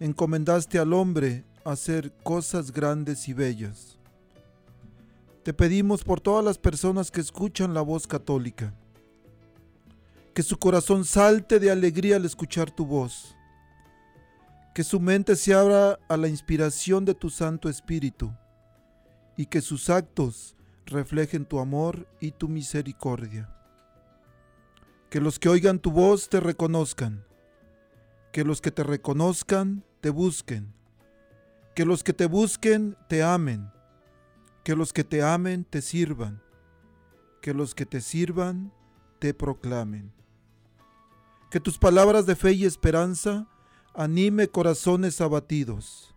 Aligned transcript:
encomendaste 0.00 0.78
al 0.78 0.92
hombre 0.92 1.44
hacer 1.64 2.12
cosas 2.22 2.72
grandes 2.72 3.28
y 3.28 3.32
bellas. 3.32 3.98
Te 5.42 5.54
pedimos 5.54 6.04
por 6.04 6.20
todas 6.20 6.44
las 6.44 6.58
personas 6.58 7.10
que 7.10 7.20
escuchan 7.20 7.72
la 7.72 7.80
voz 7.80 8.06
católica, 8.06 8.74
que 10.34 10.42
su 10.42 10.58
corazón 10.58 11.04
salte 11.04 11.58
de 11.58 11.70
alegría 11.70 12.16
al 12.16 12.24
escuchar 12.24 12.70
tu 12.70 12.84
voz, 12.84 13.34
que 14.74 14.84
su 14.84 15.00
mente 15.00 15.36
se 15.36 15.54
abra 15.54 15.98
a 16.08 16.16
la 16.16 16.28
inspiración 16.28 17.04
de 17.04 17.14
tu 17.14 17.30
Santo 17.30 17.68
Espíritu 17.68 18.30
y 19.36 19.46
que 19.46 19.60
sus 19.60 19.88
actos 19.88 20.56
reflejen 20.84 21.46
tu 21.46 21.58
amor 21.58 22.06
y 22.20 22.32
tu 22.32 22.48
misericordia. 22.48 23.50
Que 25.08 25.20
los 25.20 25.38
que 25.38 25.48
oigan 25.48 25.78
tu 25.78 25.90
voz 25.90 26.28
te 26.28 26.40
reconozcan, 26.40 27.24
que 28.32 28.44
los 28.44 28.60
que 28.60 28.70
te 28.70 28.82
reconozcan 28.82 29.85
te 30.00 30.10
busquen, 30.10 30.72
que 31.74 31.84
los 31.84 32.02
que 32.02 32.12
te 32.12 32.26
busquen 32.26 32.96
te 33.08 33.22
amen, 33.22 33.70
que 34.64 34.74
los 34.74 34.92
que 34.92 35.04
te 35.04 35.22
amen 35.22 35.64
te 35.64 35.82
sirvan, 35.82 36.42
que 37.40 37.54
los 37.54 37.74
que 37.74 37.86
te 37.86 38.00
sirvan 38.00 38.72
te 39.18 39.34
proclamen. 39.34 40.12
Que 41.50 41.60
tus 41.60 41.78
palabras 41.78 42.26
de 42.26 42.34
fe 42.34 42.52
y 42.52 42.64
esperanza 42.64 43.46
anime 43.94 44.48
corazones 44.48 45.20
abatidos, 45.20 46.14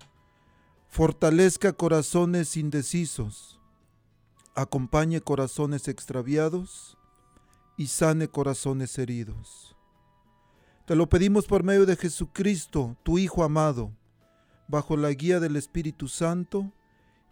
fortalezca 0.88 1.73
corazones 1.73 2.57
indecisos, 2.57 3.59
acompañe 4.55 5.22
corazones 5.22 5.88
extraviados 5.88 6.97
y 7.77 7.88
sane 7.88 8.27
corazones 8.27 8.97
heridos. 8.97 9.75
Te 10.89 10.95
lo 10.95 11.07
pedimos 11.07 11.45
por 11.45 11.61
medio 11.61 11.85
de 11.85 11.95
Jesucristo, 11.95 12.97
tu 13.03 13.19
Hijo 13.19 13.43
amado, 13.43 13.91
bajo 14.67 14.97
la 14.97 15.11
guía 15.11 15.39
del 15.39 15.55
Espíritu 15.55 16.07
Santo 16.07 16.73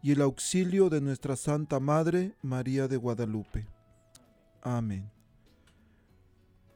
y 0.03 0.11
el 0.11 0.21
auxilio 0.21 0.91
de 0.91 1.01
nuestra 1.01 1.35
Santa 1.35 1.79
Madre 1.79 2.35
María 2.43 2.87
de 2.87 2.97
Guadalupe. 2.97 3.65
Amén. 4.61 5.09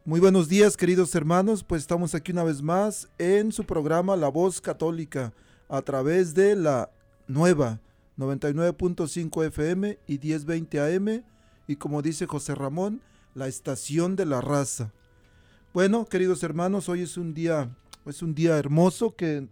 Muy 0.06 0.20
buenos 0.20 0.50
días 0.50 0.76
queridos 0.76 1.14
hermanos, 1.14 1.64
pues 1.64 1.82
estamos 1.84 2.16
aquí 2.16 2.32
una 2.32 2.46
vez 2.46 2.64
más 2.64 3.08
en 3.20 3.52
su 3.52 3.64
programa 3.64 4.16
La 4.16 4.30
Voz 4.30 4.60
Católica 4.60 5.34
a 5.70 5.84
través 5.84 6.34
de 6.34 6.56
la 6.56 6.90
nueva 7.28 7.80
99.5 8.18 9.46
FM 9.46 10.00
y 10.08 10.18
1020 10.18 10.80
AM 10.80 11.24
y 11.68 11.76
como 11.76 12.02
dice 12.02 12.26
José 12.26 12.56
Ramón, 12.56 13.02
la 13.36 13.48
estación 13.48 14.16
de 14.16 14.26
la 14.26 14.42
raza. 14.42 14.92
Bueno, 15.74 16.06
queridos 16.06 16.44
hermanos, 16.44 16.90
hoy 16.90 17.02
es 17.02 17.16
un 17.16 17.34
día, 17.34 17.74
es 18.06 18.22
un 18.22 18.36
día 18.36 18.58
hermoso 18.58 19.16
que 19.16 19.48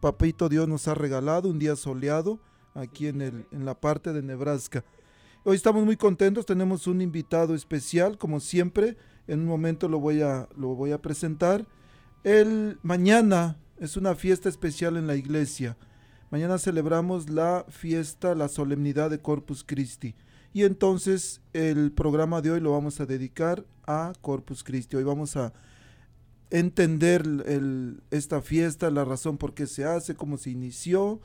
Papito 0.00 0.48
Dios 0.48 0.66
nos 0.66 0.88
ha 0.88 0.94
regalado, 0.94 1.48
un 1.48 1.60
día 1.60 1.76
soleado 1.76 2.40
aquí 2.74 3.06
en, 3.06 3.20
el, 3.20 3.46
en 3.52 3.64
la 3.64 3.78
parte 3.78 4.12
de 4.12 4.20
Nebraska. 4.20 4.84
Hoy 5.44 5.54
estamos 5.54 5.84
muy 5.84 5.96
contentos, 5.96 6.44
tenemos 6.44 6.88
un 6.88 7.00
invitado 7.00 7.54
especial, 7.54 8.18
como 8.18 8.40
siempre, 8.40 8.96
en 9.28 9.38
un 9.38 9.46
momento 9.46 9.88
lo 9.88 10.00
voy 10.00 10.22
a, 10.22 10.48
lo 10.56 10.74
voy 10.74 10.90
a 10.90 11.00
presentar. 11.00 11.64
El 12.24 12.80
mañana 12.82 13.56
es 13.78 13.96
una 13.96 14.16
fiesta 14.16 14.48
especial 14.48 14.96
en 14.96 15.06
la 15.06 15.14
iglesia. 15.14 15.76
Mañana 16.32 16.58
celebramos 16.58 17.30
la 17.30 17.64
fiesta, 17.68 18.34
la 18.34 18.48
solemnidad 18.48 19.08
de 19.08 19.20
Corpus 19.20 19.62
Christi. 19.62 20.16
Y 20.52 20.64
entonces 20.64 21.40
el 21.52 21.92
programa 21.92 22.40
de 22.40 22.50
hoy 22.50 22.60
lo 22.60 22.72
vamos 22.72 23.00
a 23.00 23.06
dedicar 23.06 23.64
a 23.86 24.12
Corpus 24.20 24.64
Christi. 24.64 24.96
Hoy 24.96 25.04
vamos 25.04 25.36
a 25.36 25.52
entender 26.50 27.24
esta 28.10 28.42
fiesta, 28.42 28.90
la 28.90 29.04
razón 29.04 29.38
por 29.38 29.54
qué 29.54 29.66
se 29.66 29.84
hace, 29.84 30.16
cómo 30.16 30.36
se 30.38 30.50
inició. 30.50 31.20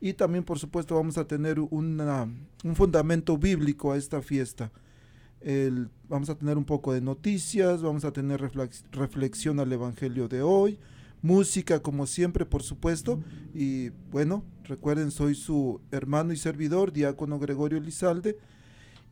Y 0.00 0.14
también, 0.14 0.44
por 0.44 0.58
supuesto, 0.58 0.94
vamos 0.94 1.18
a 1.18 1.26
tener 1.26 1.60
una, 1.60 2.26
un 2.64 2.74
fundamento 2.74 3.36
bíblico 3.36 3.92
a 3.92 3.98
esta 3.98 4.22
fiesta. 4.22 4.72
El, 5.42 5.90
vamos 6.08 6.30
a 6.30 6.34
tener 6.34 6.56
un 6.56 6.64
poco 6.64 6.94
de 6.94 7.02
noticias, 7.02 7.82
vamos 7.82 8.06
a 8.06 8.12
tener 8.12 8.50
reflexión 8.92 9.60
al 9.60 9.72
Evangelio 9.72 10.26
de 10.28 10.40
hoy, 10.40 10.78
música 11.20 11.80
como 11.80 12.06
siempre, 12.06 12.46
por 12.46 12.62
supuesto. 12.62 13.20
Y 13.54 13.90
bueno, 14.10 14.42
recuerden, 14.64 15.10
soy 15.10 15.34
su 15.34 15.82
hermano 15.90 16.32
y 16.32 16.38
servidor, 16.38 16.92
diácono 16.92 17.38
Gregorio 17.38 17.78
Lizalde. 17.78 18.38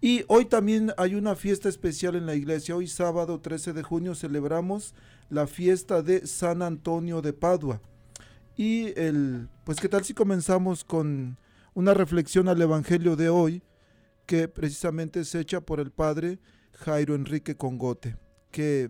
Y 0.00 0.24
hoy 0.28 0.44
también 0.44 0.92
hay 0.96 1.16
una 1.16 1.34
fiesta 1.34 1.68
especial 1.68 2.14
en 2.14 2.26
la 2.26 2.36
iglesia. 2.36 2.76
Hoy 2.76 2.86
sábado 2.86 3.40
13 3.40 3.72
de 3.72 3.82
junio 3.82 4.14
celebramos 4.14 4.94
la 5.28 5.46
fiesta 5.46 6.02
de 6.02 6.26
San 6.26 6.62
Antonio 6.62 7.20
de 7.20 7.32
Padua. 7.32 7.80
Y 8.56 8.98
el, 8.98 9.48
pues 9.64 9.80
qué 9.80 9.88
tal 9.88 10.04
si 10.04 10.14
comenzamos 10.14 10.84
con 10.84 11.36
una 11.74 11.94
reflexión 11.94 12.48
al 12.48 12.62
Evangelio 12.62 13.16
de 13.16 13.28
hoy, 13.28 13.62
que 14.26 14.46
precisamente 14.46 15.20
es 15.20 15.34
hecha 15.34 15.60
por 15.60 15.80
el 15.80 15.90
padre 15.90 16.38
Jairo 16.74 17.14
Enrique 17.14 17.56
Congote, 17.56 18.16
que 18.52 18.88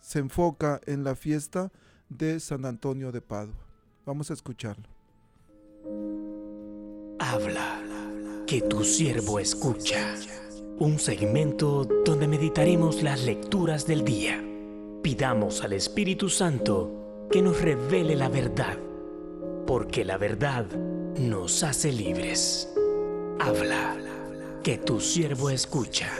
se 0.00 0.18
enfoca 0.18 0.80
en 0.86 1.04
la 1.04 1.14
fiesta 1.14 1.70
de 2.08 2.38
San 2.40 2.66
Antonio 2.66 3.12
de 3.12 3.22
Padua. 3.22 3.66
Vamos 4.04 4.30
a 4.30 4.34
escucharlo. 4.34 4.88
Habla 7.18 7.91
que 8.52 8.60
tu 8.60 8.84
siervo 8.84 9.40
escucha. 9.40 10.14
Un 10.78 10.98
segmento 10.98 11.88
donde 12.04 12.28
meditaremos 12.28 13.02
las 13.02 13.24
lecturas 13.24 13.86
del 13.86 14.04
día. 14.04 14.44
Pidamos 15.02 15.64
al 15.64 15.72
Espíritu 15.72 16.28
Santo 16.28 17.28
que 17.30 17.40
nos 17.40 17.62
revele 17.62 18.14
la 18.14 18.28
verdad, 18.28 18.76
porque 19.66 20.04
la 20.04 20.18
verdad 20.18 20.66
nos 21.18 21.62
hace 21.62 21.92
libres. 21.92 22.70
Habla, 23.40 23.96
que 24.62 24.76
tu 24.76 25.00
siervo 25.00 25.48
escucha. 25.48 26.12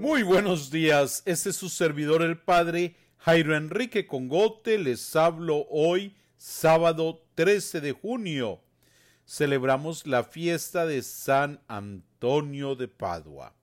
Muy 0.00 0.24
buenos 0.24 0.72
días, 0.72 1.22
este 1.24 1.50
es 1.50 1.56
su 1.56 1.68
servidor 1.68 2.20
el 2.22 2.36
Padre 2.36 2.96
Jairo 3.18 3.54
Enrique 3.56 4.08
Congote, 4.08 4.76
les 4.76 5.14
hablo 5.14 5.68
hoy, 5.70 6.16
sábado 6.36 7.22
13 7.36 7.80
de 7.80 7.92
junio 7.92 8.63
celebramos 9.26 10.06
la 10.06 10.24
fiesta 10.24 10.86
de 10.86 11.02
San 11.02 11.60
Antonio 11.68 12.74
de 12.74 12.88
Padua. 12.88 13.54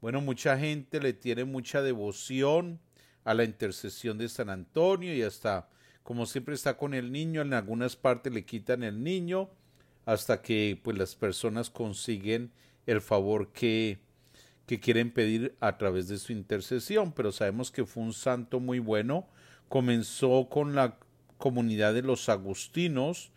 Bueno, 0.00 0.20
mucha 0.20 0.58
gente 0.58 1.00
le 1.00 1.12
tiene 1.12 1.44
mucha 1.44 1.82
devoción 1.82 2.80
a 3.24 3.34
la 3.34 3.44
intercesión 3.44 4.18
de 4.18 4.28
San 4.28 4.50
Antonio 4.50 5.14
y 5.14 5.22
hasta, 5.22 5.68
como 6.02 6.26
siempre 6.26 6.54
está 6.54 6.76
con 6.76 6.94
el 6.94 7.12
niño, 7.12 7.42
en 7.42 7.54
algunas 7.54 7.94
partes 7.94 8.32
le 8.32 8.44
quitan 8.44 8.82
el 8.82 9.02
niño 9.02 9.48
hasta 10.04 10.42
que 10.42 10.80
pues 10.82 10.98
las 10.98 11.14
personas 11.14 11.70
consiguen 11.70 12.50
el 12.86 13.00
favor 13.00 13.52
que, 13.52 14.00
que 14.66 14.80
quieren 14.80 15.12
pedir 15.12 15.54
a 15.60 15.78
través 15.78 16.08
de 16.08 16.18
su 16.18 16.32
intercesión, 16.32 17.12
pero 17.12 17.30
sabemos 17.30 17.70
que 17.70 17.86
fue 17.86 18.02
un 18.02 18.12
santo 18.12 18.58
muy 18.58 18.80
bueno, 18.80 19.28
comenzó 19.68 20.48
con 20.50 20.74
la 20.74 20.98
comunidad 21.38 21.94
de 21.94 22.02
los 22.02 22.28
agustinos, 22.28 23.30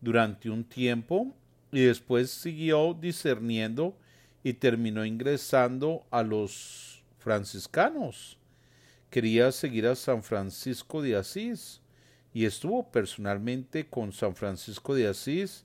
durante 0.00 0.50
un 0.50 0.64
tiempo 0.64 1.34
y 1.72 1.80
después 1.80 2.30
siguió 2.30 2.94
discerniendo 2.94 3.96
y 4.42 4.54
terminó 4.54 5.04
ingresando 5.04 6.06
a 6.10 6.22
los 6.22 7.02
franciscanos. 7.18 8.38
Quería 9.10 9.52
seguir 9.52 9.86
a 9.86 9.94
San 9.94 10.22
Francisco 10.22 11.02
de 11.02 11.16
Asís 11.16 11.80
y 12.32 12.44
estuvo 12.44 12.90
personalmente 12.90 13.86
con 13.86 14.12
San 14.12 14.36
Francisco 14.36 14.94
de 14.94 15.08
Asís 15.08 15.64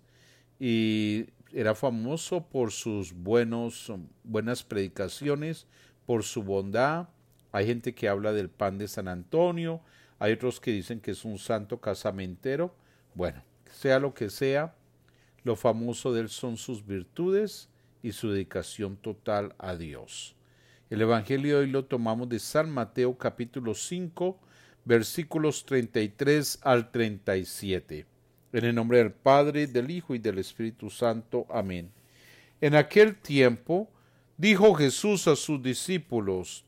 y 0.60 1.26
era 1.52 1.76
famoso 1.76 2.48
por 2.48 2.72
sus 2.72 3.14
buenos, 3.14 3.92
buenas 4.24 4.64
predicaciones, 4.64 5.68
por 6.06 6.24
su 6.24 6.42
bondad. 6.42 7.10
Hay 7.52 7.68
gente 7.68 7.94
que 7.94 8.10
habla 8.10 8.34
del 8.34 8.50
pan 8.50 8.78
de 8.78 8.88
San 8.88 9.08
Antonio, 9.08 9.82
hay 10.20 10.34
otros 10.34 10.60
que 10.60 10.72
dicen 10.72 11.00
que 11.00 11.12
es 11.12 11.26
un 11.26 11.38
santo 11.38 11.80
casamentero. 11.80 12.76
Bueno, 13.14 13.44
sea 13.74 14.00
lo 14.00 14.14
que 14.14 14.30
sea, 14.30 14.76
lo 15.44 15.56
famoso 15.56 16.14
de 16.14 16.22
él 16.22 16.30
son 16.30 16.58
sus 16.58 16.86
virtudes 16.86 17.70
y 18.04 18.12
su 18.12 18.30
dedicación 18.32 18.96
total 18.96 19.56
a 19.58 19.76
Dios. 19.76 20.36
El 20.90 21.02
Evangelio 21.02 21.60
hoy 21.60 21.68
lo 21.68 21.84
tomamos 21.86 22.30
de 22.30 22.40
San 22.40 22.70
Mateo 22.70 23.18
capítulo 23.18 23.74
5, 23.74 24.40
versículos 24.86 25.66
33 25.66 26.60
al 26.62 26.92
37. 26.92 28.06
En 28.54 28.66
el 28.66 28.76
nombre 28.76 29.00
del 29.00 29.12
Padre, 29.12 29.66
del 29.66 29.90
Hijo 29.90 30.14
y 30.14 30.20
del 30.20 30.38
Espíritu 30.38 30.92
Santo. 30.92 31.48
Amén. 31.50 31.92
En 32.62 32.76
aquel 32.76 33.16
tiempo 33.16 33.90
dijo 34.38 34.76
Jesús 34.76 35.28
a 35.28 35.36
sus 35.36 35.62
discípulos, 35.64 36.64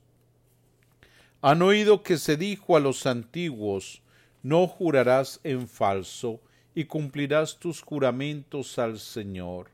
han 1.41 1.61
oído 1.61 2.01
que 2.01 2.17
se 2.17 2.35
dijo 2.35 2.75
a 2.75 2.79
los 2.79 3.05
antiguos, 3.05 4.01
no 4.41 4.65
jurarás 4.65 5.39
en 5.43 5.67
falso, 5.67 6.41
y 6.75 6.85
cumplirás 6.85 7.57
tus 7.57 7.81
juramentos 7.81 8.77
al 8.77 8.99
Señor. 8.99 9.69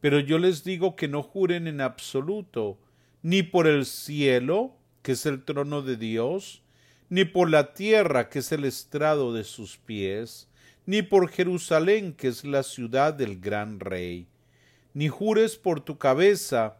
Pero 0.00 0.18
yo 0.18 0.38
les 0.38 0.64
digo 0.64 0.96
que 0.96 1.06
no 1.06 1.22
juren 1.22 1.68
en 1.68 1.80
absoluto, 1.80 2.78
ni 3.22 3.44
por 3.44 3.68
el 3.68 3.86
cielo, 3.86 4.74
que 5.02 5.12
es 5.12 5.24
el 5.24 5.44
trono 5.44 5.80
de 5.80 5.96
Dios, 5.96 6.62
ni 7.08 7.24
por 7.24 7.48
la 7.48 7.72
tierra, 7.74 8.28
que 8.28 8.40
es 8.40 8.50
el 8.50 8.64
estrado 8.64 9.32
de 9.32 9.44
sus 9.44 9.78
pies, 9.78 10.48
ni 10.84 11.02
por 11.02 11.28
Jerusalén, 11.28 12.12
que 12.12 12.26
es 12.26 12.44
la 12.44 12.64
ciudad 12.64 13.14
del 13.14 13.38
gran 13.38 13.78
rey. 13.78 14.26
Ni 14.94 15.08
jures 15.08 15.56
por 15.56 15.80
tu 15.80 15.96
cabeza, 15.98 16.78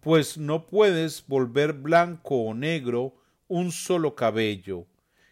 pues 0.00 0.36
no 0.36 0.66
puedes 0.66 1.26
volver 1.26 1.72
blanco 1.72 2.36
o 2.36 2.52
negro 2.52 3.14
un 3.48 3.72
solo 3.72 4.14
cabello, 4.14 4.86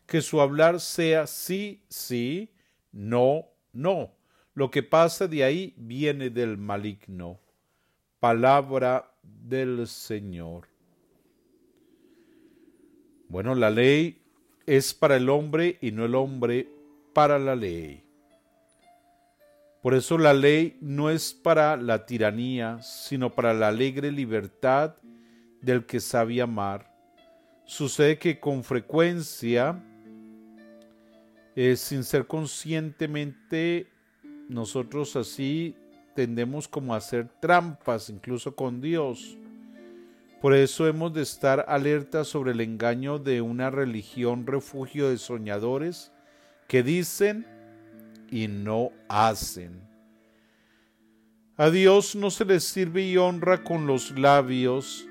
que 0.06 0.22
su 0.22 0.40
hablar 0.40 0.80
sea 0.80 1.26
sí, 1.26 1.82
sí, 1.90 2.51
no, 2.92 3.46
no. 3.72 4.12
Lo 4.54 4.70
que 4.70 4.82
pasa 4.82 5.26
de 5.26 5.44
ahí 5.44 5.74
viene 5.76 6.30
del 6.30 6.58
maligno. 6.58 7.40
Palabra 8.20 9.12
del 9.22 9.86
Señor. 9.86 10.68
Bueno, 13.28 13.54
la 13.54 13.70
ley 13.70 14.22
es 14.66 14.92
para 14.92 15.16
el 15.16 15.28
hombre 15.30 15.78
y 15.80 15.90
no 15.90 16.04
el 16.04 16.14
hombre 16.14 16.68
para 17.14 17.38
la 17.38 17.56
ley. 17.56 18.04
Por 19.82 19.94
eso 19.94 20.16
la 20.16 20.32
ley 20.32 20.76
no 20.80 21.10
es 21.10 21.32
para 21.32 21.76
la 21.76 22.06
tiranía, 22.06 22.80
sino 22.82 23.34
para 23.34 23.52
la 23.52 23.68
alegre 23.68 24.12
libertad 24.12 24.94
del 25.60 25.86
que 25.86 25.98
sabe 25.98 26.40
amar. 26.40 26.92
Sucede 27.64 28.18
que 28.18 28.38
con 28.38 28.62
frecuencia, 28.62 29.82
sin 31.54 32.04
ser 32.04 32.26
conscientemente, 32.26 33.88
nosotros 34.48 35.16
así 35.16 35.76
tendemos 36.14 36.68
como 36.68 36.94
a 36.94 36.98
hacer 36.98 37.28
trampas, 37.40 38.08
incluso 38.10 38.54
con 38.54 38.80
Dios. 38.80 39.36
Por 40.40 40.54
eso 40.54 40.88
hemos 40.88 41.14
de 41.14 41.22
estar 41.22 41.64
alerta 41.68 42.24
sobre 42.24 42.52
el 42.52 42.60
engaño 42.60 43.18
de 43.18 43.40
una 43.40 43.70
religión 43.70 44.46
refugio 44.46 45.08
de 45.08 45.18
soñadores 45.18 46.10
que 46.66 46.82
dicen 46.82 47.46
y 48.30 48.48
no 48.48 48.90
hacen. 49.08 49.80
A 51.56 51.70
Dios 51.70 52.16
no 52.16 52.30
se 52.30 52.44
le 52.44 52.58
sirve 52.58 53.02
y 53.02 53.16
honra 53.18 53.62
con 53.62 53.86
los 53.86 54.18
labios 54.18 55.06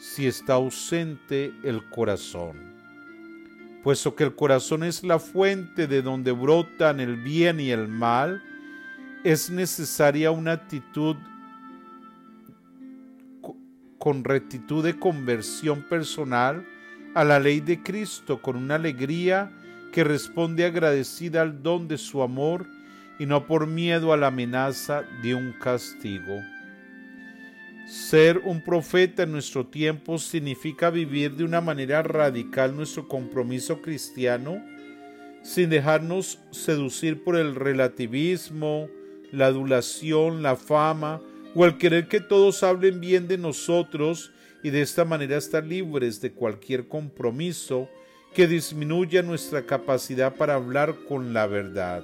si 0.00 0.26
está 0.26 0.54
ausente 0.54 1.52
el 1.62 1.88
corazón. 1.90 2.73
Puesto 3.84 4.14
que 4.14 4.24
el 4.24 4.34
corazón 4.34 4.82
es 4.82 5.04
la 5.04 5.18
fuente 5.18 5.86
de 5.86 6.00
donde 6.00 6.32
brotan 6.32 7.00
el 7.00 7.16
bien 7.16 7.60
y 7.60 7.70
el 7.70 7.86
mal, 7.86 8.42
es 9.24 9.50
necesaria 9.50 10.30
una 10.30 10.52
actitud 10.52 11.16
con 13.98 14.24
rectitud 14.24 14.82
de 14.82 14.98
conversión 14.98 15.82
personal 15.82 16.66
a 17.14 17.24
la 17.24 17.38
ley 17.38 17.60
de 17.60 17.82
Cristo, 17.82 18.40
con 18.40 18.56
una 18.56 18.76
alegría 18.76 19.52
que 19.92 20.02
responde 20.02 20.64
agradecida 20.64 21.42
al 21.42 21.62
don 21.62 21.86
de 21.86 21.98
su 21.98 22.22
amor 22.22 22.66
y 23.18 23.26
no 23.26 23.46
por 23.46 23.66
miedo 23.66 24.14
a 24.14 24.16
la 24.16 24.28
amenaza 24.28 25.02
de 25.22 25.34
un 25.34 25.52
castigo. 25.52 26.53
Ser 27.86 28.38
un 28.38 28.62
profeta 28.62 29.24
en 29.24 29.32
nuestro 29.32 29.66
tiempo 29.66 30.18
significa 30.18 30.88
vivir 30.88 31.36
de 31.36 31.44
una 31.44 31.60
manera 31.60 32.02
radical 32.02 32.74
nuestro 32.74 33.08
compromiso 33.08 33.82
cristiano 33.82 34.62
sin 35.42 35.68
dejarnos 35.68 36.38
seducir 36.50 37.22
por 37.22 37.36
el 37.36 37.54
relativismo, 37.54 38.88
la 39.30 39.46
adulación, 39.46 40.42
la 40.42 40.56
fama 40.56 41.20
o 41.54 41.66
el 41.66 41.76
querer 41.76 42.08
que 42.08 42.20
todos 42.20 42.62
hablen 42.62 43.00
bien 43.00 43.28
de 43.28 43.36
nosotros 43.36 44.32
y 44.62 44.70
de 44.70 44.80
esta 44.80 45.04
manera 45.04 45.36
estar 45.36 45.62
libres 45.62 46.22
de 46.22 46.32
cualquier 46.32 46.88
compromiso 46.88 47.90
que 48.32 48.46
disminuya 48.46 49.22
nuestra 49.22 49.66
capacidad 49.66 50.34
para 50.34 50.54
hablar 50.54 50.96
con 51.06 51.34
la 51.34 51.46
verdad. 51.46 52.02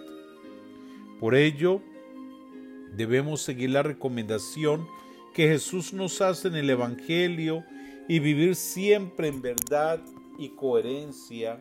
Por 1.19 1.35
ello, 1.35 1.81
debemos 2.95 3.41
seguir 3.41 3.71
la 3.71 3.83
recomendación 3.83 4.87
que 5.35 5.49
Jesús 5.49 5.93
nos 5.93 6.21
hace 6.21 6.49
en 6.49 6.57
el 6.57 6.71
Evangelio 6.71 7.65
y 8.09 8.19
vivir 8.19 8.57
siempre 8.57 9.29
en 9.29 9.41
verdad 9.41 10.01
y 10.39 10.49
coherencia 10.51 11.61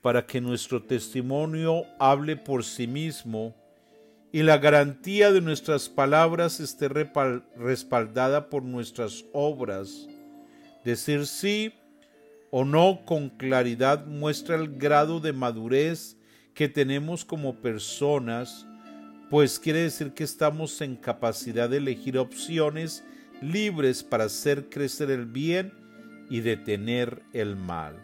para 0.00 0.26
que 0.26 0.40
nuestro 0.40 0.82
testimonio 0.82 1.84
hable 1.98 2.36
por 2.36 2.64
sí 2.64 2.86
mismo 2.86 3.54
y 4.32 4.42
la 4.42 4.58
garantía 4.58 5.30
de 5.30 5.42
nuestras 5.42 5.88
palabras 5.88 6.58
esté 6.58 6.88
respaldada 6.88 8.48
por 8.48 8.62
nuestras 8.62 9.24
obras. 9.32 10.08
Decir 10.84 11.26
sí 11.26 11.74
o 12.50 12.64
no 12.64 13.00
con 13.04 13.28
claridad 13.28 14.06
muestra 14.06 14.56
el 14.56 14.76
grado 14.76 15.20
de 15.20 15.34
madurez 15.34 16.16
que 16.54 16.68
tenemos 16.68 17.24
como 17.24 17.56
personas, 17.56 18.66
pues 19.32 19.58
quiere 19.58 19.78
decir 19.78 20.12
que 20.12 20.24
estamos 20.24 20.78
en 20.82 20.94
capacidad 20.94 21.70
de 21.70 21.78
elegir 21.78 22.18
opciones 22.18 23.02
libres 23.40 24.02
para 24.02 24.24
hacer 24.24 24.68
crecer 24.68 25.10
el 25.10 25.24
bien 25.24 25.72
y 26.28 26.40
detener 26.40 27.22
el 27.32 27.56
mal. 27.56 27.96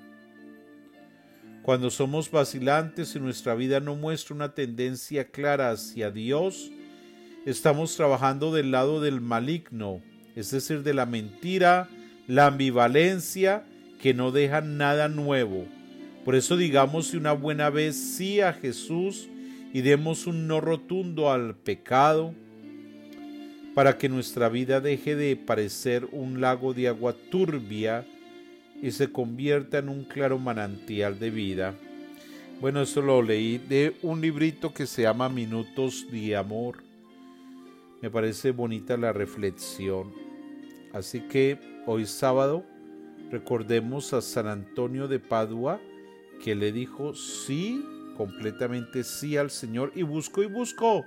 Cuando 1.61 1.91
somos 1.91 2.31
vacilantes 2.31 3.15
y 3.15 3.21
nuestra 3.21 3.55
vida 3.55 3.79
no 3.79 3.95
muestra 3.95 4.35
una 4.37 4.55
tendencia 4.55 5.31
clara 5.31 5.71
hacia 5.71 6.11
Dios, 6.11 6.71
estamos 7.45 7.95
trabajando 7.95 8.51
del 8.51 8.71
lado 8.71 9.03
del 9.03 9.21
maligno, 9.21 10.01
es 10.35 10.51
decir, 10.51 10.83
de 10.83 10.95
la 10.95 11.05
mentira, 11.05 11.91
la 12.27 12.47
ambivalencia 12.47 13.67
que 14.01 14.15
no 14.15 14.33
dejan 14.33 14.79
nada 14.79 15.09
nuevo. 15.09 15.67
Por 16.25 16.37
eso 16.37 16.57
digamos 16.57 17.13
una 17.13 17.33
buena 17.33 17.69
vez 17.69 17.97
sí 17.97 18.41
a 18.41 18.55
Jesús 18.55 19.29
y 19.73 19.83
demos 19.83 20.27
un 20.27 20.47
no 20.47 20.61
rotundo 20.61 21.31
al 21.31 21.55
pecado, 21.55 22.35
para 23.75 23.97
que 23.97 24.09
nuestra 24.09 24.49
vida 24.49 24.81
deje 24.81 25.15
de 25.15 25.37
parecer 25.37 26.09
un 26.11 26.41
lago 26.41 26.75
de 26.75 26.89
agua 26.89 27.15
turbia 27.31 28.05
y 28.83 28.91
se 28.91 29.13
convierta 29.13 29.79
en 29.79 29.89
un 29.89 30.05
claro 30.05 30.39
manantial 30.39 31.19
de 31.19 31.31
vida. 31.31 31.75
Bueno, 32.61 32.83
eso 32.83 33.03
lo 33.03 33.23
leí 33.23 33.59
de 33.59 33.95
un 34.03 34.21
librito 34.21 34.75
que 34.75 34.87
se 34.87 35.03
llama 35.03 35.29
Minutos 35.29 36.07
de 36.11 36.35
Amor. 36.35 36.83
Me 38.03 38.11
parece 38.11 38.51
bonita 38.51 38.97
la 38.97 39.13
reflexión. 39.13 40.13
Así 40.93 41.21
que 41.21 41.59
hoy 41.87 42.07
sábado 42.07 42.65
Recordemos 43.31 44.15
a 44.15 44.23
San 44.23 44.47
Antonio 44.47 45.07
de 45.07 45.21
Padua 45.21 45.81
que 46.43 46.55
le 46.55 46.73
dijo 46.73 47.15
sí, 47.15 47.85
completamente 48.19 49.03
sí 49.03 49.39
al 49.39 49.51
Señor 49.51 49.93
y 49.95 50.03
buscó 50.03 50.43
y 50.43 50.47
buscó. 50.47 51.07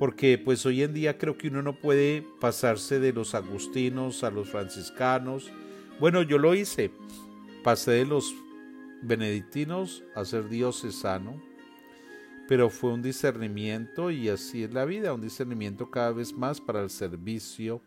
Porque 0.00 0.36
pues 0.36 0.66
hoy 0.66 0.82
en 0.82 0.92
día 0.92 1.16
creo 1.16 1.38
que 1.38 1.46
uno 1.46 1.62
no 1.62 1.78
puede 1.78 2.26
pasarse 2.40 2.98
de 2.98 3.12
los 3.12 3.36
agustinos 3.36 4.24
a 4.24 4.32
los 4.32 4.48
franciscanos. 4.48 5.52
Bueno, 6.00 6.22
yo 6.22 6.38
lo 6.38 6.56
hice. 6.56 6.90
Pasé 7.62 7.92
de 7.92 8.06
los 8.06 8.34
benedictinos 9.02 10.02
a 10.16 10.24
ser 10.24 10.48
diocesano. 10.48 11.40
Pero 12.48 12.70
fue 12.70 12.92
un 12.92 13.02
discernimiento 13.02 14.10
y 14.10 14.28
así 14.28 14.64
es 14.64 14.74
la 14.74 14.84
vida, 14.84 15.14
un 15.14 15.20
discernimiento 15.20 15.92
cada 15.92 16.10
vez 16.10 16.32
más 16.32 16.60
para 16.60 16.82
el 16.82 16.90
servicio 16.90 17.80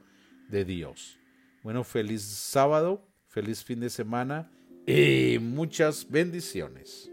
de 0.47 0.63
Dios. 0.63 1.19
Bueno, 1.61 1.83
feliz 1.83 2.21
sábado 2.21 3.05
Feliz 3.35 3.65
fin 3.65 3.81
de 3.81 3.89
semana 3.89 4.49
y 4.87 5.39
muchas 5.41 6.09
bendiciones. 6.09 7.11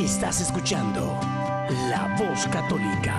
Estás 0.00 0.40
escuchando 0.40 1.00
La 1.90 2.16
Voz 2.18 2.46
Católica. 2.46 3.18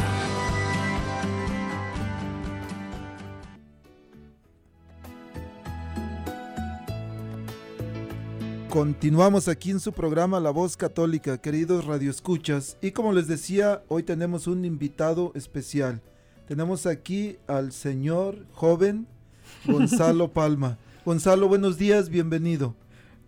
Continuamos 8.67 9.47
aquí 9.47 9.69
en 9.69 9.79
su 9.79 9.93
programa 9.93 10.39
La 10.39 10.49
Voz 10.49 10.75
Católica, 10.75 11.37
queridos 11.37 11.85
radioescuchas. 11.85 12.79
Y 12.81 12.89
como 12.89 13.13
les 13.13 13.27
decía, 13.27 13.83
hoy 13.87 14.01
tenemos 14.01 14.47
un 14.47 14.65
invitado 14.65 15.33
especial. 15.35 16.01
Tenemos 16.47 16.87
aquí 16.87 17.37
al 17.45 17.73
señor 17.73 18.47
joven 18.53 19.05
Gonzalo 19.67 20.33
Palma. 20.33 20.79
Gonzalo, 21.05 21.47
buenos 21.47 21.77
días, 21.77 22.09
bienvenido. 22.09 22.73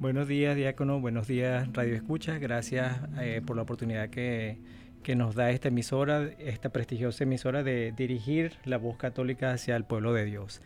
Buenos 0.04 0.28
días, 0.28 0.58
diácono. 0.58 1.00
Buenos 1.00 1.28
días, 1.28 1.72
Radio 1.72 1.96
Escucha. 1.96 2.38
Gracias 2.38 2.98
eh, 3.22 3.42
por 3.46 3.56
la 3.56 3.62
oportunidad 3.62 4.10
que, 4.10 4.60
que, 5.02 5.16
nos 5.16 5.34
da 5.34 5.50
esta 5.52 5.70
emisora, 5.70 6.30
esta 6.40 6.68
prestigiosa 6.74 7.24
emisora 7.24 7.64
de 7.64 7.94
dirigir 7.94 8.58
la 8.66 8.78
voz 8.78 8.98
católica 8.98 9.54
hacia 9.54 9.78
el 9.78 9.86
pueblo 9.86 10.12
de 10.12 10.26
Dios. 10.26 10.60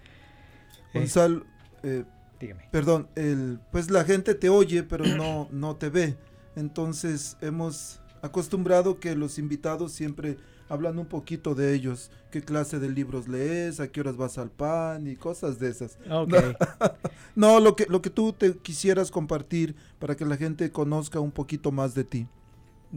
Gonzalo, 0.91 1.45
eh, 1.83 2.03
dígame. 2.39 2.63
Perdón, 2.71 3.09
el, 3.13 3.59
pues 3.71 3.91
la 3.91 4.05
gente 4.05 4.33
te 4.33 4.49
oye, 4.49 4.81
pero 4.81 5.05
no, 5.05 5.47
no 5.51 5.75
te 5.75 5.89
ve. 5.89 6.15
Entonces 6.55 7.37
hemos 7.39 8.01
acostumbrado 8.23 8.99
que 8.99 9.15
los 9.15 9.37
invitados 9.37 9.91
siempre 9.91 10.37
hablan 10.69 10.99
un 10.99 11.05
poquito 11.05 11.55
de 11.55 11.73
ellos, 11.73 12.11
qué 12.31 12.41
clase 12.41 12.79
de 12.79 12.89
libros 12.89 13.27
lees, 13.27 13.79
a 13.79 13.87
qué 13.89 14.01
horas 14.01 14.17
vas 14.17 14.37
al 14.37 14.49
pan 14.49 15.07
y 15.07 15.15
cosas 15.15 15.59
de 15.59 15.69
esas. 15.69 15.97
Okay. 16.09 16.53
no, 17.35 17.59
lo 17.59 17.75
que, 17.75 17.85
lo 17.87 18.01
que 18.01 18.09
tú 18.09 18.33
te 18.33 18.57
quisieras 18.57 19.11
compartir 19.11 19.75
para 19.99 20.15
que 20.15 20.25
la 20.25 20.37
gente 20.37 20.71
conozca 20.71 21.19
un 21.19 21.31
poquito 21.31 21.71
más 21.71 21.95
de 21.95 22.03
ti. 22.03 22.27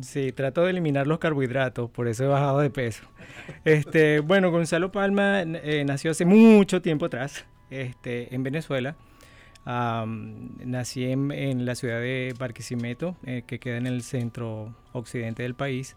Sí, 0.02 0.30
trato 0.32 0.62
de 0.62 0.70
eliminar 0.70 1.06
los 1.06 1.18
carbohidratos, 1.18 1.90
por 1.90 2.06
eso 2.06 2.24
he 2.24 2.28
bajado 2.28 2.60
de 2.60 2.70
peso. 2.70 3.02
Este, 3.64 4.20
bueno, 4.20 4.50
Gonzalo 4.50 4.92
Palma 4.92 5.42
eh, 5.42 5.84
nació 5.84 6.12
hace 6.12 6.24
mucho 6.24 6.80
tiempo 6.80 7.06
atrás, 7.06 7.44
este, 7.70 8.34
en 8.34 8.42
Venezuela. 8.42 8.96
Um, 9.66 10.56
nací 10.64 11.04
en, 11.04 11.30
en, 11.32 11.66
la 11.66 11.74
ciudad 11.74 12.00
de 12.00 12.34
Barquisimeto, 12.38 13.16
eh, 13.24 13.42
que 13.46 13.58
queda 13.58 13.76
en 13.76 13.86
el 13.86 14.02
centro 14.02 14.74
occidente 14.92 15.42
del 15.42 15.54
país 15.54 15.96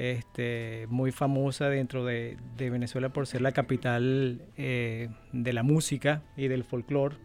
este, 0.00 0.86
muy 0.88 1.12
famosa 1.12 1.68
dentro 1.68 2.06
de, 2.06 2.38
Venezuela 2.56 3.10
por 3.10 3.26
ser 3.26 3.42
la 3.42 3.52
capital 3.52 4.40
eh, 4.56 5.10
de 5.32 5.52
la 5.52 5.62
música 5.62 6.22
y 6.38 6.48
del 6.48 6.64
folclore. 6.64 7.16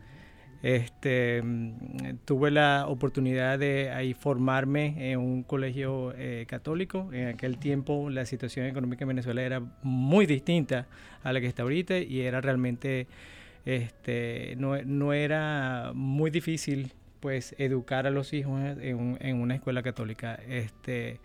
Este, 0.61 1.41
tuve 2.25 2.51
la 2.51 2.87
oportunidad 2.87 3.59
de 3.59 3.91
ahí 3.91 4.13
formarme 4.13 5.11
en 5.11 5.19
un 5.19 5.43
colegio 5.43 6.13
eh, 6.17 6.45
católico. 6.49 7.13
En 7.13 7.29
aquel 7.29 7.59
tiempo 7.59 8.09
la 8.09 8.25
situación 8.25 8.65
económica 8.65 9.05
en 9.05 9.09
Venezuela 9.09 9.41
era 9.41 9.61
muy 9.81 10.25
distinta 10.25 10.87
a 11.23 11.31
la 11.31 11.39
que 11.39 11.47
está 11.47 11.63
ahorita 11.63 11.99
y 11.99 12.21
era 12.21 12.41
realmente, 12.41 13.07
este, 13.63 14.55
no, 14.57 15.13
era 15.13 15.91
muy 15.93 16.29
difícil 16.29 16.91
pues 17.21 17.55
educar 17.57 18.05
a 18.05 18.09
los 18.09 18.33
hijos 18.33 18.59
en, 18.59 19.17
en 19.21 19.39
una 19.39 19.55
escuela 19.55 19.81
católica. 19.81 20.37
Este, 20.45 21.21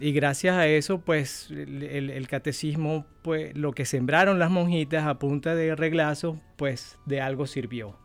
y 0.00 0.12
gracias 0.12 0.56
a 0.56 0.66
eso, 0.66 0.98
pues 0.98 1.48
el, 1.50 2.26
catecismo, 2.26 3.06
pues 3.22 3.56
lo 3.56 3.72
que 3.72 3.84
sembraron 3.84 4.40
las 4.40 4.50
monjitas 4.50 5.06
a 5.06 5.20
punta 5.20 5.54
de 5.54 5.76
reglazo, 5.76 6.40
pues 6.56 6.98
de 7.06 7.20
algo 7.20 7.46
sirvió. 7.46 7.96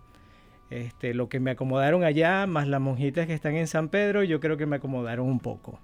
Este, 0.69 1.15
lo 1.15 1.29
que 1.29 1.39
me 1.39 1.49
acomodaron 1.49 2.03
allá, 2.03 2.45
más 2.45 2.67
las 2.67 2.79
monjitas 2.79 3.25
que 3.25 3.33
están 3.33 3.55
en 3.55 3.67
San 3.67 3.89
Pedro, 3.89 4.23
yo 4.23 4.39
creo 4.39 4.57
que 4.57 4.67
me 4.67 4.75
acomodaron 4.75 5.27
un 5.27 5.39
poco. 5.39 5.79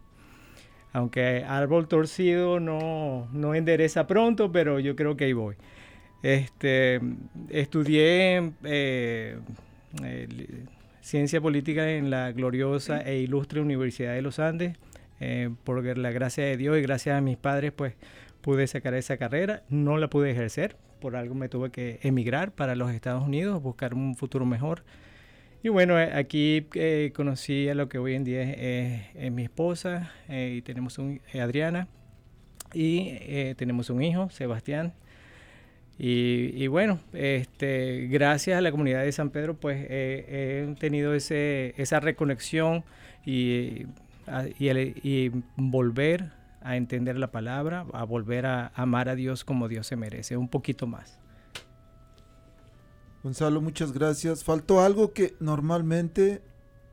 Aunque 0.91 1.43
árbol 1.47 1.87
torcido 1.87 2.59
no, 2.59 3.27
no 3.31 3.55
endereza 3.55 4.05
pronto, 4.05 4.51
pero 4.51 4.79
yo 4.79 4.95
creo 4.95 5.17
que 5.17 5.25
ahí 5.25 5.33
voy. 5.33 5.55
Este, 6.21 7.01
estudié 7.49 8.53
eh, 8.63 9.39
ciencia 11.01 11.41
política 11.41 11.89
en 11.89 12.11
la 12.11 12.31
gloriosa 12.31 13.01
e 13.01 13.17
ilustre 13.17 13.59
Universidad 13.59 14.13
de 14.13 14.21
los 14.21 14.37
Andes 14.37 14.77
eh, 15.25 15.49
por 15.63 15.97
la 15.97 16.11
gracia 16.11 16.43
de 16.43 16.57
Dios 16.57 16.77
y 16.77 16.81
gracias 16.81 17.17
a 17.17 17.21
mis 17.21 17.37
padres, 17.37 17.71
pues 17.71 17.95
pude 18.41 18.67
sacar 18.67 18.93
esa 18.93 19.15
carrera. 19.15 19.63
No 19.69 19.97
la 19.97 20.09
pude 20.09 20.31
ejercer, 20.31 20.75
por 20.99 21.15
algo 21.15 21.33
me 21.33 21.47
tuve 21.47 21.71
que 21.71 21.99
emigrar 22.03 22.51
para 22.51 22.75
los 22.75 22.91
Estados 22.91 23.23
Unidos, 23.23 23.63
buscar 23.63 23.93
un 23.93 24.17
futuro 24.17 24.45
mejor. 24.45 24.83
Y 25.63 25.69
bueno, 25.69 25.97
eh, 25.97 26.11
aquí 26.13 26.67
eh, 26.73 27.13
conocí 27.15 27.69
a 27.69 27.73
lo 27.73 27.87
que 27.87 27.99
hoy 27.99 28.15
en 28.15 28.25
día 28.25 28.41
es, 28.43 29.31
mi 29.31 29.43
esposa 29.43 30.11
y 30.27 30.61
tenemos 30.61 30.97
un 30.97 31.21
Adriana 31.41 31.87
y 32.73 33.53
tenemos 33.55 33.89
un 33.89 34.03
hijo, 34.03 34.29
Sebastián. 34.29 34.91
Y, 35.97 36.67
bueno, 36.67 36.99
este, 37.13 38.07
gracias 38.07 38.57
a 38.57 38.61
la 38.61 38.71
comunidad 38.71 39.03
de 39.03 39.11
San 39.13 39.29
Pedro, 39.29 39.55
pues 39.55 39.85
he 39.89 40.75
tenido 40.79 41.13
ese, 41.13 41.75
esa 41.77 42.01
reconexión 42.01 42.83
y 43.25 43.85
y, 44.59 45.29
volver 45.55 46.33
a 46.61 46.77
entender 46.77 47.17
la 47.17 47.31
palabra, 47.31 47.85
a 47.93 48.03
volver 48.03 48.45
a 48.45 48.71
amar 48.75 49.09
a 49.09 49.15
Dios 49.15 49.43
como 49.43 49.67
Dios 49.67 49.87
se 49.87 49.95
merece, 49.95 50.37
un 50.37 50.47
poquito 50.47 50.87
más. 50.87 51.19
Gonzalo, 53.21 53.61
muchas 53.61 53.91
gracias. 53.91 54.43
Faltó 54.43 54.81
algo 54.81 55.13
que 55.13 55.35
normalmente 55.39 56.41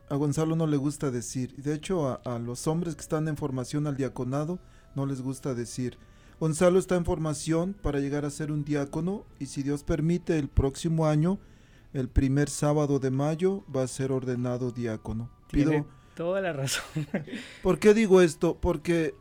a 0.08 0.16
Gonzalo 0.16 0.56
no 0.56 0.66
le 0.66 0.76
gusta 0.76 1.10
decir. 1.10 1.54
De 1.56 1.74
hecho, 1.74 2.08
a, 2.08 2.20
a, 2.24 2.38
los 2.38 2.66
hombres 2.66 2.94
que 2.94 3.02
están 3.02 3.28
en 3.28 3.36
formación 3.36 3.86
al 3.86 3.96
diaconado 3.96 4.58
no 4.94 5.06
les 5.06 5.22
gusta 5.22 5.54
decir. 5.54 5.98
Gonzalo 6.40 6.78
está 6.78 6.96
en 6.96 7.04
formación 7.04 7.74
para 7.74 8.00
llegar 8.00 8.24
a 8.24 8.30
ser 8.30 8.50
un 8.50 8.64
diácono 8.64 9.24
y 9.38 9.46
si 9.46 9.62
Dios 9.62 9.84
permite 9.84 10.38
el 10.38 10.48
próximo 10.48 11.06
año, 11.06 11.38
el 11.92 12.08
primer 12.08 12.48
sábado 12.48 12.98
de 12.98 13.10
mayo, 13.10 13.64
va 13.74 13.82
a 13.82 13.88
ser 13.88 14.10
ordenado 14.10 14.70
diácono. 14.70 15.30
Pido 15.50 15.86
Toda 16.20 16.42
la 16.42 16.52
razón. 16.52 16.84
¿Por 17.62 17.78
qué 17.78 17.94
digo 17.94 18.20
esto? 18.20 18.58
Porque 18.60 19.14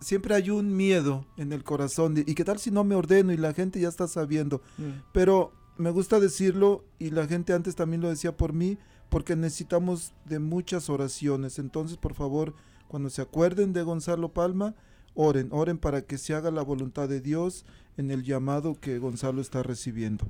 siempre 0.00 0.34
hay 0.34 0.50
un 0.50 0.76
miedo 0.76 1.24
en 1.38 1.50
el 1.50 1.64
corazón. 1.64 2.14
¿Y 2.18 2.34
qué 2.34 2.44
tal 2.44 2.58
si 2.58 2.70
no 2.70 2.84
me 2.84 2.94
ordeno 2.94 3.32
y 3.32 3.38
la 3.38 3.54
gente 3.54 3.80
ya 3.80 3.88
está 3.88 4.06
sabiendo? 4.06 4.60
Mm. 4.76 5.00
Pero 5.14 5.54
me 5.78 5.88
gusta 5.88 6.20
decirlo 6.20 6.84
y 6.98 7.08
la 7.08 7.26
gente 7.26 7.54
antes 7.54 7.74
también 7.74 8.02
lo 8.02 8.10
decía 8.10 8.36
por 8.36 8.52
mí, 8.52 8.76
porque 9.08 9.34
necesitamos 9.34 10.12
de 10.26 10.40
muchas 10.40 10.90
oraciones. 10.90 11.58
Entonces, 11.58 11.96
por 11.96 12.12
favor, 12.12 12.52
cuando 12.86 13.08
se 13.08 13.22
acuerden 13.22 13.72
de 13.72 13.82
Gonzalo 13.82 14.28
Palma, 14.34 14.74
oren, 15.14 15.48
oren 15.52 15.78
para 15.78 16.02
que 16.02 16.18
se 16.18 16.34
haga 16.34 16.50
la 16.50 16.60
voluntad 16.60 17.08
de 17.08 17.22
Dios 17.22 17.64
en 17.96 18.10
el 18.10 18.24
llamado 18.24 18.78
que 18.78 18.98
Gonzalo 18.98 19.40
está 19.40 19.62
recibiendo. 19.62 20.26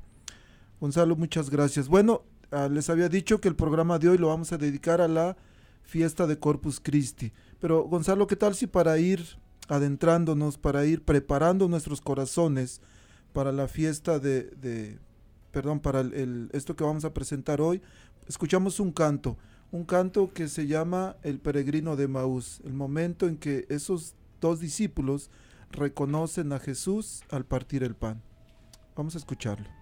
Gonzalo, 0.81 1.17
muchas 1.17 1.51
gracias. 1.51 1.89
Bueno, 1.89 2.23
ah, 2.53 2.69
les 2.71 2.91
había 2.91 3.09
dicho 3.09 3.41
que 3.41 3.49
el 3.49 3.57
programa 3.57 3.99
de 3.99 4.09
hoy 4.09 4.19
lo 4.19 4.29
vamos 4.29 4.53
a 4.53 4.57
dedicar 4.57 5.01
a 5.01 5.09
la 5.09 5.37
fiesta 5.91 6.27
de 6.27 6.39
Corpus 6.39 6.81
Christi. 6.81 7.33
Pero 7.59 7.83
Gonzalo, 7.83 8.27
¿qué 8.27 8.37
tal 8.37 8.55
si 8.55 8.67
para 8.67 8.97
ir 8.99 9.27
adentrándonos, 9.69 10.57
para 10.57 10.87
ir 10.87 11.05
preparando 11.05 11.69
nuestros 11.69 12.01
corazones 12.01 12.81
para 13.33 13.53
la 13.53 13.69
fiesta 13.69 14.19
de, 14.19 14.99
perdón, 15.53 15.81
para 15.81 16.01
el, 16.01 16.49
esto 16.53 16.75
que 16.75 16.85
vamos 16.85 17.05
a 17.05 17.15
presentar 17.15 17.61
hoy, 17.61 17.81
escuchamos 18.27 18.81
un 18.81 18.93
canto, 18.93 19.37
un 19.71 19.85
canto 19.85 20.33
que 20.33 20.49
se 20.49 20.67
llama 20.67 21.17
El 21.23 21.39
peregrino 21.39 21.97
de 21.97 22.09
Maús, 22.09 22.61
el 22.65 22.73
momento 22.73 23.27
en 23.27 23.37
que 23.37 23.67
esos 23.69 24.15
dos 24.41 24.59
discípulos 24.59 25.31
reconocen 25.71 26.53
a 26.53 26.59
Jesús 26.59 27.23
al 27.31 27.45
partir 27.45 27.85
el 27.85 27.95
pan. 27.95 28.23
Vamos 28.97 29.15
a 29.15 29.19
escucharlo. 29.19 29.80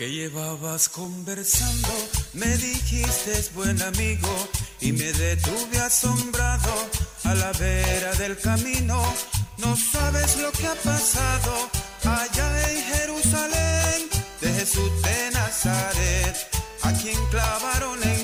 Que 0.00 0.08
llevabas 0.08 0.88
conversando, 0.88 1.88
me 2.32 2.46
dijiste 2.56 3.32
es 3.32 3.52
buen 3.52 3.82
amigo 3.82 4.34
y 4.80 4.92
me 4.92 5.12
detuve 5.12 5.78
asombrado 5.78 6.72
a 7.24 7.34
la 7.34 7.52
vera 7.52 8.10
del 8.14 8.38
camino. 8.38 8.98
No 9.58 9.76
sabes 9.76 10.38
lo 10.38 10.50
que 10.52 10.66
ha 10.68 10.74
pasado 10.76 11.68
allá 12.02 12.70
en 12.70 12.82
Jerusalén 12.82 14.08
de 14.40 14.54
Jesús 14.54 14.90
de 15.02 15.30
Nazaret, 15.34 16.48
a 16.80 16.92
quien 16.94 17.18
clavaron 17.26 18.02
en 18.02 18.19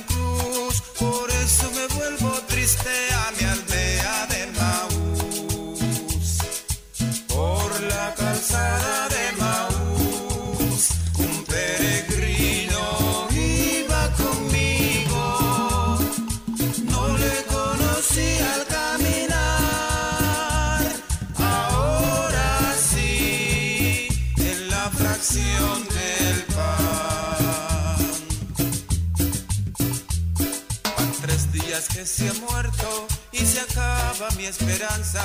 esperanza. 34.46 35.22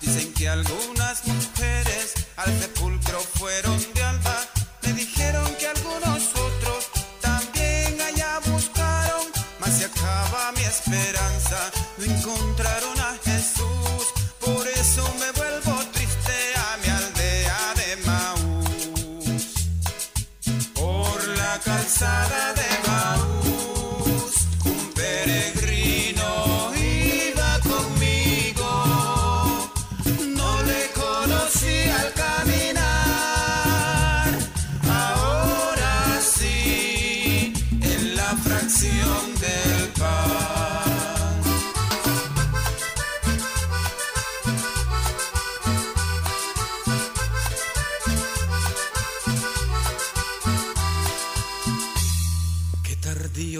Dicen 0.00 0.32
que 0.34 0.48
algunas 0.48 1.24
mujeres 1.26 2.14
al 2.36 2.58
sepulcro 2.58 3.20
fueron 3.20 3.78
de 3.94 4.02
alba. 4.02 4.36
Me 4.82 4.92
dijeron 4.94 5.54
que 5.58 5.68
algunos 5.68 6.30
otros 6.34 6.88
también 7.20 8.00
allá 8.00 8.40
buscaron. 8.46 9.26
Mas 9.60 9.78
se 9.78 9.84
acaba 9.84 10.52
mi 10.52 10.62
esperanza. 10.62 11.11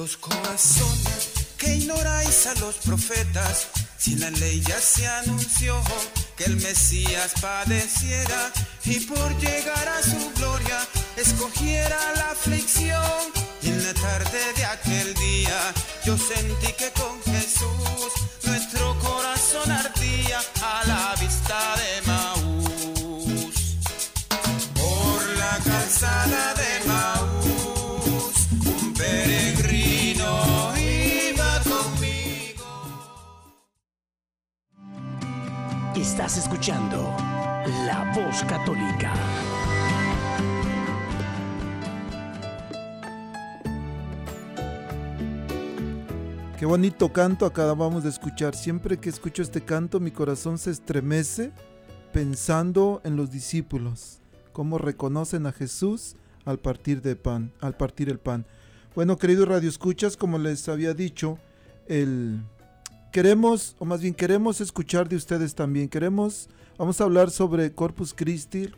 Tardíos 0.03 0.17
corazones 0.17 1.31
que 1.57 1.77
ignoráis 1.77 2.47
a 2.47 2.55
los 2.57 2.77
profetas, 2.77 3.69
si 3.99 4.17
la 4.17 4.31
ley 4.31 4.61
ya 4.61 4.81
se 4.81 5.07
anunció 5.07 5.81
que 6.37 6.45
el 6.45 6.57
Mesías 6.57 7.33
padeciera 7.41 8.53
y 8.85 8.99
por 9.01 9.39
llegar 9.39 9.89
a 9.89 10.03
su 10.03 10.33
gloria 10.37 10.79
escogiera 11.17 11.99
la 12.17 12.31
aflicción. 12.31 13.33
Y 13.63 13.69
en 13.69 13.85
la 13.85 13.95
tarde 13.95 14.39
de 14.57 14.65
aquel 14.65 15.15
día 15.15 15.75
yo 16.05 16.17
sentí 16.19 16.73
que 16.73 16.91
con 16.93 17.23
Jesús 17.23 18.13
Estás 36.25 36.45
escuchando 36.45 37.17
La 37.85 38.13
Voz 38.15 38.45
Católica. 38.45 39.13
Qué 46.57 46.65
bonito 46.65 47.13
canto 47.13 47.45
acabamos 47.45 48.05
de 48.05 48.11
escuchar. 48.11 48.55
Siempre 48.55 48.99
que 48.99 49.09
escucho 49.09 49.43
este 49.43 49.63
canto 49.63 49.99
mi 49.99 50.13
corazón 50.13 50.59
se 50.59 50.71
estremece 50.71 51.51
pensando 52.13 53.01
en 53.03 53.17
los 53.17 53.33
discípulos, 53.33 54.21
cómo 54.53 54.79
reconocen 54.79 55.47
a 55.47 55.53
Jesús 55.53 56.15
al 56.45 56.61
partir 56.61 57.03
de 57.03 57.17
pan, 57.17 57.53
al 57.61 57.77
partir 57.77 58.09
el 58.09 58.21
pan. 58.21 58.47
Bueno, 58.95 59.17
queridos 59.17 59.49
radioescuchas, 59.49 60.17
como 60.17 60.39
les 60.39 60.69
había 60.69 60.95
dicho, 60.95 61.41
el 61.89 62.45
queremos 63.13 63.77
o 63.79 63.85
más 63.85 64.01
bien 64.01 64.15
queremos 64.15 64.61
escuchar 64.61 65.09
de 65.09 65.15
ustedes 65.17 65.55
también. 65.55 65.89
Queremos 65.89 66.49
vamos 66.79 67.01
a 67.01 67.05
hablar 67.05 67.31
sobre 67.31 67.73
Corpus 67.73 68.13
Christi, 68.15 68.71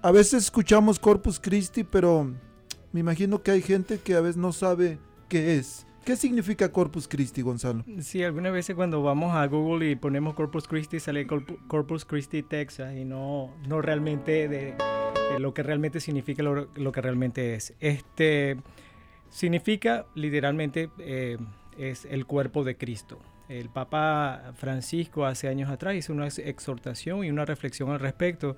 a 0.02 0.10
veces 0.12 0.44
escuchamos 0.44 0.98
Corpus 0.98 1.38
Christi, 1.40 1.84
pero 1.84 2.32
me 2.92 3.00
imagino 3.00 3.42
que 3.42 3.50
hay 3.50 3.62
gente 3.62 3.98
que 3.98 4.14
a 4.14 4.20
veces 4.20 4.36
no 4.36 4.52
sabe 4.52 4.98
qué 5.28 5.56
es. 5.56 5.86
¿Qué 6.04 6.16
significa 6.16 6.72
Corpus 6.72 7.06
Christi, 7.06 7.42
Gonzalo? 7.42 7.84
Sí, 8.00 8.22
algunas 8.22 8.52
veces 8.52 8.74
cuando 8.74 9.02
vamos 9.02 9.34
a 9.34 9.46
Google 9.46 9.90
y 9.90 9.96
ponemos 9.96 10.34
Corpus 10.34 10.66
Christi 10.66 11.00
sale 11.00 11.26
Corpu- 11.26 11.58
Corpus 11.66 12.06
Christi 12.06 12.42
Texas 12.42 12.94
y 12.96 13.04
no, 13.04 13.54
no 13.66 13.82
realmente 13.82 14.48
de, 14.48 14.74
lo 15.38 15.52
que 15.52 15.62
realmente 15.62 16.00
significa 16.00 16.42
lo, 16.42 16.68
lo 16.76 16.92
que 16.92 17.02
realmente 17.02 17.54
es. 17.54 17.74
Este 17.80 18.56
significa 19.28 20.06
literalmente 20.14 20.88
eh, 20.98 21.36
es 21.76 22.06
el 22.06 22.24
cuerpo 22.24 22.64
de 22.64 22.78
Cristo. 22.78 23.18
El 23.50 23.68
Papa 23.68 24.52
Francisco 24.56 25.26
hace 25.26 25.48
años 25.48 25.70
atrás 25.70 25.94
hizo 25.94 26.14
una 26.14 26.24
ex- 26.26 26.38
exhortación 26.38 27.24
y 27.24 27.30
una 27.30 27.44
reflexión 27.44 27.90
al 27.90 28.00
respecto 28.00 28.56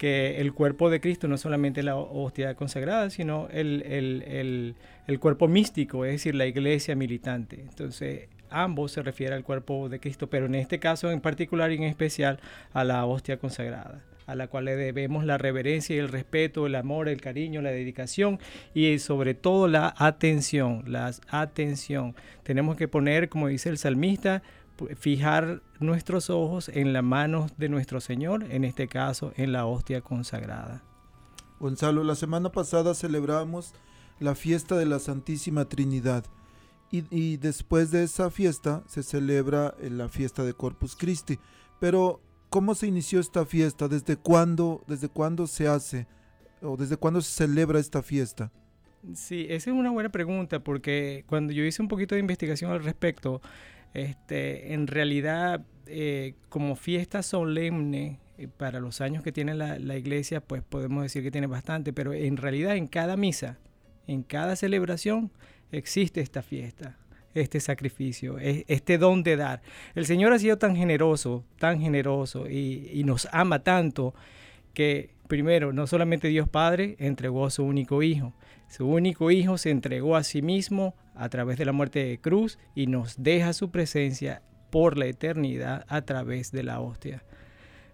que 0.00 0.40
el 0.40 0.54
cuerpo 0.54 0.88
de 0.88 0.98
Cristo 0.98 1.28
no 1.28 1.34
es 1.34 1.42
solamente 1.42 1.82
la 1.82 1.94
hostia 1.94 2.54
consagrada, 2.54 3.10
sino 3.10 3.48
el, 3.52 3.82
el- 3.86 4.22
el- 4.26 4.74
el 5.06 5.20
cuerpo 5.20 5.46
místico, 5.46 6.06
es 6.06 6.12
decir, 6.12 6.34
la 6.34 6.46
iglesia 6.46 6.96
militante. 6.96 7.60
Entonces, 7.60 8.28
ambos 8.48 8.92
se 8.92 9.02
refiere 9.02 9.34
al 9.34 9.44
cuerpo 9.44 9.90
de 9.90 10.00
Cristo, 10.00 10.28
pero 10.30 10.46
en 10.46 10.54
este 10.54 10.78
caso 10.78 11.10
en 11.10 11.20
particular 11.20 11.70
y 11.70 11.74
en 11.76 11.82
especial 11.82 12.40
a 12.72 12.82
la 12.82 13.04
hostia 13.04 13.36
consagrada, 13.36 14.02
a 14.26 14.34
la 14.36 14.46
cual 14.46 14.64
le 14.64 14.74
debemos 14.76 15.26
la 15.26 15.36
reverencia 15.36 15.94
y 15.94 15.98
el 15.98 16.08
respeto, 16.08 16.66
el 16.66 16.76
amor, 16.76 17.10
el 17.10 17.20
cariño, 17.20 17.60
la 17.60 17.70
dedicación 17.70 18.38
y 18.72 18.98
sobre 19.00 19.34
todo 19.34 19.68
la 19.68 19.94
atención, 19.98 20.82
la 20.86 21.12
atención. 21.28 22.14
Tenemos 22.42 22.78
que 22.78 22.88
poner, 22.88 23.28
como 23.28 23.48
dice 23.48 23.68
el 23.68 23.76
salmista, 23.76 24.42
fijar 24.96 25.62
nuestros 25.78 26.30
ojos 26.30 26.68
en 26.68 26.92
las 26.92 27.04
manos 27.04 27.52
de 27.56 27.68
nuestro 27.68 28.00
Señor, 28.00 28.44
en 28.50 28.64
este 28.64 28.88
caso 28.88 29.32
en 29.36 29.52
la 29.52 29.66
hostia 29.66 30.00
consagrada. 30.00 30.82
Gonzalo, 31.58 32.04
la 32.04 32.14
semana 32.14 32.50
pasada 32.52 32.94
celebramos 32.94 33.74
la 34.18 34.34
fiesta 34.34 34.76
de 34.76 34.86
la 34.86 34.98
Santísima 34.98 35.66
Trinidad 35.66 36.24
y, 36.90 37.04
y 37.10 37.36
después 37.36 37.90
de 37.90 38.02
esa 38.04 38.30
fiesta 38.30 38.82
se 38.86 39.02
celebra 39.02 39.74
eh, 39.80 39.90
la 39.90 40.08
fiesta 40.08 40.44
de 40.44 40.54
Corpus 40.54 40.96
Christi. 40.96 41.38
Pero, 41.78 42.20
¿cómo 42.48 42.74
se 42.74 42.86
inició 42.86 43.20
esta 43.20 43.46
fiesta? 43.46 43.88
¿Desde 43.88 44.16
cuándo, 44.16 44.84
desde 44.86 45.08
cuándo 45.08 45.46
se 45.46 45.68
hace 45.68 46.06
o 46.62 46.76
desde 46.76 46.96
cuándo 46.96 47.20
se 47.20 47.32
celebra 47.32 47.78
esta 47.78 48.02
fiesta? 48.02 48.50
Sí, 49.14 49.46
esa 49.48 49.70
es 49.70 49.76
una 49.76 49.90
buena 49.90 50.10
pregunta 50.10 50.60
porque 50.62 51.24
cuando 51.26 51.52
yo 51.52 51.64
hice 51.64 51.80
un 51.80 51.88
poquito 51.88 52.14
de 52.14 52.20
investigación 52.20 52.70
al 52.70 52.84
respecto, 52.84 53.40
este, 53.94 54.72
en 54.72 54.86
realidad 54.86 55.64
eh, 55.86 56.34
como 56.48 56.76
fiesta 56.76 57.22
solemne 57.22 58.20
eh, 58.38 58.48
para 58.48 58.80
los 58.80 59.00
años 59.00 59.24
que 59.24 59.32
tiene 59.32 59.54
la, 59.54 59.96
iglesia, 59.96 60.40
pues 60.40 60.62
podemos 60.62 61.02
decir 61.02 61.22
que 61.22 61.30
tiene 61.30 61.46
bastante, 61.46 61.92
pero 61.92 62.12
en 62.12 62.36
realidad 62.36 62.76
en 62.76 62.86
cada 62.86 63.16
misa, 63.16 63.58
en 64.06 64.22
cada 64.22 64.56
celebración 64.56 65.32
existe 65.72 66.20
esta 66.20 66.42
fiesta. 66.42 66.96
este 67.32 67.60
sacrificio, 67.60 68.38
este 68.40 68.98
don 68.98 69.22
de 69.22 69.36
dar. 69.36 69.62
El 69.94 70.04
Señor 70.04 70.32
ha 70.32 70.38
sido 70.40 70.58
tan 70.58 70.74
generoso, 70.74 71.44
tan 71.60 71.80
generoso 71.80 72.50
y, 72.50 73.02
nos 73.04 73.28
ama 73.30 73.62
tanto 73.62 74.14
que 74.74 75.10
primero, 75.28 75.72
no 75.72 75.86
solamente 75.86 76.26
Dios 76.26 76.48
Padre 76.48 76.96
entregó 76.98 77.46
a 77.46 77.50
su 77.50 77.62
único 77.62 78.02
Hijo, 78.02 78.32
su 78.70 78.86
único 78.86 79.32
Hijo 79.32 79.58
se 79.58 79.70
entregó 79.70 80.14
a 80.14 80.22
sí 80.22 80.42
mismo 80.42 80.94
a 81.16 81.28
través 81.28 81.58
de 81.58 81.64
la 81.64 81.72
muerte 81.72 82.04
de 82.04 82.18
cruz 82.18 82.56
y 82.76 82.86
nos 82.86 83.20
deja 83.20 83.52
su 83.52 83.72
presencia 83.72 84.42
por 84.70 84.96
la 84.96 85.06
eternidad 85.06 85.84
a 85.88 86.02
través 86.02 86.52
de 86.52 86.62
la 86.62 86.80
hostia. 86.80 87.24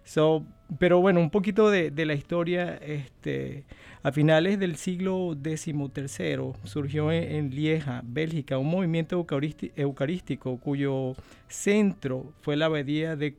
So, 0.03 0.45
pero 0.77 1.01
bueno, 1.01 1.19
un 1.19 1.31
poquito 1.31 1.71
de, 1.71 1.91
la 2.05 2.13
historia, 2.13 2.75
este, 2.75 3.65
a 4.03 4.11
finales 4.11 4.59
del 4.59 4.75
siglo 4.75 5.35
XIII 5.35 6.53
surgió 6.63 7.11
en, 7.11 7.49
Lieja, 7.49 8.03
Bélgica, 8.05 8.59
un 8.59 8.69
movimiento 8.69 9.25
eucarístico 9.75 10.59
cuyo 10.59 11.13
centro 11.47 12.33
fue 12.41 12.55
la 12.55 12.67
abadía 12.67 13.15
de, 13.15 13.35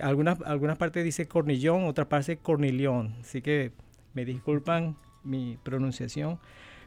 algunas, 0.00 0.40
algunas 0.42 0.78
partes 0.78 1.02
dice 1.02 1.26
Cornillón, 1.26 1.86
otras 1.86 2.06
partes 2.06 2.38
Cornilión, 2.40 3.16
así 3.20 3.42
que 3.42 3.72
me 4.14 4.24
disculpan 4.24 4.96
mi 5.24 5.58
pronunciación 5.62 6.38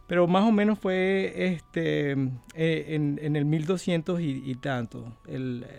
pero 0.08 0.28
más 0.28 0.44
o 0.44 0.52
menos 0.52 0.78
fue 0.78 1.34
este, 1.36 2.12
eh, 2.54 2.86
en, 2.90 3.36
el 3.36 3.46
1200 3.46 4.22
y, 4.22 4.56
tanto. 4.56 5.18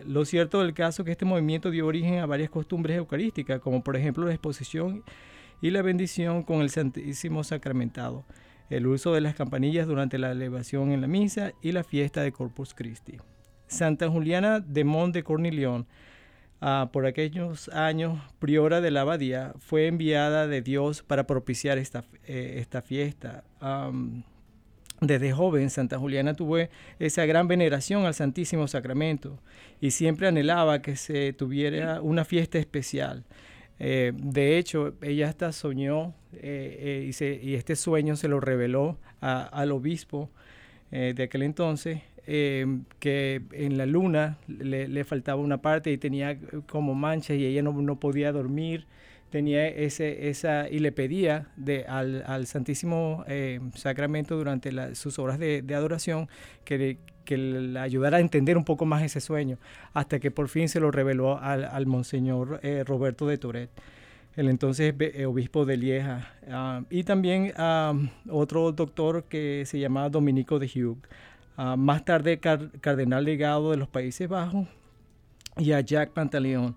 lo 0.05 0.25
cierto 0.25 0.61
del 0.62 0.75
caso 0.75 1.03
es 1.03 1.07
que 1.07 1.12
este 1.12 1.25
movimiento 1.25 1.71
dio 1.71 1.87
origen 1.87 2.19
a 2.19 2.27
varias 2.27 2.51
costumbres 2.51 2.97
eucarísticas, 2.97 3.61
como 3.61 3.85
por 3.85 3.97
ejemplo 3.97 4.27
la 4.27 4.33
exposición 4.33 5.05
y 5.62 5.71
la 5.71 5.83
bendición 5.83 6.42
con 6.42 6.61
el 6.61 6.71
Santísimo 6.71 7.45
Sacramentado, 7.45 8.25
el 8.69 8.88
uso 8.88 9.14
de 9.14 9.21
las 9.21 9.37
campanillas 9.37 9.87
durante 9.87 10.19
la 10.19 10.33
elevación 10.33 10.90
en 10.90 11.01
la 11.01 11.07
misa 11.07 11.53
y 11.62 11.71
la 11.71 11.85
fiesta 11.85 12.23
de 12.23 12.33
Corpus 12.33 12.75
Christi. 12.75 13.19
Santa 13.69 14.09
Juliana 14.09 14.59
de 14.59 14.85
Mont 14.85 15.14
de 15.14 15.23
Ah, 16.61 16.88
por 16.90 17.05
aquellos 17.05 17.69
años, 17.69 18.19
priora 18.38 18.81
de 18.81 18.90
la 18.90 19.03
abadía, 19.03 19.53
fue 19.59 19.88
enviada 19.88 20.47
de 20.47 20.62
Dios 20.62 21.03
para 21.03 21.27
propiciar 21.27 21.77
esta, 21.77 22.05
eh, 22.27 22.57
esta 22.59 22.81
fiesta. 22.81 23.45
desde 25.03 25.33
joven, 25.33 25.69
Santa 25.69 25.99
Juliana 25.99 26.33
tuvo 26.33 26.57
esa 26.99 27.27
gran 27.27 27.49
veneración 27.49 28.07
al 28.07 28.14
Santísimo 28.14 28.66
Sacramento 28.66 29.38
y 29.81 29.90
siempre 29.90 30.27
anhelaba 30.27 30.81
que 30.81 30.97
se 30.97 31.35
tuviera 31.35 32.01
una 32.01 32.25
fiesta 32.25 32.59
especial. 32.59 33.25
Eh, 33.79 34.12
de 34.14 34.57
hecho, 34.57 34.95
ella 35.03 35.29
hasta 35.29 35.53
soñó 35.53 36.14
eh, 36.33 37.12
y, 37.42 37.55
este 37.55 37.77
sueño 37.77 38.16
se 38.16 38.29
lo 38.29 38.40
reveló 38.40 38.99
al 39.21 39.73
obispo 39.73 40.31
de 40.90 41.23
aquel 41.23 41.42
entonces 41.42 42.01
Em, 42.29 42.85
que 42.99 43.43
en 43.53 43.79
la 43.79 43.87
luna 43.87 44.39
le, 44.49 45.05
faltaba 45.05 45.41
una 45.41 45.62
parte 45.62 45.93
y 45.93 45.99
tenía 45.99 46.37
como 46.69 46.95
manchas 46.95 47.37
y 47.37 47.47
ella 47.47 47.62
no, 47.62 47.73
no 47.73 48.01
podía 48.01 48.33
dormir 48.33 48.87
tenía 49.31 49.67
ese, 49.69 50.29
esa, 50.29 50.69
y 50.69 50.79
le 50.79 50.93
pedía 50.93 51.49
de, 51.57 51.85
al, 51.85 52.23
al 52.27 52.47
Santísimo 52.47 53.25
em, 53.27 53.73
Sacramento 53.73 54.37
durante 54.37 54.95
sus 54.95 55.19
horas 55.19 55.39
de, 55.39 55.65
adoración 55.75 56.29
que, 56.65 56.99
que 57.25 57.37
le 57.37 57.79
ayudara 57.79 58.19
a 58.19 58.21
entender 58.21 58.57
un 58.57 58.65
poco 58.65 58.87
más 58.87 59.03
ese 59.03 59.21
sueño, 59.21 59.59
hasta 59.93 60.21
que 60.21 60.31
por 60.31 60.49
fin 60.49 60.69
se 60.69 60.81
lo 60.81 60.91
reveló 60.91 61.39
al, 61.39 61.87
Monseñor 61.87 62.61
eh, 62.62 62.85
Roberto 62.85 63.27
de 63.27 63.39
Toret, 63.39 63.71
el 64.37 64.49
entonces 64.49 64.95
eh, 64.99 65.27
obispo 65.27 65.65
de 65.65 65.77
Lieja, 65.77 66.33
ah, 66.51 66.83
y 66.89 67.05
también 67.05 67.53
a 67.57 67.93
otro 68.31 68.73
doctor 68.73 69.25
que 69.25 69.65
se 69.67 69.79
llamaba 69.79 70.09
Dominico 70.09 70.59
de 70.59 70.67
Hugh. 70.67 70.99
Ah, 71.57 71.77
más 71.77 72.05
tarde 72.05 72.38
cardenal 72.38 73.25
legado 73.25 73.71
de 73.71 73.79
los 73.79 73.88
Países 73.88 74.29
Bajos, 74.29 74.69
y 75.57 75.73
a 75.73 75.81
Jack 75.81 76.11
Pantaleón. 76.11 76.77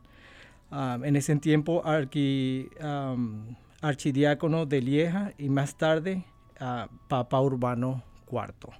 Ah, 0.71 0.97
en 1.03 1.15
ese 1.15 1.35
tiempo 1.37 1.83
archidiácono 3.81 4.65
de 4.65 4.81
Lieja 4.81 5.33
y 5.37 5.49
más 5.49 5.77
tarde 5.77 6.23
Papa 7.07 7.41
Urbano 7.41 8.03
IV. 8.31 8.73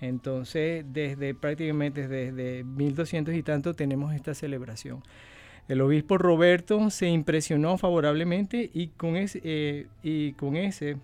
Entonces, 0.00 0.84
desde 0.88 1.34
prácticamente 1.34 2.08
desde 2.08 2.64
1200 2.64 3.34
y 3.34 3.42
tanto 3.42 3.74
tenemos 3.74 4.14
esta 4.14 4.34
celebración. 4.34 5.02
El 5.68 5.80
obispo 5.82 6.18
Roberto 6.18 6.90
se 6.90 7.08
impresionó 7.08 7.78
favorablemente 7.78 8.70
y 8.72 8.88
con 8.88 9.14
eh, 9.16 9.86
y 10.02 10.32
con 10.32 10.56
ese 10.56 10.96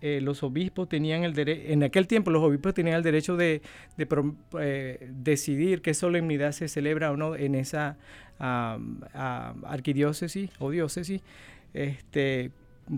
eh, 0.00 0.20
los 0.20 0.44
obispos 0.44 0.88
tenían 0.88 1.24
el 1.24 1.34
derecho, 1.34 1.72
en 1.72 1.82
aquel 1.82 2.06
tiempo 2.06 2.30
los 2.30 2.42
obispos 2.42 2.72
tenían 2.72 2.96
el 2.96 3.02
derecho 3.02 3.36
de, 3.36 3.62
eh, 4.60 5.10
decidir 5.12 5.82
qué 5.82 5.92
solemnidad 5.92 6.52
se 6.52 6.68
celebra 6.68 7.10
o 7.10 7.16
no 7.16 7.34
en 7.34 7.56
esa 7.56 7.96
arquidiócesis 8.38 10.50
o 10.60 10.70
diócesis, 10.70 11.22
este, 11.74 12.52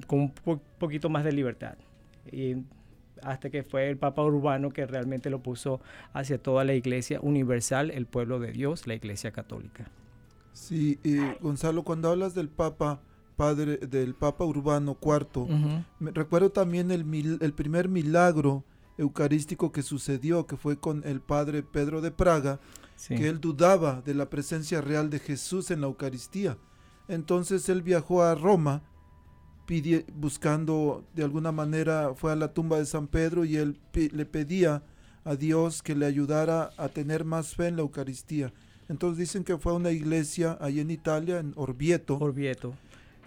con 0.07 0.33
un 0.45 0.61
poquito 0.79 1.09
más 1.09 1.25
de 1.25 1.33
libertad. 1.33 1.77
Y 2.31 2.57
hasta 3.23 3.49
que 3.49 3.63
fue 3.63 3.89
el 3.89 3.97
Papa 3.97 4.23
Urbano 4.23 4.71
que 4.71 4.85
realmente 4.85 5.31
lo 5.31 5.43
puso 5.43 5.81
hacia 6.13 6.37
toda 6.37 6.65
la 6.65 6.75
iglesia 6.75 7.19
universal, 7.23 7.91
el 7.91 8.05
pueblo 8.05 8.39
de 8.39 8.53
Dios, 8.53 8.87
la 8.87 8.95
iglesia 8.95 9.31
católica. 9.31 9.89
Sí, 10.53 10.99
Gonzalo, 11.41 11.83
cuando 11.83 12.11
hablas 12.11 12.35
del 12.35 12.51
Papa, 12.51 13.01
padre 13.41 13.79
del 13.79 14.15
Papa 14.15 14.45
Urbano 14.45 14.99
IV. 15.01 15.83
recuerdo 16.13 16.51
también 16.51 16.91
el, 16.91 17.39
el, 17.41 17.55
primer 17.55 17.89
milagro 17.89 18.65
eucarístico 18.99 19.73
que 19.73 19.81
sucedió, 19.81 20.47
que 20.47 20.59
fue 20.59 20.79
con 20.79 21.03
el 21.07 21.23
padre 21.23 21.63
Pedro 21.63 22.03
de 22.03 22.11
Praga, 22.11 22.61
que 23.09 23.31
él 23.31 23.41
dudaba 23.41 24.03
de 24.03 24.13
la 24.13 24.29
presencia 24.29 24.83
real 24.83 25.09
de 25.09 25.21
Jesús 25.21 25.71
en 25.71 25.81
la 25.81 25.87
Eucaristía. 25.87 26.59
Entonces 27.09 27.67
él 27.71 27.81
viajó 27.81 28.23
a 28.23 28.35
Roma 28.35 28.83
buscando, 30.13 31.03
de 31.15 31.25
alguna 31.25 31.51
manera, 31.51 32.13
fue 32.15 32.33
a 32.33 32.37
la 32.37 32.53
tumba 32.53 32.77
de 32.77 32.85
San 32.85 33.07
Pedro 33.07 33.47
y 33.47 33.57
él 33.57 33.81
le 33.95 34.27
pedía 34.27 34.83
a 35.25 35.35
Dios 35.35 35.81
que 35.83 35.95
le 35.95 36.05
ayudara 36.05 36.73
a 36.77 36.91
tener 36.91 37.25
más 37.25 37.55
fe 37.55 37.69
en 37.69 37.77
la 37.77 37.83
Eucaristía. 37.83 38.53
Entonces 38.91 39.17
dicen 39.17 39.45
que 39.45 39.57
fue 39.57 39.73
a 39.73 39.77
una 39.77 39.93
iglesia 39.93 40.59
ahí 40.61 40.79
en 40.79 40.91
Italia, 40.91 41.39
en 41.39 41.55
Orvieto. 41.57 42.19
Orvieto 42.19 42.75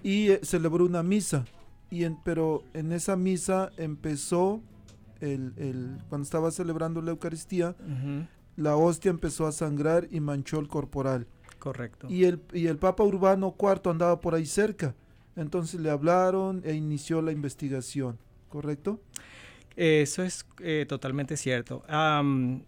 y 0.03 0.31
eh, 0.31 0.39
celebró 0.43 0.85
una 0.85 1.01
misa. 1.01 1.45
Y 1.89 2.03
en, 2.03 2.17
pero 2.23 2.63
en 2.73 2.91
esa 2.91 3.15
misa 3.15 3.71
empezó, 3.77 4.61
el, 5.21 5.53
el, 5.57 5.97
cuando 6.09 6.23
estaba 6.23 6.51
celebrando 6.51 7.01
la 7.01 7.11
Eucaristía, 7.11 7.75
la 8.55 8.75
hostia 8.75 9.09
empezó 9.09 9.47
a 9.47 9.51
sangrar 9.51 10.07
y 10.11 10.19
manchó 10.19 10.59
el 10.59 10.67
corporal. 10.67 11.27
Correcto. 11.59 12.07
Y 12.09 12.25
el, 12.25 12.41
y 12.51 12.67
el 12.67 12.77
Papa 12.77 13.03
Urbano 13.03 13.55
IV 13.57 13.91
andaba 13.91 14.19
por 14.19 14.35
ahí 14.35 14.45
cerca. 14.45 14.95
Entonces 15.35 15.79
le 15.79 15.89
hablaron 15.89 16.61
e 16.65 16.73
inició 16.73 17.21
la 17.21 17.31
investigación, 17.31 18.17
¿correcto? 18.49 18.99
Eso 19.75 20.21
es 20.21 20.45
eh, 20.61 20.85
totalmente 20.87 21.35
cierto. 21.35 21.83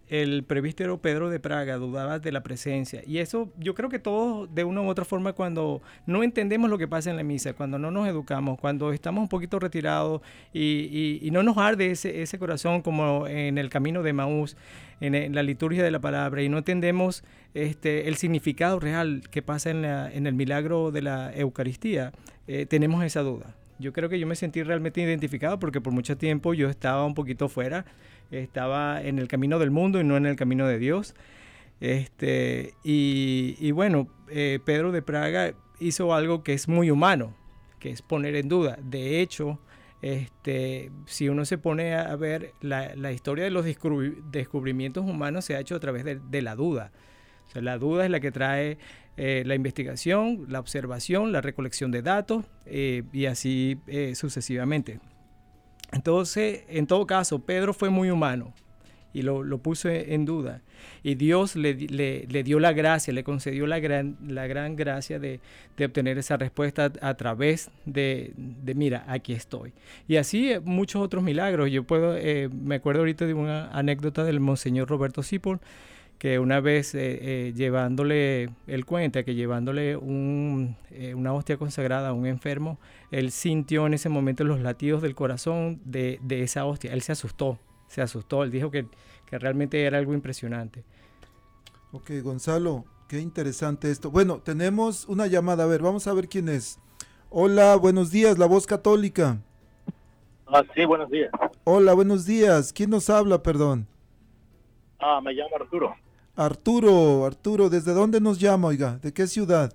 el 0.08 0.42
prevístero 0.44 0.98
Pedro 0.98 1.30
de 1.30 1.38
Praga 1.38 1.76
dudaba 1.76 2.18
de 2.18 2.32
la 2.32 2.42
presencia 2.42 3.02
y 3.06 3.18
eso 3.18 3.52
yo 3.58 3.74
creo 3.74 3.88
que 3.88 4.00
todos 4.00 4.52
de 4.52 4.64
una 4.64 4.80
u 4.80 4.88
otra 4.88 5.04
forma 5.04 5.32
cuando 5.32 5.82
no 6.06 6.24
entendemos 6.24 6.68
lo 6.68 6.78
que 6.78 6.88
pasa 6.88 7.10
en 7.10 7.16
la 7.16 7.22
misa, 7.22 7.52
cuando 7.52 7.78
no 7.78 7.92
nos 7.92 8.08
educamos, 8.08 8.58
cuando 8.58 8.92
estamos 8.92 9.22
un 9.22 9.28
poquito 9.28 9.60
retirados 9.60 10.20
y, 10.52 11.28
no 11.30 11.42
nos 11.42 11.58
arde 11.58 11.90
ese, 11.90 12.22
ese, 12.22 12.38
corazón 12.38 12.82
como 12.82 13.28
en 13.28 13.58
el 13.58 13.68
camino 13.68 14.02
de 14.02 14.12
Maús, 14.12 14.56
en, 15.00 15.34
la 15.34 15.42
liturgia 15.42 15.84
de 15.84 15.90
la 15.90 16.00
palabra 16.00 16.42
y 16.42 16.48
no 16.48 16.58
entendemos 16.58 17.22
este, 17.54 18.08
el 18.08 18.16
significado 18.16 18.80
real 18.80 19.22
que 19.30 19.42
pasa 19.42 19.70
en, 19.70 19.84
en 19.84 20.26
el 20.26 20.34
milagro 20.34 20.90
de 20.90 21.02
la 21.02 21.32
Eucaristía, 21.34 22.12
eh, 22.48 22.66
tenemos 22.66 23.04
esa 23.04 23.20
duda 23.20 23.54
yo 23.78 23.92
creo 23.92 24.08
que 24.08 24.18
yo 24.18 24.26
me 24.26 24.36
sentí 24.36 24.62
realmente 24.62 25.00
identificado 25.00 25.58
porque 25.58 25.80
por 25.80 25.92
mucho 25.92 26.16
tiempo 26.16 26.54
yo 26.54 26.68
estaba 26.68 27.04
un 27.04 27.14
poquito 27.14 27.48
fuera, 27.48 27.84
estaba 28.30 29.02
en 29.02 29.18
el 29.18 29.28
camino 29.28 29.58
del 29.58 29.70
mundo 29.70 30.00
y 30.00 30.04
no 30.04 30.16
en 30.16 30.26
el 30.26 30.36
camino 30.36 30.66
de 30.66 30.78
Dios. 30.78 31.14
Este, 31.80 32.74
y, 32.82 33.70
bueno, 33.72 34.08
eh, 34.30 34.60
Pedro 34.64 34.92
de 34.92 35.02
Praga 35.02 35.54
hizo 35.78 36.14
algo 36.14 36.42
que 36.42 36.54
es 36.54 36.68
muy 36.68 36.90
humano, 36.90 37.34
que 37.78 37.90
es 37.90 38.02
poner 38.02 38.34
en 38.36 38.48
duda. 38.48 38.78
De 38.82 39.20
hecho, 39.20 39.60
este, 40.02 40.90
si 41.06 41.28
uno 41.28 41.44
se 41.44 41.58
pone 41.58 41.94
a 41.94 42.14
ver 42.16 42.52
la, 42.60 43.12
historia 43.12 43.44
de 43.44 43.50
los 43.50 43.64
descubrimientos 43.64 45.04
humanos 45.04 45.44
se 45.44 45.56
ha 45.56 45.60
hecho 45.60 45.74
a 45.74 45.80
través 45.80 46.04
de, 46.04 46.42
la 46.42 46.54
duda. 46.54 46.92
La 47.54 47.78
duda 47.78 48.04
es 48.04 48.10
la 48.10 48.20
que 48.20 48.32
trae 48.32 48.78
eh, 49.18 49.44
la 49.46 49.54
investigación, 49.54 50.44
la 50.50 50.60
observación, 50.60 51.32
la 51.32 51.40
recolección 51.40 51.90
de 51.90 52.02
datos 52.02 52.44
eh, 52.66 53.02
y 53.14 53.24
así 53.24 53.78
eh, 53.86 54.14
sucesivamente. 54.14 55.00
Entonces, 55.92 56.64
en 56.68 56.86
todo 56.86 57.06
caso, 57.06 57.38
Pedro 57.38 57.72
fue 57.72 57.88
muy 57.88 58.10
humano 58.10 58.52
y 59.14 59.22
lo, 59.22 59.42
lo 59.42 59.56
puso 59.56 59.88
en 59.88 60.26
duda. 60.26 60.60
Y 61.02 61.14
Dios 61.14 61.56
le, 61.56 61.72
le, 61.74 62.42
dio 62.42 62.60
la 62.60 62.74
gracia, 62.74 63.10
le 63.14 63.24
concedió 63.24 63.66
la 63.66 63.78
gran, 63.78 64.18
la 64.28 64.46
gran 64.46 64.76
gracia 64.76 65.18
de, 65.18 65.40
de 65.78 65.84
obtener 65.86 66.18
esa 66.18 66.36
respuesta 66.36 66.92
a, 67.00 67.14
través 67.14 67.70
de, 67.86 68.34
de, 68.36 68.74
mira, 68.74 69.06
aquí 69.08 69.32
estoy. 69.32 69.72
Y 70.06 70.16
así 70.16 70.52
muchos 70.64 71.00
otros 71.00 71.24
milagros. 71.24 71.70
Yo 71.70 71.84
puedo, 71.84 72.18
me 72.52 72.74
acuerdo 72.74 73.00
ahorita 73.00 73.24
de 73.24 73.32
una 73.32 73.70
anécdota 73.70 74.24
del 74.24 74.40
Monseñor 74.40 74.90
Roberto 74.90 75.22
Sipol, 75.22 75.60
que 76.18 76.38
una 76.38 76.60
vez 76.60 76.94
eh, 76.94 77.18
eh, 77.20 77.52
llevándole, 77.54 78.50
él 78.66 78.86
cuenta 78.86 79.22
que 79.22 79.34
llevándole 79.34 79.96
un, 79.96 80.76
eh, 80.90 81.14
una 81.14 81.32
hostia 81.32 81.58
consagrada 81.58 82.08
a 82.08 82.12
un 82.12 82.26
enfermo, 82.26 82.78
él 83.10 83.30
sintió 83.30 83.86
en 83.86 83.94
ese 83.94 84.08
momento 84.08 84.44
los 84.44 84.60
latidos 84.60 85.02
del 85.02 85.14
corazón 85.14 85.80
de, 85.84 86.18
de, 86.22 86.42
esa 86.42 86.64
hostia. 86.64 86.92
Él 86.92 87.02
se 87.02 87.12
asustó, 87.12 87.58
se 87.86 88.00
asustó, 88.00 88.42
él 88.44 88.50
dijo 88.50 88.70
que, 88.70 88.86
que 89.26 89.38
realmente 89.38 89.82
era 89.84 89.98
algo 89.98 90.14
impresionante. 90.14 90.84
Ok, 91.92 92.10
Gonzalo, 92.22 92.84
qué 93.08 93.20
interesante 93.20 93.90
esto. 93.90 94.10
Bueno, 94.10 94.40
tenemos 94.40 95.06
una 95.08 95.26
llamada, 95.26 95.64
a 95.64 95.66
ver, 95.66 95.82
vamos 95.82 96.06
a 96.06 96.14
ver 96.14 96.28
quién 96.28 96.48
es. 96.48 96.80
Hola, 97.28 97.76
buenos 97.76 98.10
días, 98.10 98.38
la 98.38 98.46
voz 98.46 98.66
católica. 98.66 99.38
Ah, 100.46 100.62
sí, 100.74 100.84
buenos 100.84 101.10
días. 101.10 101.30
Hola, 101.64 101.92
buenos 101.92 102.24
días. 102.24 102.72
¿Quién 102.72 102.90
nos 102.90 103.10
habla, 103.10 103.42
perdón? 103.42 103.86
Ah, 104.98 105.20
me 105.20 105.32
llamo 105.32 105.56
Arturo. 105.56 105.94
Arturo, 106.36 107.24
Arturo, 107.24 107.70
¿desde 107.70 107.94
dónde 107.94 108.20
nos 108.20 108.38
llama, 108.38 108.68
oiga? 108.68 108.98
¿De 108.98 109.12
qué 109.12 109.26
ciudad? 109.26 109.72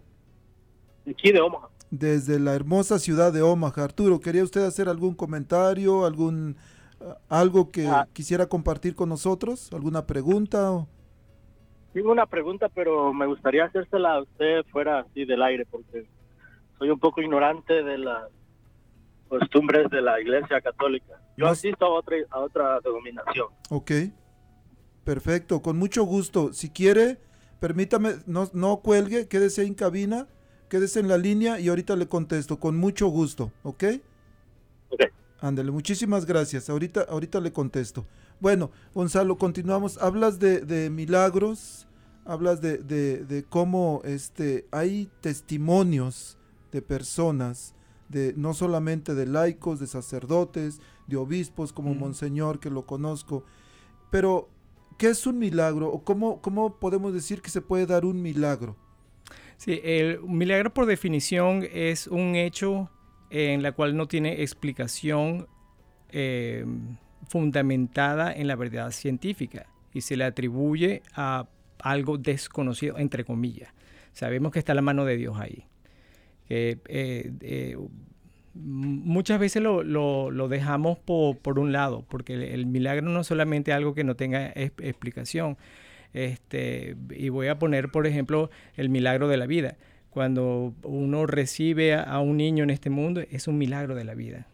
Aquí 1.09 1.31
de 1.31 1.41
Omaha. 1.41 1.69
Desde 1.89 2.39
la 2.39 2.53
hermosa 2.53 2.99
ciudad 2.99 3.33
de 3.33 3.41
Omaha. 3.41 3.83
Arturo, 3.83 4.19
¿quería 4.19 4.43
usted 4.43 4.63
hacer 4.63 4.87
algún 4.87 5.15
comentario, 5.15 6.05
algún 6.05 6.55
uh, 6.99 7.13
algo 7.29 7.71
que 7.71 7.87
ah. 7.87 8.07
quisiera 8.13 8.45
compartir 8.45 8.93
con 8.93 9.09
nosotros? 9.09 9.73
¿Alguna 9.73 10.05
pregunta? 10.05 10.85
Tengo 11.93 12.11
una 12.11 12.27
pregunta, 12.27 12.69
pero 12.69 13.11
me 13.11 13.25
gustaría 13.25 13.65
hacérsela 13.65 14.13
a 14.13 14.21
usted 14.21 14.63
fuera 14.71 14.99
así 14.99 15.25
del 15.25 15.41
aire, 15.41 15.65
porque 15.65 16.05
soy 16.77 16.91
un 16.91 16.99
poco 16.99 17.21
ignorante 17.21 17.81
de 17.83 17.97
las 17.97 18.29
costumbres 19.27 19.89
de 19.89 20.01
la 20.03 20.21
Iglesia 20.21 20.61
Católica. 20.61 21.19
Yo 21.37 21.45
no. 21.45 21.51
asisto 21.51 21.85
a 21.85 21.89
otra, 21.89 22.17
a 22.29 22.39
otra 22.39 22.79
denominación. 22.81 23.47
Ok. 23.71 23.91
Perfecto, 25.03 25.61
con 25.61 25.77
mucho 25.77 26.03
gusto. 26.03 26.53
Si 26.53 26.69
quiere, 26.69 27.19
permítame, 27.59 28.15
no, 28.27 28.49
no 28.53 28.77
cuelgue, 28.77 29.27
quédese 29.27 29.63
en 29.63 29.73
cabina, 29.73 30.27
quédese 30.69 30.99
en 30.99 31.07
la 31.07 31.17
línea 31.17 31.59
y 31.59 31.69
ahorita 31.69 31.95
le 31.95 32.07
contesto, 32.07 32.59
con 32.59 32.77
mucho 32.77 33.07
gusto, 33.07 33.51
¿ok? 33.63 33.83
Ok. 34.89 35.01
Ándale, 35.39 35.71
muchísimas 35.71 36.25
gracias. 36.25 36.69
Ahorita, 36.69 37.01
ahorita 37.09 37.39
le 37.39 37.51
contesto. 37.51 38.05
Bueno, 38.39 38.69
Gonzalo, 38.93 39.37
continuamos. 39.37 39.97
Hablas 39.97 40.39
de, 40.39 40.61
de 40.61 40.91
milagros, 40.91 41.87
hablas 42.25 42.61
de, 42.61 42.77
de, 42.77 43.25
de, 43.25 43.43
cómo 43.43 44.01
este, 44.03 44.67
hay 44.71 45.09
testimonios 45.21 46.37
de 46.71 46.83
personas, 46.83 47.73
de, 48.07 48.33
no 48.37 48.53
solamente 48.53 49.15
de 49.15 49.25
laicos, 49.25 49.79
de 49.79 49.87
sacerdotes, 49.87 50.79
de 51.07 51.17
obispos 51.17 51.73
como 51.73 51.95
mm. 51.95 51.97
Monseñor, 51.97 52.59
que 52.59 52.69
lo 52.69 52.85
conozco, 52.85 53.43
pero 54.11 54.49
¿qué 55.01 55.09
es 55.09 55.25
un 55.25 55.39
milagro 55.39 55.91
o 55.91 56.03
cómo, 56.03 56.43
cómo 56.43 56.79
podemos 56.79 57.11
decir 57.11 57.41
que 57.41 57.49
se 57.49 57.59
puede 57.59 57.87
dar 57.87 58.05
un 58.05 58.21
milagro? 58.21 58.77
Sí, 59.57 59.81
el 59.83 60.21
milagro 60.21 60.75
por 60.75 60.85
definición 60.85 61.67
es 61.73 62.05
un 62.05 62.35
hecho 62.35 62.91
en 63.31 63.63
la 63.63 63.71
cual 63.71 63.97
no 63.97 64.07
tiene 64.07 64.43
explicación 64.43 65.47
eh, 66.09 66.67
fundamentada 67.27 68.31
en 68.31 68.45
la 68.45 68.55
verdad 68.55 68.91
científica 68.91 69.65
y 69.91 70.01
se 70.01 70.15
le 70.17 70.23
atribuye 70.23 71.01
a 71.15 71.47
algo 71.79 72.19
desconocido, 72.19 72.99
entre 72.99 73.25
comillas. 73.25 73.73
Sabemos 74.13 74.51
que 74.51 74.59
está 74.59 74.75
la 74.75 74.83
mano 74.83 75.03
de 75.03 75.17
Dios 75.17 75.35
ahí. 75.39 75.65
Eh, 76.47 76.77
eh, 76.85 77.75
muchas 78.53 79.39
veces 79.39 79.61
lo, 79.61 79.83
lo, 79.83 80.47
dejamos 80.47 80.97
por, 80.99 81.37
por, 81.37 81.59
un 81.59 81.71
lado, 81.71 82.05
porque 82.09 82.53
el, 82.53 82.65
milagro 82.65 83.09
no 83.09 83.21
es 83.21 83.27
solamente 83.27 83.73
algo 83.73 83.93
que 83.93 84.03
no 84.03 84.15
tenga 84.15 84.51
explicación. 84.55 85.57
Este, 86.13 86.97
y 87.11 87.29
voy 87.29 87.47
a 87.47 87.57
poner, 87.57 87.89
por 87.89 88.05
ejemplo, 88.07 88.49
el 88.75 88.89
milagro 88.89 89.27
de 89.27 89.37
la 89.37 89.45
vida. 89.45 89.77
Cuando 90.09 90.73
uno 90.83 91.25
recibe 91.25 91.93
a, 91.93 92.03
a 92.03 92.19
un 92.19 92.37
niño 92.37 92.63
en 92.63 92.69
este 92.69 92.89
mundo, 92.89 93.21
es 93.31 93.47
un 93.47 93.57
milagro 93.57 93.95
de 93.95 94.03
la 94.03 94.13
vida. 94.13 94.47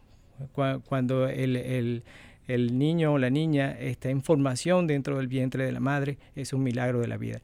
Cuando 0.54 1.28
el, 1.28 1.56
el, 1.56 2.04
el 2.46 2.78
niño 2.78 3.14
o 3.14 3.18
la 3.18 3.30
niña 3.30 3.72
está 3.72 4.08
en 4.10 4.22
formación 4.22 4.86
dentro 4.86 5.16
del 5.16 5.26
vientre 5.26 5.64
de 5.64 5.72
la 5.72 5.80
madre, 5.80 6.18
es 6.36 6.52
un 6.52 6.62
milagro 6.62 7.00
de 7.00 7.08
la 7.08 7.16
vida 7.16 7.40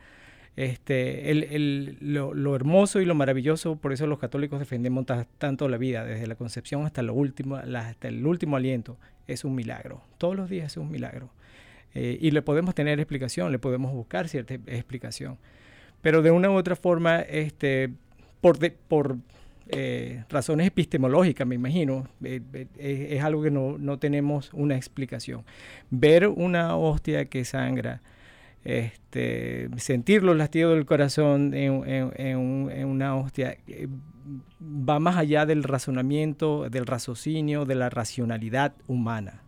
este, 0.56 1.34
lo, 2.00 2.54
hermoso 2.54 3.00
y 3.00 3.04
lo 3.04 3.14
maravilloso, 3.14 3.76
por 3.76 3.92
eso 3.92 4.06
los 4.06 4.18
católicos 4.18 4.60
defendemos 4.60 5.04
tanto 5.38 5.68
la 5.68 5.78
vida, 5.78 6.04
desde 6.04 6.26
la 6.26 6.36
concepción 6.36 6.86
hasta, 6.86 7.00
el 7.00 7.10
último 7.10 8.56
aliento, 8.56 8.96
es 9.26 9.44
un 9.44 9.54
milagro. 9.54 10.02
Todos 10.18 10.36
los 10.36 10.48
días 10.48 10.72
es 10.72 10.76
un 10.76 10.90
milagro. 10.90 11.30
Eh, 11.94 12.18
y 12.20 12.30
le 12.30 12.42
podemos 12.42 12.74
tener 12.74 13.00
explicación, 13.00 13.52
le 13.52 13.58
podemos 13.58 13.92
buscar 13.92 14.28
cierta 14.28 14.54
explicación. 14.54 15.38
Pero 16.02 16.22
de 16.22 16.30
una 16.30 16.50
u 16.50 16.54
otra 16.54 16.76
forma, 16.76 17.20
este, 17.20 17.90
por, 18.40 18.58
por 18.72 19.16
eh, 19.68 20.24
razones 20.28 20.66
epistemológicas, 20.66 21.46
me 21.46 21.54
imagino, 21.54 22.06
eh, 22.22 22.68
es 22.78 23.22
algo 23.24 23.42
que 23.42 23.50
no, 23.50 23.78
no 23.78 23.98
tenemos 23.98 24.52
una 24.52 24.76
explicación. 24.76 25.44
Ver 25.90 26.28
una 26.28 26.76
hostia 26.76 27.24
que 27.24 27.44
sangra, 27.44 28.02
este, 28.64 29.68
sentir 29.76 30.22
los 30.22 30.36
latidos 30.36 30.74
del 30.74 30.86
corazón 30.86 31.54
en, 31.54 31.88
en, 31.88 32.12
en, 32.16 32.70
en, 32.70 32.86
una 32.86 33.14
hostia 33.14 33.56
va 34.60 34.98
más 34.98 35.16
allá 35.16 35.46
del 35.46 35.62
razonamiento, 35.62 36.68
del 36.70 36.86
raciocinio, 36.86 37.64
de 37.64 37.74
la 37.74 37.90
racionalidad 37.90 38.74
humana. 38.86 39.42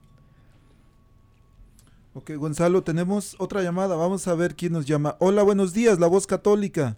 Ok, 2.15 2.33
Gonzalo, 2.37 2.83
tenemos 2.83 3.37
otra 3.39 3.63
llamada. 3.63 3.97
Vamos 3.97 4.27
a 4.29 4.35
ver 4.35 4.55
quién 4.55 4.73
nos 4.73 4.87
llama. 4.87 5.17
Hola, 5.19 5.43
buenos 5.43 5.75
días, 5.75 5.99
la 5.99 6.07
voz 6.07 6.27
católica. 6.27 6.97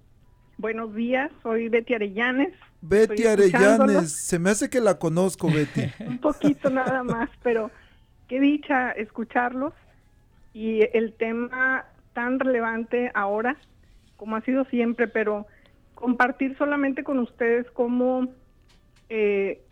Buenos 0.58 0.94
días, 0.94 1.30
soy 1.42 1.68
Betty 1.68 1.94
Arellanes. 1.94 2.54
Betty 2.80 3.24
Arellanes, 3.26 4.12
se 4.12 4.38
me 4.38 4.50
hace 4.50 4.70
que 4.70 4.80
la 4.80 4.98
conozco, 4.98 5.48
Betty. 5.48 5.90
Un 6.04 6.18
poquito 6.18 6.70
nada 6.70 7.02
más, 7.02 7.30
pero 7.42 7.70
qué 8.28 8.40
dicha 8.40 8.90
escucharlos. 8.92 9.72
Y 10.52 10.80
el 10.96 11.12
tema 11.12 11.84
tan 12.18 12.40
relevante 12.40 13.12
ahora 13.14 13.56
como 14.16 14.34
ha 14.34 14.40
sido 14.40 14.64
siempre, 14.64 15.06
pero 15.06 15.46
compartir 15.94 16.58
solamente 16.58 17.04
con 17.04 17.20
ustedes 17.20 17.70
cómo 17.70 18.26
eh, 19.08 19.62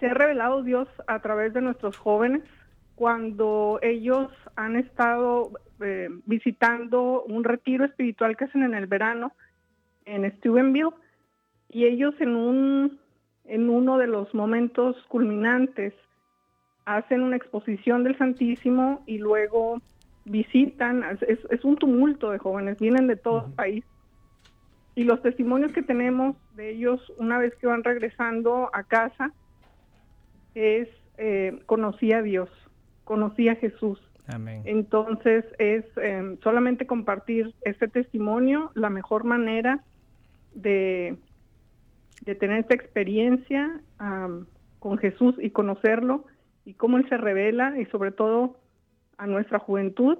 se 0.00 0.08
ha 0.08 0.14
revelado 0.14 0.64
Dios 0.64 0.88
a 1.06 1.20
través 1.20 1.54
de 1.54 1.60
nuestros 1.60 1.96
jóvenes 1.96 2.42
cuando 2.96 3.78
ellos 3.82 4.32
han 4.56 4.74
estado 4.74 5.52
eh, 5.80 6.08
visitando 6.26 7.22
un 7.22 7.44
retiro 7.44 7.84
espiritual 7.84 8.36
que 8.36 8.46
hacen 8.46 8.64
en 8.64 8.74
el 8.74 8.88
verano 8.88 9.30
en 10.06 10.28
Steubenville 10.38 10.90
y 11.68 11.84
ellos 11.84 12.16
en 12.18 12.34
un 12.34 12.98
en 13.44 13.70
uno 13.70 13.96
de 13.96 14.08
los 14.08 14.34
momentos 14.34 14.96
culminantes 15.06 15.94
hacen 16.84 17.22
una 17.22 17.36
exposición 17.36 18.02
del 18.02 18.18
Santísimo 18.18 19.04
y 19.06 19.18
luego 19.18 19.80
visitan, 20.28 21.04
es, 21.20 21.38
es, 21.50 21.64
un 21.64 21.76
tumulto 21.76 22.30
de 22.30 22.38
jóvenes, 22.38 22.78
vienen 22.78 23.06
de 23.06 23.16
todo 23.16 23.46
el 23.46 23.52
país. 23.52 23.84
Y 24.94 25.04
los 25.04 25.22
testimonios 25.22 25.72
que 25.72 25.82
tenemos 25.82 26.36
de 26.56 26.70
ellos 26.70 27.00
una 27.18 27.38
vez 27.38 27.54
que 27.56 27.66
van 27.66 27.84
regresando 27.84 28.70
a 28.72 28.82
casa 28.82 29.32
es, 30.54 30.88
eh, 31.18 31.60
conocí 31.66 32.12
a 32.12 32.22
Dios, 32.22 32.50
conocí 33.04 33.48
a 33.48 33.56
Jesús. 33.56 34.00
Amén. 34.26 34.62
Entonces 34.64 35.44
es 35.58 35.84
eh, 35.96 36.36
solamente 36.42 36.86
compartir 36.86 37.54
este 37.62 37.88
testimonio, 37.88 38.70
la 38.74 38.90
mejor 38.90 39.24
manera 39.24 39.82
de, 40.54 41.16
de 42.24 42.34
tener 42.34 42.58
esta 42.58 42.74
experiencia 42.74 43.80
um, 44.00 44.44
con 44.80 44.98
Jesús 44.98 45.34
y 45.38 45.50
conocerlo 45.50 46.24
y 46.64 46.74
cómo 46.74 46.98
Él 46.98 47.08
se 47.08 47.16
revela 47.16 47.78
y 47.80 47.86
sobre 47.86 48.10
todo 48.10 48.56
a 49.18 49.26
nuestra 49.26 49.58
juventud 49.58 50.18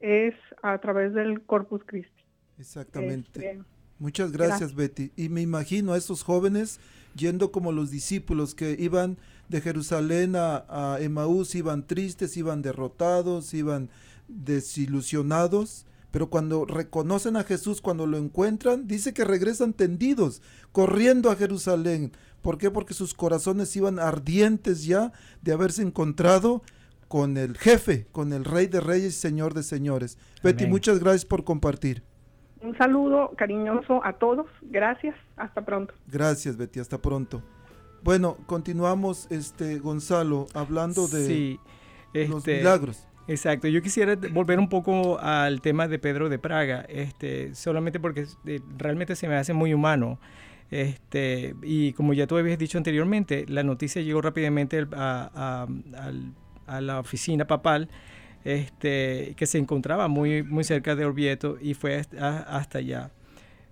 es 0.00 0.34
a 0.62 0.78
través 0.78 1.14
del 1.14 1.42
Corpus 1.42 1.82
Christi. 1.86 2.24
Exactamente. 2.58 3.50
Este, 3.50 3.62
Muchas 3.98 4.32
gracias, 4.32 4.60
gracias, 4.60 4.74
Betty. 4.76 5.12
Y 5.16 5.28
me 5.28 5.42
imagino 5.42 5.92
a 5.92 5.98
esos 5.98 6.22
jóvenes 6.22 6.80
yendo 7.14 7.50
como 7.50 7.72
los 7.72 7.90
discípulos 7.90 8.54
que 8.54 8.76
iban 8.78 9.18
de 9.48 9.60
Jerusalén 9.60 10.36
a, 10.36 10.64
a 10.68 11.00
Emaús, 11.00 11.54
iban 11.54 11.86
tristes, 11.86 12.36
iban 12.36 12.62
derrotados, 12.62 13.54
iban 13.54 13.90
desilusionados, 14.28 15.86
pero 16.10 16.30
cuando 16.30 16.64
reconocen 16.64 17.36
a 17.36 17.44
Jesús, 17.44 17.80
cuando 17.80 18.06
lo 18.06 18.18
encuentran, 18.18 18.86
dice 18.86 19.12
que 19.12 19.24
regresan 19.24 19.72
tendidos, 19.72 20.42
corriendo 20.72 21.30
a 21.30 21.36
Jerusalén. 21.36 22.12
¿Por 22.42 22.56
qué? 22.56 22.70
Porque 22.70 22.94
sus 22.94 23.14
corazones 23.14 23.74
iban 23.74 23.98
ardientes 23.98 24.84
ya 24.84 25.12
de 25.42 25.52
haberse 25.52 25.82
encontrado 25.82 26.62
con 27.08 27.36
el 27.36 27.56
jefe, 27.56 28.06
con 28.12 28.32
el 28.32 28.44
rey 28.44 28.66
de 28.66 28.80
reyes 28.80 29.16
y 29.16 29.18
señor 29.20 29.54
de 29.54 29.62
señores. 29.62 30.18
Betty, 30.42 30.66
muchas 30.66 31.00
gracias 31.00 31.24
por 31.24 31.42
compartir. 31.44 32.02
Un 32.60 32.76
saludo 32.76 33.32
cariñoso 33.36 34.04
a 34.04 34.12
todos. 34.14 34.46
Gracias. 34.62 35.14
Hasta 35.36 35.64
pronto. 35.64 35.94
Gracias, 36.06 36.56
Betty, 36.56 36.80
hasta 36.80 36.98
pronto. 36.98 37.42
Bueno, 38.02 38.36
continuamos, 38.46 39.26
este 39.30 39.78
Gonzalo, 39.78 40.46
hablando 40.54 41.08
de 41.08 41.26
Sí, 41.26 41.60
los 42.14 42.38
este, 42.38 42.58
milagros. 42.58 43.04
Exacto, 43.26 43.68
yo 43.68 43.82
quisiera 43.82 44.16
volver 44.32 44.58
un 44.58 44.68
poco 44.68 45.18
al 45.18 45.60
tema 45.60 45.86
de 45.86 45.98
Pedro 45.98 46.28
de 46.28 46.38
Praga, 46.38 46.80
este, 46.88 47.54
solamente 47.54 48.00
porque 48.00 48.26
eh, 48.46 48.60
realmente 48.78 49.16
se 49.16 49.28
me 49.28 49.36
hace 49.36 49.52
muy 49.52 49.74
humano. 49.74 50.18
Este, 50.70 51.54
y 51.62 51.92
como 51.94 52.12
ya 52.12 52.26
tú 52.26 52.36
habías 52.36 52.58
dicho 52.58 52.78
anteriormente, 52.78 53.44
la 53.48 53.62
noticia 53.62 54.00
llegó 54.02 54.20
rápidamente 54.22 54.78
al- 54.78 54.88
a, 54.94 55.30
a- 55.34 56.02
al- 56.02 56.34
a 56.68 56.80
la 56.80 57.00
oficina 57.00 57.46
papal, 57.46 57.88
este, 58.44 59.34
que 59.36 59.46
se 59.46 59.58
encontraba 59.58 60.08
muy, 60.08 60.42
muy 60.42 60.64
cerca 60.64 60.94
de 60.94 61.04
Orvieto 61.04 61.58
y 61.60 61.74
fue 61.74 61.96
hasta, 61.96 62.78
allá. 62.78 63.10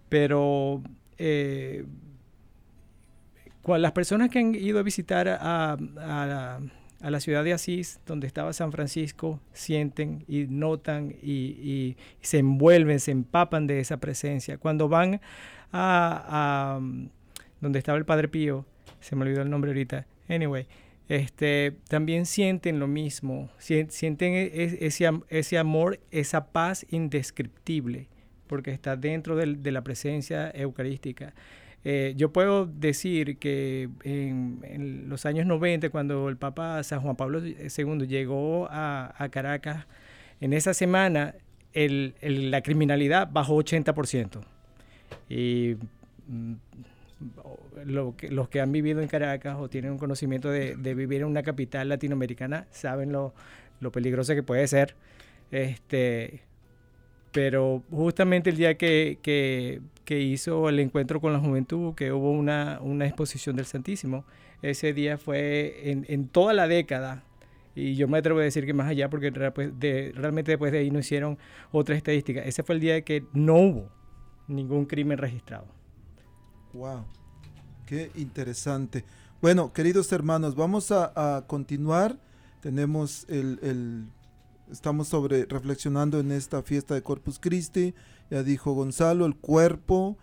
Pero 0.08 0.82
eh, 1.18 1.84
las 3.66 3.92
personas 3.92 4.30
que 4.30 4.38
han 4.38 4.54
ido 4.54 4.78
a 4.78 4.82
visitar 4.82 5.28
a, 5.28 5.76
la, 7.00 7.20
ciudad 7.20 7.44
de 7.44 7.52
Asís, 7.52 8.00
donde 8.06 8.26
estaba 8.26 8.52
San 8.52 8.72
Francisco, 8.72 9.40
sienten 9.52 10.24
y 10.28 10.46
notan 10.46 11.14
y, 11.22 11.96
se 12.20 12.38
envuelven, 12.38 13.00
se 13.00 13.12
empapan 13.12 13.66
de 13.66 13.80
esa 13.80 13.98
presencia. 13.98 14.58
Cuando 14.58 14.88
van 14.88 15.20
a, 15.72 16.80
donde 17.60 17.78
estaba 17.78 17.98
el 17.98 18.04
Padre 18.04 18.28
Pío, 18.28 18.64
se 19.00 19.16
me 19.16 19.22
olvidó 19.22 19.42
el 19.42 19.50
nombre 19.50 19.70
ahorita, 19.70 20.06
anyway, 20.28 20.66
este, 21.08 21.74
también 21.88 22.26
sienten 22.26 22.78
lo 22.80 22.88
mismo, 22.88 23.48
sien- 23.58 23.90
sienten 23.90 24.34
e- 24.34 24.78
ese, 24.80 25.08
ese 25.28 25.58
amor, 25.58 26.00
esa 26.10 26.46
paz 26.52 26.84
indescriptible, 26.90 28.08
porque 28.46 28.70
está 28.72 28.96
dentro 28.96 29.36
del- 29.36 29.62
de 29.62 29.70
la 29.72 29.82
presencia 29.82 30.50
eucarística. 30.54 31.34
Eh, 31.84 32.14
yo 32.16 32.32
puedo 32.32 32.66
decir 32.66 33.36
que 33.38 33.88
en, 34.02 34.58
en 34.64 35.08
los 35.08 35.24
años 35.26 35.46
90, 35.46 35.90
cuando 35.90 36.28
el 36.28 36.36
Papa 36.36 36.82
San 36.82 37.00
Juan 37.00 37.14
Pablo 37.14 37.40
II 37.46 38.06
llegó 38.08 38.66
a, 38.70 39.14
a 39.16 39.28
Caracas, 39.28 39.86
en 40.40 40.52
esa 40.52 40.74
semana 40.74 41.34
el- 41.72 42.14
el- 42.20 42.50
la 42.50 42.62
criminalidad 42.62 43.28
bajó 43.30 43.54
80%. 43.56 44.40
Y 45.28 45.76
mm, 46.26 46.54
los 47.84 48.48
que 48.48 48.60
han 48.60 48.72
vivido 48.72 49.00
en 49.00 49.08
Caracas 49.08 49.56
o 49.58 49.68
tienen 49.68 49.92
un 49.92 49.98
conocimiento 49.98 50.50
de, 50.50 50.74
vivir 50.94 51.22
en 51.22 51.28
una 51.28 51.42
capital 51.42 51.88
latinoamericana 51.88 52.66
saben 52.70 53.12
lo, 53.12 53.32
peligrosa 53.92 54.34
que 54.34 54.42
puede 54.42 54.66
ser. 54.68 54.94
Este, 55.50 56.42
pero 57.32 57.82
justamente 57.90 58.50
el 58.50 58.56
día 58.56 58.76
que, 58.76 59.80
hizo 60.08 60.68
el 60.68 60.78
encuentro 60.80 61.20
con 61.20 61.32
la 61.32 61.38
juventud, 61.38 61.94
que 61.94 62.12
hubo 62.12 62.30
una, 62.30 62.80
exposición 63.06 63.56
del 63.56 63.66
Santísimo, 63.66 64.24
ese 64.62 64.92
día 64.92 65.18
fue 65.18 65.90
en, 65.90 66.28
toda 66.28 66.52
la 66.52 66.68
década, 66.68 67.24
y 67.74 67.94
yo 67.94 68.08
me 68.08 68.18
atrevo 68.18 68.40
a 68.40 68.42
decir 68.42 68.64
que 68.64 68.72
más 68.72 68.88
allá, 68.88 69.10
porque 69.10 69.32
pues, 69.32 69.70
realmente 70.14 70.52
después 70.52 70.72
de 70.72 70.78
ahí 70.78 70.90
no 70.90 70.98
hicieron 70.98 71.38
otra 71.72 71.94
estadística, 71.94 72.42
ese 72.42 72.62
fue 72.62 72.74
el 72.74 72.80
día 72.80 73.00
que 73.02 73.24
no 73.32 73.56
hubo 73.56 73.90
ningún 74.48 74.86
crimen 74.86 75.18
registrado. 75.18 75.75
Wow, 76.76 77.04
qué 77.86 78.10
interesante. 78.16 79.04
Bueno, 79.40 79.72
queridos 79.72 80.12
hermanos, 80.12 80.54
vamos 80.54 80.92
a, 80.92 81.44
continuar. 81.46 82.18
Tenemos 82.60 83.24
el, 83.28 83.58
el- 83.62 84.08
estamos 84.70 85.08
sobre 85.08 85.46
reflexionando 85.46 86.20
en 86.20 86.32
esta 86.32 86.62
fiesta 86.62 86.92
de 86.94 87.02
Corpus 87.02 87.38
Christi. 87.38 87.94
Ya 88.30 88.42
dijo 88.42 88.74
Gonzalo, 88.74 89.24
el 89.24 89.36
cuerpo, 89.36 90.18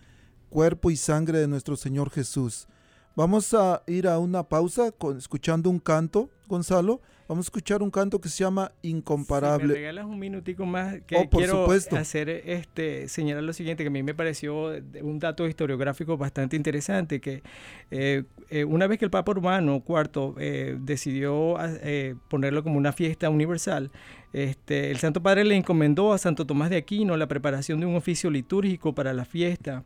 cuerpo 0.52 0.92
y 0.92 0.96
sangre 0.96 1.39
de 1.39 1.48
nuestro 1.48 1.76
Señor 1.76 2.12
Jesús. 2.12 2.68
Vamos 3.16 3.52
a 3.56 3.82
ir 3.88 4.08
a 4.08 4.20
una 4.20 4.44
pausa 4.44 4.92
con, 4.92 5.18
escuchando 5.18 5.72
un 5.72 5.80
canto, 5.80 6.30
Gonzalo. 6.48 7.02
Vamos 7.28 7.46
a 7.46 7.48
escuchar 7.48 7.82
un 7.82 7.90
canto 7.90 8.20
que 8.20 8.28
se 8.30 8.44
llama 8.44 8.72
Si 8.82 8.88
me 8.92 8.98
Incomparable. 9.00 9.74
regalas 9.74 10.06
un 10.06 10.20
minutico 10.20 10.66
más, 10.66 11.00
que 11.08 11.16
Oh, 11.16 11.30
por 11.30 11.42
quiero 11.42 11.62
supuesto. 11.64 11.96
hacer 11.96 12.30
este 12.30 13.08
señalar 13.08 13.44
lo 13.44 13.54
siguiente, 13.54 13.84
que 13.84 13.88
a 13.88 13.92
mí 13.92 14.04
me 14.04 14.14
pareció 14.14 14.72
un 15.02 15.20
dato 15.20 15.48
historiográfico 15.48 16.18
bastante 16.18 16.56
interesante, 16.58 17.22
que 17.22 17.42
eh, 17.92 18.24
eh, 18.50 18.66
una 18.66 18.88
vez 18.88 19.00
que 19.00 19.06
el 19.06 19.12
Papa 19.12 19.32
Urbano 19.32 19.82
IV 19.88 20.36
eh, 20.38 20.78
decidió 20.80 21.58
ah, 21.58 21.70
eh, 21.82 22.16
ponerlo 22.28 22.62
como 22.62 22.78
una 22.78 22.92
fiesta 22.92 23.30
universal, 23.30 23.90
este, 24.34 24.92
el 24.92 24.98
Santo 24.98 25.24
Padre 25.24 25.46
le 25.46 25.56
encomendó 25.56 26.12
a 26.12 26.18
Santo 26.18 26.46
Tomás 26.46 26.70
de 26.70 26.76
Aquino 26.78 27.16
la 27.16 27.28
preparación 27.28 27.80
de 27.80 27.86
un 27.86 27.96
oficio 27.96 28.30
litúrgico 28.30 28.94
para 28.94 29.14
la 29.14 29.24
fiesta. 29.26 29.86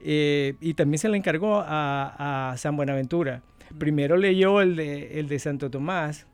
eh, 0.00 0.54
y 0.60 0.74
también 0.74 0.98
se 0.98 1.08
le 1.08 1.16
encargó 1.16 1.60
a, 1.64 2.50
a 2.52 2.56
San 2.58 2.76
Buenaventura. 2.76 3.42
Primero 3.78 4.16
leyó 4.16 4.60
el 4.60 4.76
de, 4.76 5.18
el 5.20 5.28
de 5.28 5.38
Santo 5.38 5.70
Tomás, 5.70 6.26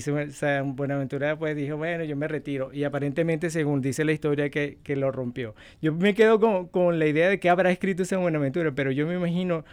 San 0.00 0.30
San 0.32 0.76
Buenaventura 0.76 1.36
pues 1.38 1.56
dijo, 1.56 1.76
bueno, 1.76 2.04
yo 2.04 2.16
me 2.16 2.28
retiro. 2.28 2.72
Y 2.72 2.84
aparentemente, 2.84 3.50
según 3.50 3.80
dice 3.82 4.04
la 4.04 4.12
historia, 4.12 4.50
que, 4.50 4.78
que 4.82 4.96
lo 4.96 5.10
rompió. 5.12 5.54
Yo 5.82 5.92
me 5.92 6.14
quedo 6.14 6.40
con, 6.40 6.68
con 6.68 6.98
la 6.98 7.06
idea 7.06 7.28
de 7.28 7.38
que 7.40 7.50
habrá 7.50 7.70
escrito 7.70 8.04
San 8.04 8.20
Buenaventura, 8.20 8.72
pero 8.72 8.90
yo 8.90 9.06
me 9.06 9.14
imagino 9.14 9.64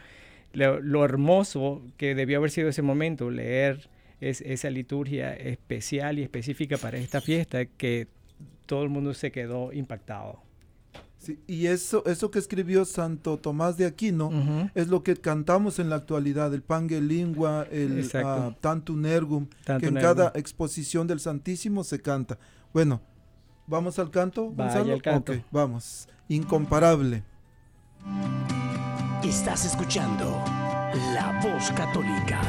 lo, 0.54 1.06
hermoso 1.06 1.82
que 1.98 2.16
debió 2.16 2.38
haber 2.40 2.52
sido 2.52 2.70
ese 2.70 2.82
momento, 2.82 3.30
leer 3.32 3.90
es- 4.20 4.42
esa 4.42 4.70
liturgia 4.70 5.34
especial 5.34 6.20
y 6.20 6.24
específica 6.24 6.78
para 6.78 6.98
esta 6.98 7.22
fiesta, 7.22 7.66
que 7.66 8.08
todo 8.66 8.84
el 8.84 8.90
mundo 8.90 9.14
se 9.14 9.32
quedó 9.32 9.74
impactado. 9.74 10.42
Sí, 11.22 11.40
y 11.46 11.68
eso, 11.68 12.04
eso 12.08 12.32
que 12.32 12.40
escribió 12.40 12.84
Santo 12.84 13.38
Tomás 13.38 13.78
de 13.78 13.86
Aquino 13.86 14.32
es 14.74 14.88
lo 14.88 15.04
que 15.04 15.16
cantamos 15.16 15.78
en 15.78 15.88
la 15.88 15.98
actualidad, 15.98 16.52
el 16.52 16.64
pange 16.64 17.00
lingua, 17.00 17.68
el 17.70 18.10
ah, 18.16 18.56
tantum 18.60 19.06
ergum, 19.06 19.46
Tantum 19.64 19.82
que 19.82 19.88
en 19.90 19.98
ergum. 19.98 20.16
cada 20.16 20.32
exposición 20.34 21.06
del 21.06 21.20
Santísimo 21.20 21.84
se 21.84 22.02
canta. 22.02 22.40
Bueno, 22.74 23.02
¿vamos 23.68 24.00
al 24.00 24.10
canto, 24.10 24.46
Gonzalo? 24.46 24.94
al 24.94 25.02
canto. 25.04 25.34
Ok, 25.34 25.40
vamos. 25.52 26.08
Incomparable. 26.28 27.24
Estás 29.24 29.66
escuchando 29.66 30.44
La 31.14 31.40
Voz 31.44 31.70
Católica. 31.74 32.42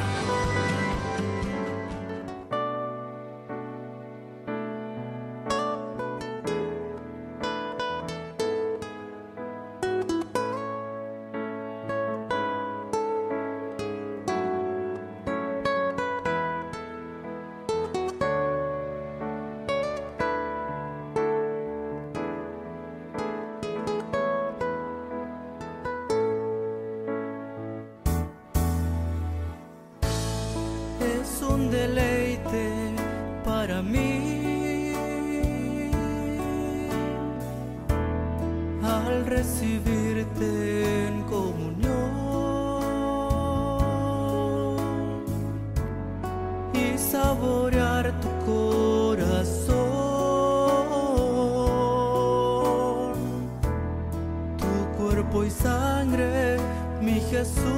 Mi 57.43 57.72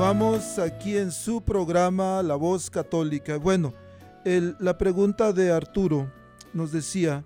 Continuamos 0.00 0.58
aquí 0.58 0.96
en 0.96 1.12
su 1.12 1.42
programa 1.42 2.22
La 2.22 2.34
Voz 2.34 2.70
Católica. 2.70 3.36
Bueno, 3.36 3.74
la 4.24 4.78
pregunta 4.78 5.34
de 5.34 5.52
Arturo 5.52 6.10
nos 6.54 6.72
decía 6.72 7.22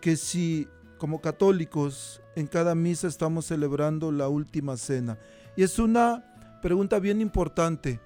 que 0.00 0.16
si 0.16 0.66
como 0.96 1.20
católicos 1.20 2.22
en 2.34 2.46
cada 2.46 2.74
misa 2.74 3.08
estamos 3.08 3.44
celebrando 3.44 4.10
la 4.10 4.28
última 4.28 4.78
cena. 4.78 5.18
Y 5.54 5.64
es 5.64 5.78
una 5.78 6.24
pregunta 6.62 6.98
bien 6.98 7.20
importante 7.20 8.00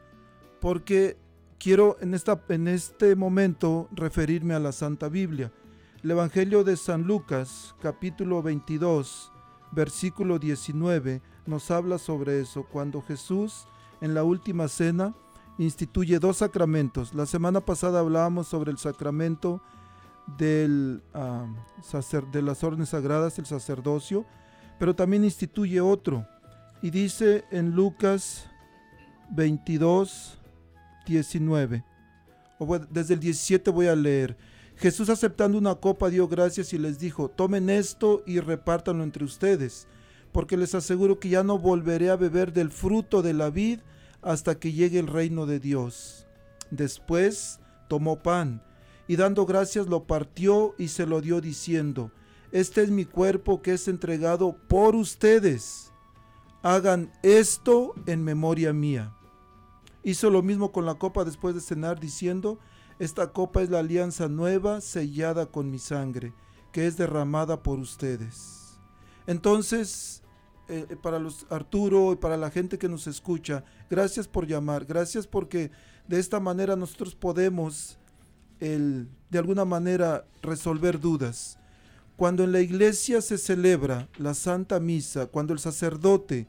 porque 0.60 1.16
quiero 1.56 1.96
en, 2.00 2.12
esta, 2.12 2.42
en 2.48 2.66
este 2.66 3.14
momento 3.14 3.88
referirme 3.92 4.54
a 4.54 4.58
la 4.58 4.72
Santa 4.72 5.08
Biblia. 5.08 5.52
El 6.02 6.10
Evangelio 6.10 6.64
de 6.64 6.76
San 6.76 7.04
Lucas, 7.04 7.76
capítulo 7.80 8.42
22, 8.42 9.30
versículo 9.70 10.40
19, 10.40 11.22
nos 11.46 11.70
habla 11.70 11.98
sobre 11.98 12.40
eso, 12.40 12.66
cuando 12.68 13.00
Jesús 13.00 13.68
en 14.00 14.14
la 14.14 14.24
última 14.24 14.68
cena 14.68 15.14
instituye 15.58 16.18
dos 16.18 16.38
sacramentos. 16.38 17.14
La 17.14 17.26
semana 17.26 17.60
pasada 17.60 18.00
hablábamos 18.00 18.48
sobre 18.48 18.70
el 18.70 18.78
sacramento 18.78 19.60
del, 20.36 21.02
ah, 21.14 21.46
de 22.32 22.42
las 22.42 22.62
órdenes 22.62 22.90
sagradas, 22.90 23.38
el 23.38 23.46
sacerdocio, 23.46 24.24
pero 24.78 24.94
también 24.94 25.24
instituye 25.24 25.80
otro. 25.80 26.26
Y 26.82 26.90
dice 26.90 27.44
en 27.50 27.72
Lucas 27.72 28.48
22, 29.30 30.38
19, 31.06 31.84
o 32.58 32.66
bueno, 32.66 32.86
desde 32.90 33.14
el 33.14 33.20
17 33.20 33.70
voy 33.70 33.86
a 33.86 33.96
leer. 33.96 34.36
Jesús 34.76 35.08
aceptando 35.08 35.58
una 35.58 35.74
copa 35.74 36.08
dio 36.08 36.28
gracias 36.28 36.72
y 36.72 36.78
les 36.78 37.00
dijo, 37.00 37.28
tomen 37.28 37.68
esto 37.68 38.22
y 38.26 38.38
repártanlo 38.38 39.02
entre 39.02 39.24
ustedes, 39.24 39.88
porque 40.32 40.56
les 40.56 40.74
aseguro 40.74 41.18
que 41.18 41.28
ya 41.28 41.42
no 41.42 41.58
volveré 41.58 42.10
a 42.10 42.16
beber 42.16 42.52
del 42.52 42.70
fruto 42.70 43.22
de 43.22 43.34
la 43.34 43.50
vid 43.50 43.80
hasta 44.22 44.58
que 44.58 44.72
llegue 44.72 44.98
el 44.98 45.06
reino 45.06 45.46
de 45.46 45.60
Dios. 45.60 46.26
Después 46.70 47.60
tomó 47.88 48.22
pan 48.22 48.62
y 49.06 49.16
dando 49.16 49.46
gracias 49.46 49.86
lo 49.86 50.04
partió 50.04 50.74
y 50.78 50.88
se 50.88 51.06
lo 51.06 51.20
dio 51.20 51.40
diciendo, 51.40 52.12
este 52.52 52.82
es 52.82 52.90
mi 52.90 53.04
cuerpo 53.04 53.62
que 53.62 53.74
es 53.74 53.88
entregado 53.88 54.56
por 54.68 54.94
ustedes. 54.94 55.92
Hagan 56.62 57.12
esto 57.22 57.94
en 58.06 58.24
memoria 58.24 58.72
mía. 58.72 59.14
Hizo 60.02 60.30
lo 60.30 60.42
mismo 60.42 60.72
con 60.72 60.86
la 60.86 60.94
copa 60.94 61.24
después 61.24 61.54
de 61.54 61.60
cenar 61.60 62.00
diciendo, 62.00 62.58
esta 62.98 63.32
copa 63.32 63.62
es 63.62 63.70
la 63.70 63.78
alianza 63.78 64.28
nueva 64.28 64.80
sellada 64.80 65.46
con 65.46 65.70
mi 65.70 65.78
sangre, 65.78 66.32
que 66.72 66.86
es 66.86 66.96
derramada 66.96 67.62
por 67.62 67.78
ustedes. 67.78 68.57
Entonces, 69.28 70.22
eh, 70.68 70.86
eh, 70.88 70.96
para 70.96 71.18
los 71.18 71.44
Arturo 71.50 72.14
y 72.14 72.16
para 72.16 72.38
la 72.38 72.50
gente 72.50 72.78
que 72.78 72.88
nos 72.88 73.06
escucha, 73.06 73.62
gracias 73.90 74.26
por 74.26 74.46
llamar, 74.46 74.86
gracias 74.86 75.26
porque 75.26 75.70
de 76.08 76.18
esta 76.18 76.40
manera 76.40 76.76
nosotros 76.76 77.14
podemos 77.14 77.98
de 78.58 79.38
alguna 79.38 79.64
manera 79.64 80.26
resolver 80.42 80.98
dudas. 80.98 81.58
Cuando 82.16 82.42
en 82.42 82.50
la 82.50 82.60
iglesia 82.60 83.20
se 83.20 83.38
celebra 83.38 84.08
la 84.16 84.34
Santa 84.34 84.80
Misa, 84.80 85.26
cuando 85.26 85.52
el 85.52 85.60
sacerdote 85.60 86.48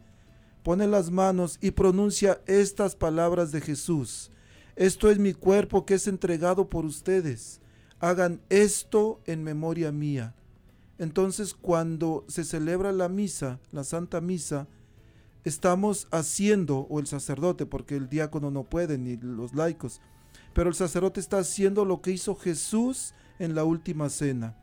pone 0.63 0.87
las 0.87 1.11
manos 1.11 1.59
y 1.61 1.71
pronuncia 1.71 2.41
estas 2.47 2.95
palabras 2.95 3.51
de 3.51 3.61
Jesús, 3.61 4.31
esto 4.75 5.11
es 5.11 5.19
mi 5.19 5.33
cuerpo 5.33 5.85
que 5.85 5.95
es 5.95 6.07
entregado 6.07 6.69
por 6.69 6.85
ustedes, 6.85 7.61
hagan 7.99 8.41
esto 8.49 9.19
en 9.25 9.43
memoria 9.43 9.91
mía. 9.91 10.33
Entonces 10.99 11.53
cuando 11.53 12.25
se 12.27 12.43
celebra 12.43 12.91
la 12.91 13.07
misa, 13.07 13.59
la 13.71 13.85
Santa 13.85 14.19
Misa, 14.19 14.67
estamos 15.45 16.07
haciendo, 16.11 16.79
o 16.89 16.99
el 16.99 17.07
sacerdote, 17.07 17.65
porque 17.65 17.95
el 17.95 18.09
diácono 18.09 18.51
no 18.51 18.65
puede, 18.65 18.97
ni 18.97 19.15
los 19.15 19.55
laicos, 19.55 20.01
pero 20.53 20.69
el 20.69 20.75
sacerdote 20.75 21.21
está 21.21 21.39
haciendo 21.39 21.85
lo 21.85 22.01
que 22.01 22.11
hizo 22.11 22.35
Jesús 22.35 23.13
en 23.39 23.55
la 23.55 23.63
última 23.63 24.09
cena. 24.09 24.57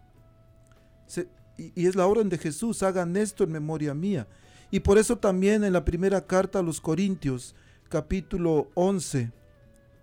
Y, 1.57 1.87
es 1.87 1.97
la 1.97 2.07
orden 2.07 2.28
de 2.28 2.37
Jesús, 2.37 2.82
hagan 2.82 3.16
esto 3.16 3.43
en 3.43 3.53
memoria 3.53 3.95
mía. 3.95 4.28
Y 4.70 4.80
por 4.80 4.99
eso 4.99 5.16
también 5.16 5.64
en 5.64 5.72
la 5.72 5.87
primera 5.87 6.26
carta 6.26 6.59
a 6.59 6.62
los 6.62 6.82
Corintios, 6.82 7.55
capítulo 7.89 8.68
11, 8.74 9.32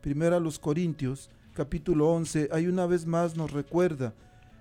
primera 0.02 0.38
a 0.38 0.40
los 0.40 0.58
Corintios, 0.58 1.30
capítulo 1.54 2.10
11, 2.10 2.50
hay 2.52 2.66
una 2.66 2.88
vez 2.88 3.06
más 3.06 3.38
nos 3.38 3.52
recuerda, 3.52 4.16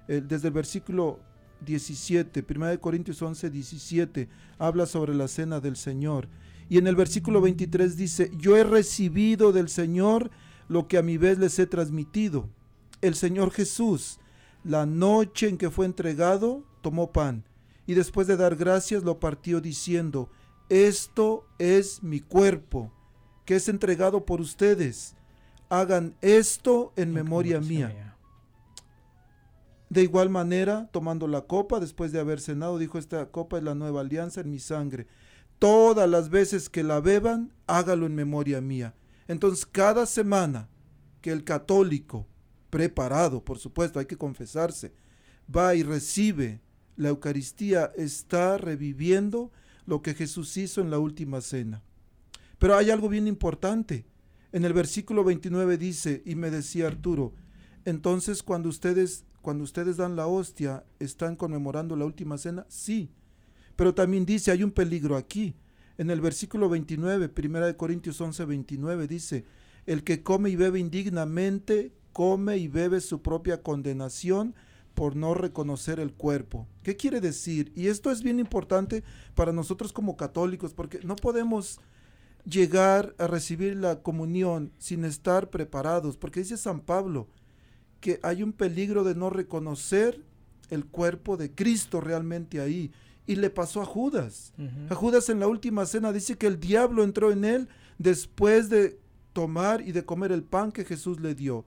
desde 0.06 0.48
el 0.48 0.54
versículo 0.54 1.20
17, 1.64 2.42
primera 2.42 2.70
de 2.70 2.78
Corintios 2.78 3.20
11, 3.22 3.50
17, 3.50 4.28
habla 4.58 4.86
sobre 4.86 5.14
la 5.14 5.28
cena 5.28 5.60
del 5.60 5.76
Señor. 5.76 6.28
Y 6.68 6.78
en 6.78 6.86
el 6.86 6.96
versículo 6.96 7.40
23 7.40 7.96
dice, 7.96 8.30
yo 8.36 8.56
he 8.56 8.64
recibido 8.64 9.52
del 9.52 9.68
Señor 9.68 10.30
lo 10.68 10.88
que 10.88 10.98
a 10.98 11.02
mi 11.02 11.18
vez 11.18 11.38
les 11.38 11.58
he 11.58 11.66
transmitido. 11.66 12.48
El 13.00 13.14
Señor 13.14 13.50
Jesús, 13.50 14.18
la 14.64 14.86
noche 14.86 15.48
en 15.48 15.58
que 15.58 15.70
fue 15.70 15.86
entregado, 15.86 16.64
tomó 16.82 17.12
pan 17.12 17.44
y 17.86 17.94
después 17.94 18.26
de 18.26 18.36
dar 18.36 18.56
gracias 18.56 19.02
lo 19.02 19.18
partió 19.18 19.60
diciendo, 19.60 20.30
esto 20.68 21.46
es 21.58 22.02
mi 22.02 22.20
cuerpo, 22.20 22.92
que 23.44 23.56
es 23.56 23.68
entregado 23.68 24.24
por 24.24 24.40
ustedes. 24.40 25.14
Hagan 25.68 26.14
esto 26.20 26.92
en 26.96 27.12
memoria 27.12 27.60
mía. 27.60 28.11
De 29.93 30.03
igual 30.03 30.30
manera, 30.30 30.88
tomando 30.90 31.28
la 31.28 31.43
copa, 31.43 31.78
después 31.78 32.12
de 32.12 32.18
haber 32.18 32.40
cenado, 32.40 32.78
dijo, 32.78 32.97
esta 32.97 33.26
copa 33.26 33.59
es 33.59 33.62
la 33.62 33.74
nueva 33.74 34.01
alianza 34.01 34.40
en 34.40 34.51
mi 34.51 34.59
sangre. 34.59 35.07
Todas 35.59 36.09
las 36.09 36.30
veces 36.30 36.70
que 36.70 36.82
la 36.82 37.01
beban, 37.01 37.53
hágalo 37.66 38.07
en 38.07 38.14
memoria 38.14 38.62
mía. 38.62 38.95
Entonces, 39.28 39.66
cada 39.66 40.07
semana 40.07 40.70
que 41.20 41.30
el 41.30 41.45
católico, 41.45 42.26
preparado, 42.70 43.45
por 43.45 43.59
supuesto, 43.59 43.99
hay 43.99 44.07
que 44.07 44.16
confesarse, 44.16 44.95
va 45.55 45.74
y 45.74 45.82
recibe 45.82 46.62
la 46.97 47.11
Eucaristía, 47.11 47.93
está 47.95 48.57
reviviendo 48.57 49.53
lo 49.84 50.01
que 50.01 50.14
Jesús 50.14 50.57
hizo 50.57 50.80
en 50.80 50.90
la 50.90 50.99
última 50.99 51.43
cena. 51.43 51.82
Pero 52.59 52.78
hay 52.78 52.88
algo 52.88 53.11
bien 53.11 53.26
importante. 53.26 54.07
En 54.53 54.64
el 54.64 54.72
versículo 54.72 55.22
29 55.22 55.76
dice, 55.76 56.22
y 56.24 56.34
me 56.34 56.51
decía 56.51 56.86
Arturo, 56.86 57.34
entonces 57.84 58.43
cuando 58.43 58.70
ustedes, 58.70 59.26
cuando 59.43 59.64
ustedes 59.64 59.97
dan 59.97 60.16
la 60.16 60.26
hostia, 60.26 60.84
¿están 61.01 61.36
conmemorando 61.36 61.97
la 61.97 62.05
última 62.05 62.38
cena? 62.38 62.64
Sí. 62.68 63.11
Pero 63.76 63.95
también 63.95 64.24
dice, 64.24 64.53
hay 64.53 64.62
un 64.62 64.70
peligro 64.70 65.16
aquí. 65.16 65.55
En 65.99 66.11
el 66.11 66.20
versículo 66.20 66.68
29, 66.68 67.28
primera 67.28 67.66
de 67.66 67.76
Corintios 67.76 68.20
11, 68.20 68.45
29, 68.45 69.09
dice, 69.09 69.45
el 69.84 70.05
que 70.05 70.22
come 70.22 70.51
y 70.51 70.57
bebe 70.57 70.78
indignamente, 70.78 71.93
come 72.12 72.57
y 72.57 72.68
bebe 72.68 73.01
su 73.01 73.20
propia 73.20 73.62
condenación 73.62 74.55
por 74.95 75.16
no 75.16 75.34
reconocer 75.34 75.99
el 75.99 76.12
cuerpo. 76.12 76.68
¿Qué 76.82 76.97
quiere 76.97 77.20
decir? 77.20 77.72
Y 77.74 77.88
esto 77.88 78.11
es 78.11 78.22
bien 78.22 78.38
importante 78.38 79.03
para 79.34 79.53
nosotros 79.53 79.93
como 79.93 80.16
católicos, 80.16 80.72
porque 80.72 81.01
no 81.03 81.16
podemos 81.16 81.80
llegar 82.45 83.14
a 83.18 83.26
recibir 83.26 83.76
la 83.76 84.03
comunión 84.03 84.72
sin 84.78 85.05
estar 85.05 85.51
preparados, 85.51 86.16
porque 86.16 86.40
dice 86.40 86.57
San 86.57 86.80
Pablo 86.80 87.28
que 88.03 88.20
hay 88.22 88.42
un 88.42 88.53
peligro 88.53 89.05
de 89.05 89.14
no 89.14 89.30
reconocer 89.30 90.20
el 90.68 90.84
cuerpo 90.84 91.38
de 91.38 91.55
Cristo 91.55 92.00
realmente 92.00 92.61
ahí. 92.61 92.90
Y 93.26 93.36
le 93.36 93.48
pasó 93.48 93.80
a 93.80 93.86
Judas. 93.86 94.53
A 94.90 94.94
Judas 94.94 95.28
en 95.28 95.38
la 95.38 95.46
última 95.46 95.86
cena 95.86 96.12
dice 96.12 96.36
que 96.36 96.48
el 96.48 96.59
diablo 96.59 97.05
entró 97.05 97.30
en 97.30 97.44
él 97.44 97.68
después 97.98 98.68
de 98.68 98.98
tomar 99.32 99.80
y 99.80 99.92
de 99.92 100.05
comer 100.05 100.32
el 100.32 100.42
pan 100.42 100.72
que 100.72 100.84
Jesús 100.84 101.20
le 101.20 101.34
dio. 101.34 101.64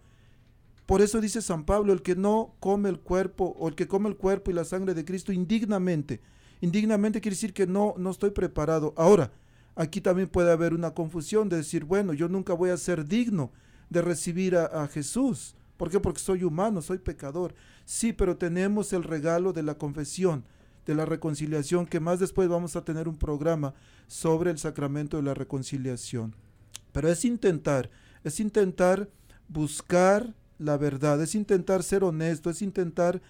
Por 0.85 1.01
eso 1.01 1.21
dice 1.21 1.41
San 1.41 1.63
Pablo, 1.63 1.93
el 1.93 2.01
que 2.01 2.15
no 2.15 2.55
come 2.59 2.89
el 2.89 2.99
cuerpo 2.99 3.55
o 3.57 3.69
el 3.69 3.75
que 3.75 3.87
come 3.87 4.09
el 4.09 4.17
cuerpo 4.17 4.51
y 4.51 4.53
la 4.53 4.65
sangre 4.65 4.93
de 4.93 5.05
Cristo 5.05 5.31
indignamente. 5.31 6.19
Indignamente 6.59 7.21
quiere 7.21 7.35
decir 7.35 7.53
que 7.53 7.65
no, 7.65 7.95
no 7.97 8.11
estoy 8.11 8.31
preparado. 8.31 8.93
Ahora, 8.97 9.31
aquí 9.75 10.01
también 10.01 10.27
puede 10.27 10.51
haber 10.51 10.73
una 10.73 10.91
confusión 10.93 11.47
de 11.47 11.57
decir, 11.57 11.85
bueno, 11.85 12.11
yo 12.13 12.27
nunca 12.27 12.53
voy 12.53 12.69
a 12.69 12.77
ser 12.77 13.07
digno 13.07 13.51
de 13.89 14.01
recibir 14.01 14.57
a, 14.57 14.65
a 14.65 14.87
Jesús. 14.87 15.55
¿Por 15.77 15.89
qué? 15.89 15.99
Porque 15.99 16.19
soy 16.19 16.43
humano, 16.43 16.81
soy 16.81 16.99
pecador. 16.99 17.53
Sí, 17.85 18.13
pero 18.13 18.37
tenemos 18.37 18.93
el 18.93 19.03
regalo 19.03 19.53
de 19.53 19.63
la 19.63 19.77
confesión, 19.77 20.45
de 20.85 20.95
la 20.95 21.05
reconciliación, 21.05 21.85
que 21.85 21.99
más 21.99 22.19
después 22.19 22.47
vamos 22.47 22.75
a 22.75 22.85
tener 22.85 23.07
un 23.07 23.17
programa 23.17 23.73
sobre 24.07 24.51
el 24.51 24.57
sacramento 24.57 25.17
de 25.17 25.23
la 25.23 25.33
reconciliación. 25.33 26.35
Pero 26.91 27.09
es 27.09 27.25
intentar, 27.25 27.89
es 28.23 28.39
intentar 28.39 29.09
buscar 29.49 30.33
la 30.57 30.77
verdad, 30.77 31.21
es 31.21 31.35
intentar 31.35 31.83
ser 31.83 32.03
honesto, 32.03 32.49
es 32.49 32.61
intentar 32.61 33.21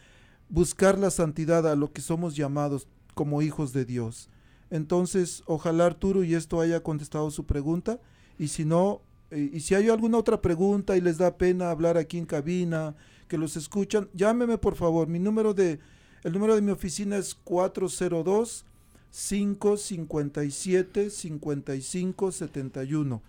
buscar 0.50 1.00
la 1.00 1.10
santidad 1.10 1.68
a 1.68 1.76
lo 1.76 1.92
que 1.92 2.02
somos 2.02 2.36
llamados 2.36 2.88
como 3.16 3.42
hijos 3.42 3.74
de 3.74 3.86
Dios. 3.86 4.30
Entonces, 4.70 5.44
ojalá 5.46 5.86
Arturo 5.86 6.24
y 6.24 6.36
esto 6.36 6.60
haya 6.60 6.84
contestado 6.84 7.32
su 7.32 7.46
pregunta 7.46 8.00
y 8.38 8.50
si 8.50 8.66
no, 8.66 9.02
eh, 9.32 9.50
y 9.54 9.60
si 9.60 9.76
hay 9.76 9.90
alguna 9.90 10.18
otra 10.18 10.42
pregunta 10.42 10.96
y 10.96 11.02
les 11.02 11.18
da 11.18 11.38
pena 11.38 11.72
hablar 11.72 11.98
aquí 11.98 12.18
en 12.18 12.26
cabina, 12.26 12.96
que 13.28 13.38
los 13.38 13.58
escuchan, 13.58 14.08
llámeme 14.14 14.58
por 14.58 14.76
favor. 14.76 15.08
Mi 15.08 15.20
número 15.20 15.54
de 15.54 15.80
el 16.24 16.34
número 16.34 16.56
de 16.56 16.62
mi 16.62 16.72
oficina 16.72 17.18
es 17.18 17.36
402 17.36 18.66
557 19.12 21.10
5571. 21.10 23.22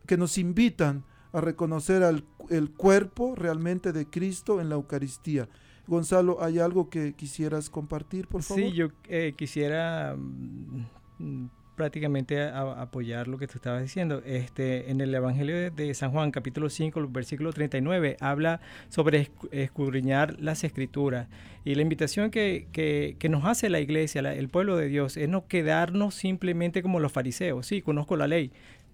que 0.07 0.17
nos 0.17 0.39
invitan 0.39 1.05
a 1.33 1.41
reconocer 1.41 2.03
al, 2.03 2.25
el 2.49 2.71
cuerpo 2.71 3.35
realmente 3.35 3.93
de 3.93 4.09
Cristo 4.09 4.61
en 4.61 4.69
la 4.69 4.77
Eucaristía. 4.77 5.49
Gonzalo, 5.87 6.43
¿hay 6.43 6.59
algo 6.59 6.89
que 6.89 7.13
quisieras 7.13 7.71
compartir, 7.71 8.27
por 8.27 8.43
favor? 8.43 8.63
Sí, 8.63 8.73
yo 8.73 8.89
eh, 9.09 9.35
quisiera 9.37 10.17
mm, 10.17 11.47
prácticamente 11.75 12.43
apoyar 12.43 13.29
lo 13.29 13.39
que 13.39 13.47
tú 13.47 13.55
estabas 13.57 13.83
diciendo. 13.83 14.23
Este, 14.25 14.91
en 14.91 15.01
el 15.01 15.15
Evangelio 15.15 15.71
de, 15.71 15.95
San 15.95 16.11
Juan, 16.13 16.31
capítulo 16.31 16.71
5, 16.71 17.09
versículo 17.09 17.53
39, 17.53 18.17
habla 18.21 18.61
sobre 18.89 19.31
escudriñar 19.51 20.41
las 20.41 20.65
escrituras. 20.65 21.29
Y 21.65 21.75
la 21.75 21.83
invitación 21.83 22.31
que, 22.31 22.69
que, 22.73 23.29
nos 23.29 23.45
hace 23.45 23.69
la 23.69 23.81
iglesia, 23.81 24.21
el 24.21 24.49
pueblo 24.49 24.77
de 24.77 24.89
Dios, 24.89 25.17
es 25.17 25.29
no 25.29 25.47
quedarnos 25.47 26.15
simplemente 26.15 26.83
como 26.83 27.01
los 27.01 27.13
fariseos. 27.13 27.67
Sí, 27.67 27.83
conozco 27.83 28.17
la 28.17 28.29
ley, 28.29 28.53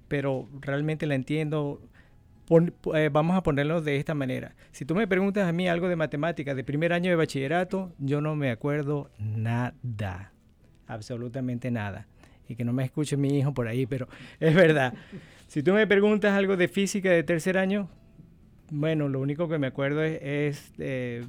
pero 0.09 0.49
realmente 0.61 1.07
la 1.07 1.14
entiendo. 1.14 1.80
Eh, 2.51 3.11
vamos 3.12 3.36
a 3.36 3.42
ponerlo 3.44 3.80
de 3.80 3.96
esta 3.96 4.14
manera. 4.14 4.57
Si 4.72 4.84
tú 4.84 4.96
me 4.96 5.07
preguntas 5.07 5.48
a 5.48 5.53
mí 5.53 5.68
algo 5.68 5.88
de 5.88 5.94
matemáticas 5.94 6.57
de 6.57 6.64
primer 6.64 6.92
año 6.92 7.11
de 7.11 7.16
bachillerato, 7.16 7.92
yo 7.98 8.20
no 8.20 8.34
me 8.34 8.51
acuerdo 8.51 9.09
nada, 9.18 10.32
absolutamente 10.88 11.70
nada 11.70 12.09
y 12.48 12.57
que 12.57 12.64
no 12.64 12.72
me 12.72 12.84
escuche 12.84 13.16
mi 13.16 13.38
hijo 13.38 13.55
por 13.55 13.68
ahí, 13.68 13.86
pero 13.86 14.09
es 14.40 14.55
verdad. 14.55 14.94
Si 15.46 15.62
tú 15.62 15.72
me 15.72 15.86
preguntas 15.86 16.32
algo 16.32 16.57
de 16.57 16.66
física 16.66 17.11
de 17.11 17.22
tercer 17.22 17.57
año, 17.57 17.88
bueno, 18.70 19.09
lo 19.09 19.20
único 19.20 19.48
que 19.48 19.59
me 19.59 19.68
acuerdo 19.68 20.03
es, 20.03 20.72
eh, 20.78 21.24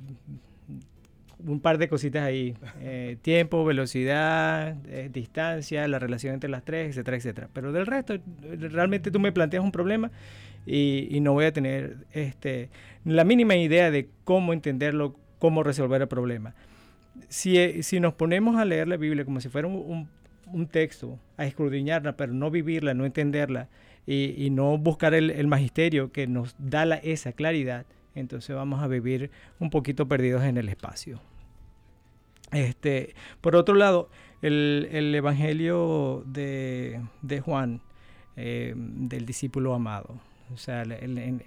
un 1.45 1.59
par 1.59 1.78
de 1.78 1.88
cositas 1.88 2.24
ahí. 2.24 2.55
Eh, 2.80 3.17
tiempo, 3.22 3.63
velocidad, 3.65 4.74
distancia, 5.11 5.88
la 5.88 5.97
relación 5.97 6.36
entre 6.36 6.49
las 6.49 6.63
tres, 6.63 6.89
etcétera, 6.89 7.17
etcétera. 7.17 7.49
Pero 7.51 7.72
del 7.72 7.86
resto, 7.86 8.15
realmente 8.41 9.09
tú 9.11 9.19
me 9.19 9.32
planteas 9.32 9.63
un 9.63 9.72
problema 9.72 10.11
y, 10.66 11.20
no 11.22 11.34
voy 11.34 11.45
a 11.45 11.53
tener 11.53 11.97
este, 12.12 12.70
la 13.05 13.24
mínima 13.24 13.55
idea 13.55 13.91
de 13.91 14.09
cómo 14.24 14.53
entenderlo, 14.53 15.16
cómo 15.39 15.64
resolver 15.64 16.01
el 16.01 16.07
problema. 16.07 16.53
Si, 17.30 17.84
si 17.84 17.99
nos 17.99 18.14
ponemos 18.14 18.57
a 18.57 18.66
leer 18.66 18.88
la 18.88 18.97
Biblia 18.97 19.26
como 19.26 19.41
si 19.41 19.49
fuera 19.49 19.68
un 19.68 20.07
un 20.53 20.68
texto, 20.68 21.20
a 21.38 21.45
escudriñarla, 21.45 22.18
pero 22.18 22.34
no 22.34 22.51
vivirla, 22.51 22.93
no 22.93 23.05
entenderla 23.05 23.70
y, 24.05 24.49
no 24.51 24.78
buscar 24.78 25.14
el, 25.14 25.47
magisterio 25.47 26.12
que 26.12 26.28
nos 26.28 26.55
da 26.57 26.84
esa 26.95 27.32
claridad, 27.34 27.86
entonces 28.16 28.55
vamos 28.55 28.82
a 28.82 28.88
vivir 28.88 29.32
un 29.59 29.70
poquito 29.70 30.07
perdidos 30.07 30.43
en 30.43 30.57
el 30.57 30.70
espacio. 30.70 31.22
Este, 32.51 33.16
por 33.39 33.55
otro 33.55 33.76
lado, 33.76 34.09
el, 34.41 35.14
Evangelio 35.16 36.24
de, 36.26 37.01
Juan, 37.43 37.82
eh, 38.36 38.74
del 38.76 39.26
discípulo 39.26 39.74
amado. 39.74 40.20
O 40.54 40.58
sea, 40.58 40.82
el, 40.82 41.43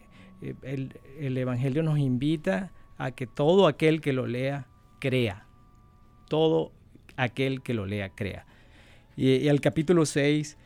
el, 0.63 1.39
Evangelio 1.39 1.83
nos 1.83 1.99
invita 1.99 2.73
a 2.99 3.11
que 3.11 3.27
todo 3.27 3.67
aquel 3.67 4.01
que 4.01 4.13
lo 4.13 4.27
lea 4.27 4.67
crea. 4.99 5.47
Todo 6.29 6.73
aquel 7.17 7.63
que 7.63 7.75
lo 7.75 7.87
lea 7.87 8.11
crea. 8.11 8.47
Y, 9.17 9.49
al 9.49 9.61
capítulo 9.61 10.07
6, 10.07 10.57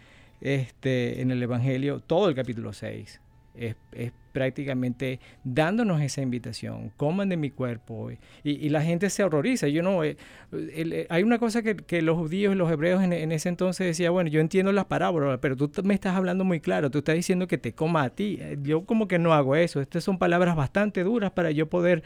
este, 0.41 1.20
en 1.20 1.30
el 1.30 1.43
Evangelio, 1.43 2.01
todo 2.01 2.28
el 2.28 2.34
capítulo 2.34 2.72
6, 2.72 3.20
es, 3.59 4.12
prácticamente 4.32 5.18
dándonos 5.42 6.00
esa 6.00 6.22
invitación, 6.22 6.92
coman 6.96 7.28
de 7.28 7.36
mi 7.36 7.50
cuerpo. 7.50 8.11
Y, 8.44 8.68
la 8.68 8.82
gente 8.82 9.11
se 9.11 9.24
horroriza. 9.24 9.66
Yo 9.68 9.82
no, 9.82 10.04
eh, 10.04 10.16
eh, 10.52 11.06
hay 11.11 11.22
una 11.22 11.38
cosa 11.38 11.62
que, 11.62 12.02
los 12.02 12.16
judíos 12.16 12.54
y 12.54 12.56
los 12.56 12.70
hebreos 12.70 13.02
en, 13.02 13.32
ese 13.32 13.48
entonces 13.48 13.86
decían, 13.86 14.12
bueno, 14.12 14.30
yo 14.30 14.40
entiendo 14.40 14.70
las 14.72 14.84
parábolas, 14.84 15.40
pero 15.40 15.56
tú 15.56 15.70
me 15.82 15.94
estás 15.94 16.14
hablando 16.14 16.44
muy 16.44 16.61
claro, 16.61 16.90
tú 16.90 16.98
estás 16.98 17.16
diciendo 17.16 17.48
que 17.48 17.59
te 17.59 17.72
coma 17.72 18.04
a 18.04 18.11
ti. 18.11 18.38
Yo 18.62 18.84
como 18.84 19.09
que 19.09 19.18
no 19.18 19.34
hago 19.34 19.56
eso. 19.56 19.80
Estas 19.80 20.04
son 20.04 20.18
palabras 20.18 20.54
bastante 20.54 21.02
duras 21.02 21.32
para 21.32 21.50
yo 21.50 21.68
poder 21.68 22.04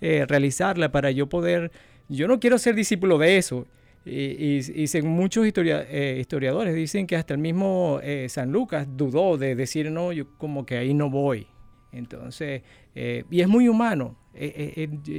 eh, 0.00 0.26
realizarla 0.28 0.92
para 0.92 1.10
yo 1.12 1.28
poder, 1.28 1.70
yo 2.10 2.28
no 2.28 2.38
quiero 2.40 2.58
ser 2.58 2.74
discípulo 2.74 3.16
de 3.16 3.38
eso. 3.38 3.66
Y, 4.06 4.86
según 4.86 5.12
muchos 5.12 5.46
eh, 5.46 6.18
historiadores 6.20 6.74
dicen 6.74 7.06
que 7.06 7.16
hasta 7.16 7.32
el 7.32 7.40
mismo 7.40 8.00
eh, 8.02 8.26
San 8.28 8.52
Lucas 8.52 8.86
dudó 8.90 9.38
de 9.38 9.54
decir, 9.54 9.90
no, 9.90 10.12
yo 10.12 10.36
como 10.36 10.66
que 10.66 10.76
ahí 10.76 10.92
no 10.92 11.08
voy. 11.10 11.46
Entonces, 11.92 12.62
y 12.94 13.40
es 13.40 13.48
muy 13.48 13.68
humano. 13.68 14.16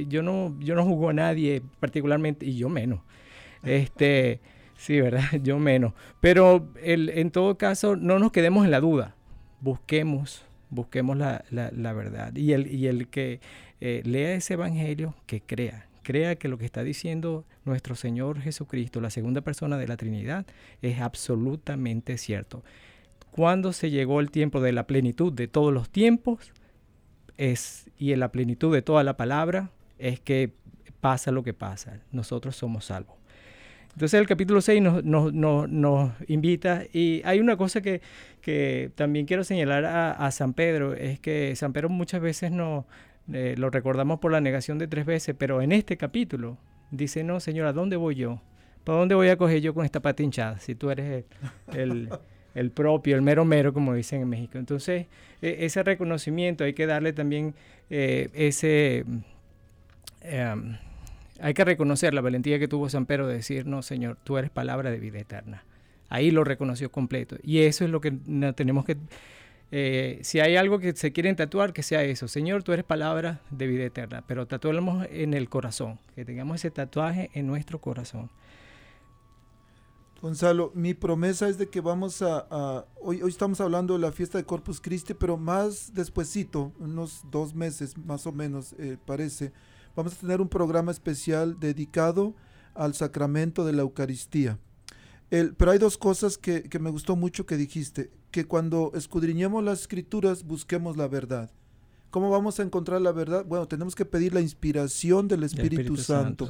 yo, 0.08 0.22
no, 0.22 0.56
yo 0.60 0.74
no 0.74 1.08
a 1.08 1.12
nadie 1.12 1.62
particularmente, 1.80 2.46
y 2.46 2.56
yo 2.56 2.68
menos. 2.68 3.00
Este, 3.62 4.40
sí, 4.76 5.00
¿verdad? 5.00 5.24
Yo 5.42 5.58
menos. 5.58 5.92
Pero 6.20 6.68
el, 6.82 7.10
en 7.10 7.30
todo 7.30 7.58
caso, 7.58 7.96
no 7.96 8.18
nos 8.18 8.32
quedemos 8.32 8.64
en 8.64 8.70
la 8.70 8.80
duda. 8.80 9.14
Busquemos, 9.60 10.44
busquemos 10.70 11.16
la, 11.16 11.44
la, 11.50 11.92
verdad. 11.92 12.34
Y 12.36 12.52
el, 12.52 12.72
y 12.72 12.86
el 12.86 13.08
que 13.08 13.40
eh, 13.80 14.02
lea 14.04 14.34
ese 14.34 14.54
evangelio, 14.54 15.14
que 15.26 15.40
crea, 15.40 15.86
crea 16.06 16.36
que 16.36 16.46
lo 16.46 16.56
que 16.56 16.64
está 16.64 16.84
diciendo 16.84 17.44
nuestro 17.64 17.96
Señor 17.96 18.40
Jesucristo, 18.40 19.00
la 19.00 19.10
segunda 19.10 19.40
persona 19.40 19.76
de 19.76 19.88
la 19.88 19.96
Trinidad, 19.96 20.46
es 20.80 21.00
absolutamente 21.00 22.16
cierto. 22.16 22.62
Cuando 23.32 23.72
se 23.72 23.90
llegó 23.90 24.20
el 24.20 24.30
tiempo 24.30 24.60
de 24.60 24.70
la 24.70 24.86
plenitud 24.86 25.32
de 25.32 25.48
todos 25.48 25.74
los 25.74 25.90
tiempos, 25.90 26.52
es, 27.38 27.90
y 27.98 28.12
en 28.12 28.20
la 28.20 28.30
plenitud 28.30 28.72
de 28.72 28.82
toda 28.82 29.02
la 29.02 29.16
palabra, 29.16 29.72
es 29.98 30.20
que 30.20 30.52
pasa 31.00 31.32
lo 31.32 31.42
que 31.42 31.54
pasa. 31.54 31.98
Nosotros 32.12 32.54
somos 32.54 32.84
salvos. 32.84 33.16
Entonces 33.94 34.20
el 34.20 34.28
capítulo 34.28 34.60
6 34.60 34.82
nos, 35.02 35.32
nos, 35.32 36.12
invita 36.28 36.84
y 36.92 37.20
hay 37.24 37.40
una 37.40 37.56
cosa 37.56 37.80
que, 37.80 38.00
que 38.42 38.92
también 38.94 39.26
quiero 39.26 39.42
señalar 39.42 39.84
a, 39.86 40.30
San 40.30 40.52
Pedro, 40.52 40.94
es 40.94 41.18
que 41.18 41.56
San 41.56 41.72
Pedro 41.72 41.88
muchas 41.88 42.20
veces 42.20 42.52
no, 42.52 42.86
eh, 43.32 43.54
lo 43.56 43.70
recordamos 43.70 44.20
por 44.20 44.32
la 44.32 44.40
negación 44.40 44.78
de 44.78 44.86
tres 44.86 45.04
veces, 45.04 45.34
pero 45.36 45.62
en 45.62 45.72
este 45.72 45.96
capítulo 45.96 46.58
dice, 46.90 47.24
no, 47.24 47.40
Señor, 47.40 47.66
¿a 47.66 47.72
dónde 47.72 47.96
voy 47.96 48.14
yo? 48.14 48.40
¿Para 48.84 48.98
dónde 48.98 49.14
voy 49.14 49.28
a 49.28 49.36
coger 49.36 49.60
yo 49.60 49.74
con 49.74 49.84
esta 49.84 50.00
pata 50.00 50.22
hinchada? 50.22 50.60
Si 50.60 50.76
tú 50.76 50.90
eres 50.90 51.24
el, 51.74 52.08
el, 52.54 52.70
propio, 52.70 53.16
el 53.16 53.22
mero 53.22 53.44
mero, 53.44 53.72
como 53.72 53.94
dicen 53.94 54.22
en 54.22 54.28
México. 54.28 54.58
Entonces, 54.58 55.06
e, 55.42 55.56
ese 55.60 55.82
reconocimiento 55.82 56.62
hay 56.62 56.72
que 56.72 56.86
darle 56.86 57.12
también 57.12 57.54
eh, 57.90 58.30
ese... 58.32 59.04
Em, 60.20 60.76
hay 61.40 61.52
que 61.52 61.64
reconocer 61.64 62.14
la 62.14 62.20
valentía 62.20 62.58
que 62.58 62.68
tuvo 62.68 62.88
San 62.88 63.06
Pedro 63.06 63.26
de 63.26 63.34
decir, 63.34 63.66
no, 63.66 63.82
Señor, 63.82 64.16
tú 64.22 64.38
eres 64.38 64.50
palabra 64.50 64.90
de 64.90 64.98
vida 64.98 65.18
eterna. 65.18 65.64
Ahí 66.08 66.30
lo 66.30 66.44
reconoció 66.44 66.90
completo. 66.90 67.36
Y 67.42 67.58
eso 67.58 67.84
es 67.84 67.90
lo 67.90 68.00
que 68.00 68.12
tenemos 68.54 68.84
que... 68.84 68.96
Eh, 69.72 70.20
si 70.22 70.38
hay 70.40 70.56
algo 70.56 70.78
que 70.78 70.94
se 70.94 71.12
quieren 71.12 71.36
tatuar, 71.36 71.72
que 71.72 71.82
sea 71.82 72.02
eso. 72.02 72.28
Señor, 72.28 72.62
tú 72.62 72.72
eres 72.72 72.84
palabra 72.84 73.40
de 73.50 73.66
vida 73.66 73.84
eterna. 73.84 74.24
Pero 74.26 74.46
tatuemos 74.46 75.06
en 75.10 75.34
el 75.34 75.48
corazón. 75.48 75.98
Que 76.14 76.24
tengamos 76.24 76.56
ese 76.56 76.70
tatuaje 76.70 77.30
en 77.34 77.46
nuestro 77.46 77.80
corazón. 77.80 78.30
Gonzalo, 80.22 80.72
mi 80.74 80.94
promesa 80.94 81.48
es 81.48 81.58
de 81.58 81.68
que 81.68 81.80
vamos 81.80 82.22
a, 82.22 82.86
hoy, 83.00 83.20
hoy 83.22 83.30
estamos 83.30 83.60
hablando 83.60 83.94
de 83.94 84.00
la 84.00 84.12
fiesta 84.12 84.38
de 84.38 84.44
Corpus 84.44 84.80
Christi, 84.80 85.12
pero 85.12 85.36
más 85.36 85.92
despuesito, 85.92 86.72
unos 86.78 87.20
dos 87.30 87.54
meses 87.54 87.96
más 87.98 88.26
o 88.26 88.32
menos, 88.32 88.74
eh, 88.78 88.96
parece, 89.04 89.52
vamos 89.94 90.14
a 90.14 90.16
tener 90.16 90.40
un 90.40 90.48
programa 90.48 90.90
especial 90.90 91.60
dedicado 91.60 92.34
al 92.74 92.94
sacramento 92.94 93.64
de 93.66 93.74
la 93.74 93.82
Eucaristía. 93.82 94.58
pero 95.28 95.70
hay 95.70 95.78
dos 95.78 95.98
cosas 95.98 96.38
que, 96.38 96.62
que, 96.62 96.78
me 96.78 96.90
gustó 96.90 97.14
mucho 97.14 97.44
que 97.44 97.56
dijiste, 97.56 98.10
que 98.36 98.44
cuando 98.44 98.92
escudriñemos 98.94 99.64
las 99.64 99.80
escrituras 99.80 100.44
busquemos 100.44 100.98
la 100.98 101.08
verdad. 101.08 101.50
¿Cómo 102.10 102.28
vamos 102.28 102.60
a 102.60 102.64
encontrar 102.64 103.00
la 103.00 103.10
verdad? 103.10 103.46
Bueno, 103.46 103.66
tenemos 103.66 103.94
que 103.94 104.04
pedir 104.04 104.34
la 104.34 104.42
inspiración 104.42 105.26
del 105.26 105.42
Espíritu, 105.42 105.96
Santo, 105.96 106.46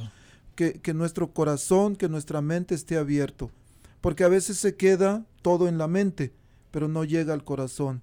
Que, 0.57 0.80
que 0.80 0.93
nuestro 0.95 1.32
corazón, 1.32 1.95
que 1.95 2.09
nuestra 2.09 2.43
mente 2.43 2.74
esté 2.74 2.97
abierto, 2.97 3.53
porque 4.01 4.24
a 4.24 4.28
veces 4.28 4.57
se 4.57 4.74
queda 4.74 5.24
todo 5.43 5.68
en 5.68 5.78
la 5.78 5.87
mente, 5.87 6.32
pero 6.72 6.89
no 6.89 7.05
llega 7.05 7.32
al 7.32 7.45
corazón 7.45 8.03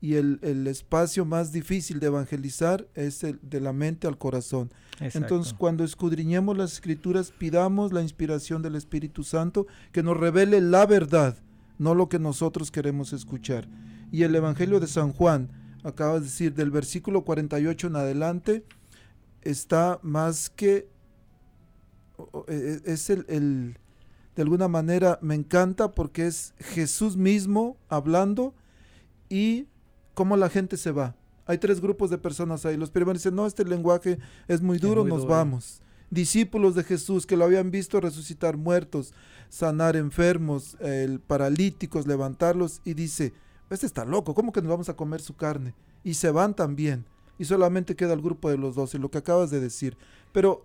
y 0.00 0.14
el, 0.16 0.40
el, 0.42 0.66
espacio 0.66 1.24
más 1.24 1.52
difícil 1.52 2.00
de 2.00 2.08
evangelizar 2.08 2.88
es 2.96 3.22
el 3.22 3.38
de 3.40 3.60
la 3.60 3.72
mente 3.72 4.08
al 4.08 4.18
corazón. 4.18 4.72
Entonces, 4.98 5.54
cuando 5.54 5.84
escudriñemos 5.84 6.58
las 6.58 6.72
escrituras, 6.72 7.30
pidamos 7.30 7.92
la 7.92 8.02
inspiración 8.02 8.62
del 8.62 8.74
Espíritu 8.74 9.22
Santo 9.22 9.68
que 9.92 10.02
nos 10.02 10.16
revele 10.16 10.60
la 10.60 10.86
verdad, 10.86 11.36
no 11.82 11.94
lo 11.94 12.08
que 12.08 12.18
nosotros 12.18 12.70
queremos 12.70 13.12
escuchar. 13.12 13.68
Y 14.10 14.22
el 14.22 14.34
Evangelio 14.34 14.78
de 14.80 14.86
San 14.86 15.12
Juan, 15.12 15.50
acaba 15.84 16.14
de 16.14 16.20
decir, 16.20 16.54
del 16.54 16.70
versículo 16.70 17.24
48 17.24 17.88
en 17.88 17.96
adelante, 17.96 18.64
está 19.42 19.98
más 20.02 20.48
que... 20.48 20.88
E, 22.48 22.80
e, 22.86 22.92
es 22.92 23.10
el, 23.10 23.24
el 23.28 23.78
de 24.36 24.42
alguna 24.42 24.68
manera 24.68 25.18
me 25.20 25.34
encanta 25.34 25.92
porque 25.94 26.26
es 26.26 26.54
Jesús 26.58 27.16
mismo 27.16 27.76
hablando 27.88 28.54
y 29.28 29.66
cómo 30.14 30.36
la 30.36 30.48
gente 30.48 30.76
se 30.76 30.90
va. 30.90 31.16
Hay 31.46 31.58
tres 31.58 31.80
grupos 31.80 32.10
de 32.10 32.18
personas 32.18 32.64
ahí. 32.64 32.76
Los 32.76 32.90
primeros 32.90 33.20
dicen, 33.20 33.34
no, 33.34 33.46
este 33.46 33.64
lenguaje 33.64 34.18
es 34.48 34.62
muy 34.62 34.78
duro, 34.78 35.04
nos 35.04 35.26
vamos. 35.26 35.82
Discípulos 36.10 36.74
de 36.74 36.84
Jesús 36.84 37.26
que 37.26 37.36
lo 37.36 37.44
habían 37.44 37.70
visto 37.70 38.00
resucitar 38.00 38.56
muertos, 38.56 39.12
sanar 39.52 39.96
enfermos, 39.96 40.78
paralíticos, 41.26 42.06
levantarlos, 42.06 42.80
y 42.86 42.94
dice, 42.94 43.34
este 43.68 43.84
está 43.84 44.06
loco, 44.06 44.34
¿cómo 44.34 44.50
que 44.50 44.62
nos 44.62 44.70
vamos 44.70 44.88
a 44.88 44.96
comer 44.96 45.20
su 45.20 45.36
carne? 45.36 45.74
Y 46.02 46.14
se 46.14 46.30
van 46.30 46.54
también. 46.54 47.04
Y 47.38 47.44
solamente 47.44 47.94
queda 47.94 48.14
el 48.14 48.22
grupo 48.22 48.48
de 48.50 48.56
los 48.56 48.74
doce, 48.74 48.98
lo 48.98 49.10
que 49.10 49.18
acabas 49.18 49.50
de 49.50 49.60
decir. 49.60 49.96
Pero 50.32 50.64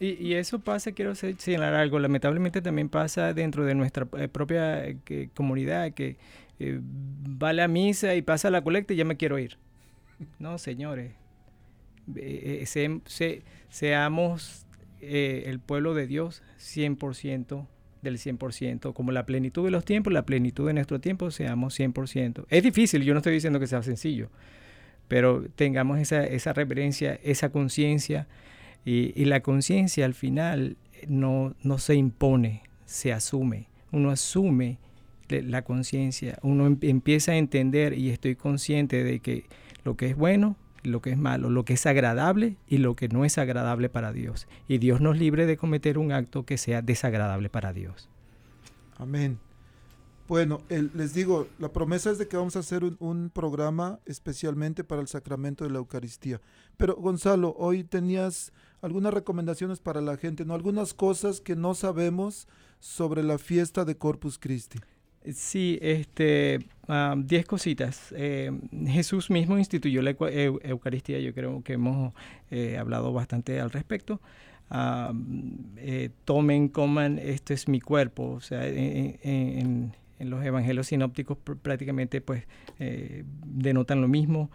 y, 0.00 0.34
eso 0.34 0.60
pasa, 0.60 0.92
quiero 0.92 1.16
señalar 1.16 1.74
algo, 1.74 1.98
lamentablemente 1.98 2.62
también 2.62 2.88
pasa 2.88 3.34
dentro 3.34 3.64
de 3.64 3.74
nuestra 3.74 4.06
eh, 4.16 4.28
propia 4.28 4.84
eh, 4.86 5.28
comunidad, 5.34 5.92
que 5.92 6.16
eh, 6.60 6.80
va 6.80 7.52
la 7.52 7.66
misa 7.66 8.14
y 8.14 8.22
pasa 8.22 8.48
la 8.48 8.62
colecta 8.62 8.94
y 8.94 8.96
ya 8.96 9.04
me 9.04 9.16
quiero 9.16 9.40
ir. 9.40 9.58
No, 10.38 10.56
señores. 10.58 11.14
Seamos 13.70 14.66
el 15.00 15.60
pueblo 15.60 15.94
de 15.94 16.06
Dios 16.06 16.42
100% 16.58 17.66
del 18.02 18.18
100%, 18.18 18.92
como 18.92 19.12
la 19.12 19.26
plenitud 19.26 19.64
de 19.64 19.70
los 19.70 19.84
tiempos, 19.84 20.12
la 20.12 20.24
plenitud 20.24 20.66
de 20.66 20.74
nuestro 20.74 21.00
tiempo, 21.00 21.30
seamos 21.30 21.78
100%. 21.78 22.46
Es 22.48 22.62
difícil, 22.62 23.02
yo 23.02 23.14
no 23.14 23.18
estoy 23.18 23.34
diciendo 23.34 23.58
que 23.58 23.66
sea 23.66 23.82
sencillo, 23.82 24.30
pero 25.08 25.44
tengamos 25.56 25.98
esa, 25.98 26.24
esa 26.24 26.52
reverencia, 26.52 27.18
esa 27.22 27.50
conciencia, 27.50 28.28
y, 28.84 29.12
y, 29.20 29.24
la 29.24 29.40
conciencia 29.40 30.04
al 30.04 30.14
final 30.14 30.76
no, 31.08 31.54
no 31.62 31.78
se 31.78 31.94
impone, 31.96 32.62
se 32.86 33.12
asume. 33.12 33.66
Uno 33.90 34.10
asume 34.10 34.78
la 35.28 35.62
conciencia, 35.62 36.38
uno 36.42 36.66
em, 36.66 36.78
empieza 36.82 37.32
a 37.32 37.36
entender 37.36 37.92
y 37.92 38.10
estoy 38.10 38.36
consciente 38.36 39.04
de 39.04 39.20
que 39.20 39.44
lo 39.84 39.96
que 39.96 40.06
es 40.06 40.16
bueno, 40.16 40.56
lo 40.82 41.00
que 41.00 41.10
es 41.10 41.18
malo, 41.18 41.50
lo 41.50 41.64
que 41.64 41.74
es 41.74 41.86
agradable 41.86 42.56
y 42.66 42.78
lo 42.78 42.96
que 42.96 43.08
no 43.08 43.24
es 43.24 43.38
agradable 43.38 43.88
para 43.88 44.12
Dios. 44.12 44.48
Y 44.66 44.78
Dios 44.78 45.00
nos 45.00 45.18
libre 45.18 45.46
de 45.46 45.56
cometer 45.56 45.98
un 45.98 46.12
acto 46.12 46.44
que 46.44 46.58
sea 46.58 46.82
desagradable 46.82 47.48
para 47.48 47.72
Dios. 47.72 48.08
Amén. 48.98 49.38
Bueno, 50.28 50.60
les 50.68 51.14
digo, 51.14 51.46
la 51.58 51.72
promesa 51.72 52.10
es 52.10 52.18
de 52.18 52.28
que 52.28 52.36
vamos 52.36 52.54
a 52.54 52.58
hacer 52.58 52.84
un, 52.84 53.30
programa 53.30 53.98
especialmente 54.04 54.84
para 54.84 55.00
el 55.00 55.08
sacramento 55.08 55.64
de 55.64 55.70
la 55.70 55.78
Eucaristía. 55.78 56.38
Pero 56.76 56.96
Gonzalo, 56.96 57.54
hoy 57.56 57.82
tenías 57.82 58.52
algunas 58.82 59.14
recomendaciones 59.14 59.80
para 59.80 60.02
la 60.02 60.18
gente, 60.18 60.44
¿no? 60.44 60.52
Algunas 60.52 60.92
cosas 60.92 61.40
que 61.40 61.56
no 61.56 61.74
sabemos 61.74 62.46
sobre 62.78 63.22
la 63.22 63.38
fiesta 63.38 63.86
de 63.86 63.96
Corpus 63.96 64.38
Christi. 64.38 64.78
Sí, 65.24 65.78
este, 65.82 66.60
diez 67.18 67.44
cositas. 67.44 68.14
Eh, 68.16 68.50
Jesús 68.86 69.30
mismo 69.30 69.58
instituyó 69.58 70.00
la 70.02 70.10
Eucaristía, 70.10 71.18
yo 71.18 71.34
creo 71.34 71.62
que 71.62 71.74
hemos 71.74 72.14
eh, 72.50 72.78
hablado 72.78 73.12
bastante 73.12 73.60
al 73.60 73.70
respecto. 73.70 74.20
Eh, 75.76 76.10
tomen, 76.24 76.68
coman, 76.68 77.18
este 77.18 77.54
es 77.54 77.68
mi 77.68 77.80
cuerpo. 77.80 78.30
O 78.30 78.40
sea, 78.40 78.66
en, 78.66 79.18
en 79.22 79.92
los 80.20 80.44
evangelios 80.44 80.88
sinópticos 80.88 81.38
prácticamente 81.62 82.20
pues 82.20 82.44
eh, 82.78 83.24
denotan 83.44 84.00
lo 84.00 84.08
mismo. 84.08 84.50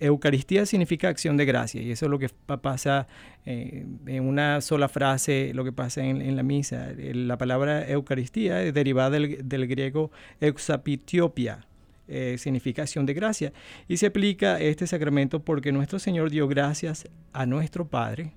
Eucaristía 0.00 0.64
significa 0.64 1.08
acción 1.08 1.36
de 1.36 1.44
gracia 1.44 1.82
y 1.82 1.90
eso 1.90 2.06
es 2.06 2.10
lo 2.10 2.18
que 2.18 2.30
pasa 2.62 3.06
eh, 3.44 3.84
en 4.06 4.26
una 4.26 4.62
sola 4.62 4.88
frase, 4.88 5.52
lo 5.52 5.62
que 5.62 5.72
pasa 5.72 6.02
en, 6.02 6.36
la 6.36 6.42
misa. 6.42 6.88
La 6.96 7.36
palabra 7.36 7.86
Eucaristía 7.86 8.62
es 8.62 8.72
derivada 8.72 9.10
del, 9.10 9.66
griego 9.66 10.10
exapitiopia, 10.40 11.66
eh, 12.08 12.36
significa 12.38 12.82
acción 12.82 13.04
de 13.04 13.12
gracia 13.12 13.52
y 13.88 13.98
se 13.98 14.06
aplica 14.06 14.58
este 14.58 14.86
sacramento 14.86 15.40
porque 15.40 15.70
nuestro 15.70 15.98
Señor 15.98 16.30
dio 16.30 16.48
gracias 16.48 17.06
a 17.34 17.44
nuestro 17.44 17.86
Padre 17.88 18.32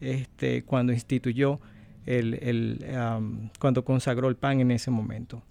este, 0.00 0.62
cuando 0.62 0.92
instituyó 0.92 1.60
el, 2.06 2.84
cuando 3.58 3.84
consagró 3.84 4.28
el 4.28 4.36
pan 4.36 4.60
en 4.60 4.70
ese 4.70 4.90
momento. 4.90 5.42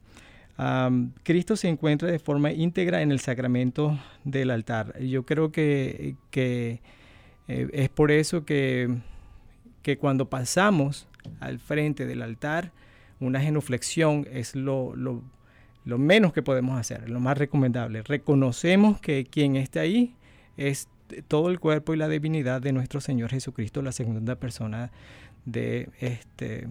Cristo 1.24 1.56
se 1.56 1.70
encuentra 1.70 2.12
de 2.12 2.20
forma 2.20 2.52
íntegra 2.52 3.02
en 3.02 3.12
el 3.12 3.20
sacramento 3.20 3.98
del 4.24 4.52
altar. 4.52 5.00
Yo 5.00 5.26
creo 5.26 5.52
que, 5.52 6.16
Eh, 7.52 7.68
es 7.74 7.90
por 7.90 8.12
eso 8.12 8.46
que, 8.46 9.00
cuando 10.00 10.30
pasamos 10.30 11.08
al 11.40 11.58
frente 11.58 12.06
del 12.06 12.22
altar, 12.22 12.72
una 13.20 13.42
genuflexión 13.42 14.28
es 14.32 14.56
lo, 14.56 14.96
lo, 14.96 15.24
lo 15.84 15.98
menos 15.98 16.32
que 16.32 16.44
podemos 16.44 16.80
hacer, 16.80 17.10
lo 17.10 17.20
más 17.20 17.40
recomendable. 17.40 18.04
Reconocemos 18.04 19.02
que 19.02 19.26
quien 19.26 19.56
está 19.56 19.80
ahí 19.80 20.14
es 20.58 20.90
todo 21.28 21.50
el 21.50 21.60
cuerpo 21.60 21.96
y 21.96 21.98
la 21.98 22.08
divinidad 22.08 22.62
de 22.62 22.72
nuestro 22.72 23.02
Señor 23.02 23.32
Jesucristo, 23.32 23.82
la 23.82 23.92
segunda 23.92 24.36
persona 24.36 24.92
de 25.46 25.90
este, 26.00 26.68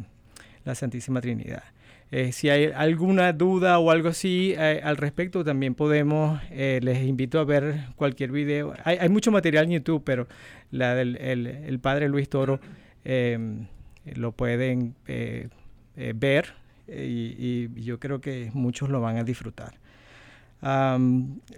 la 0.65 0.75
Santísima 0.75 1.21
Trinidad. 1.21 1.63
Eh, 2.11 2.33
si 2.33 2.49
hay 2.49 2.67
alguna 2.75 3.35
duda 3.35 3.79
o 3.79 3.91
algo 3.91 4.09
así 4.09 4.55
eh, 4.57 4.81
al 4.83 4.97
respecto, 4.97 5.45
también 5.45 5.75
podemos, 5.75 6.41
eh, 6.51 6.81
les 6.83 7.03
invito 7.03 7.39
a 7.39 7.45
ver 7.45 7.85
cualquier 7.97 8.33
video. 8.33 8.73
Hay, 8.85 9.09
mucho 9.11 9.31
material 9.31 9.65
en 9.67 9.73
YouTube, 9.73 10.03
pero 10.05 10.27
la 10.71 10.95
del 10.95 11.17
el, 11.17 11.79
padre 11.81 12.09
Luis 12.09 12.29
Toro 12.31 12.61
em, 13.05 13.67
lo 14.15 14.33
pueden 14.33 14.95
ver 16.15 16.55
y, 16.89 17.69
yo 17.83 17.99
creo 17.99 18.21
que 18.21 18.51
muchos 18.55 18.89
lo 18.89 19.03
van 19.03 19.19
a 19.19 19.25
disfrutar. 19.25 19.75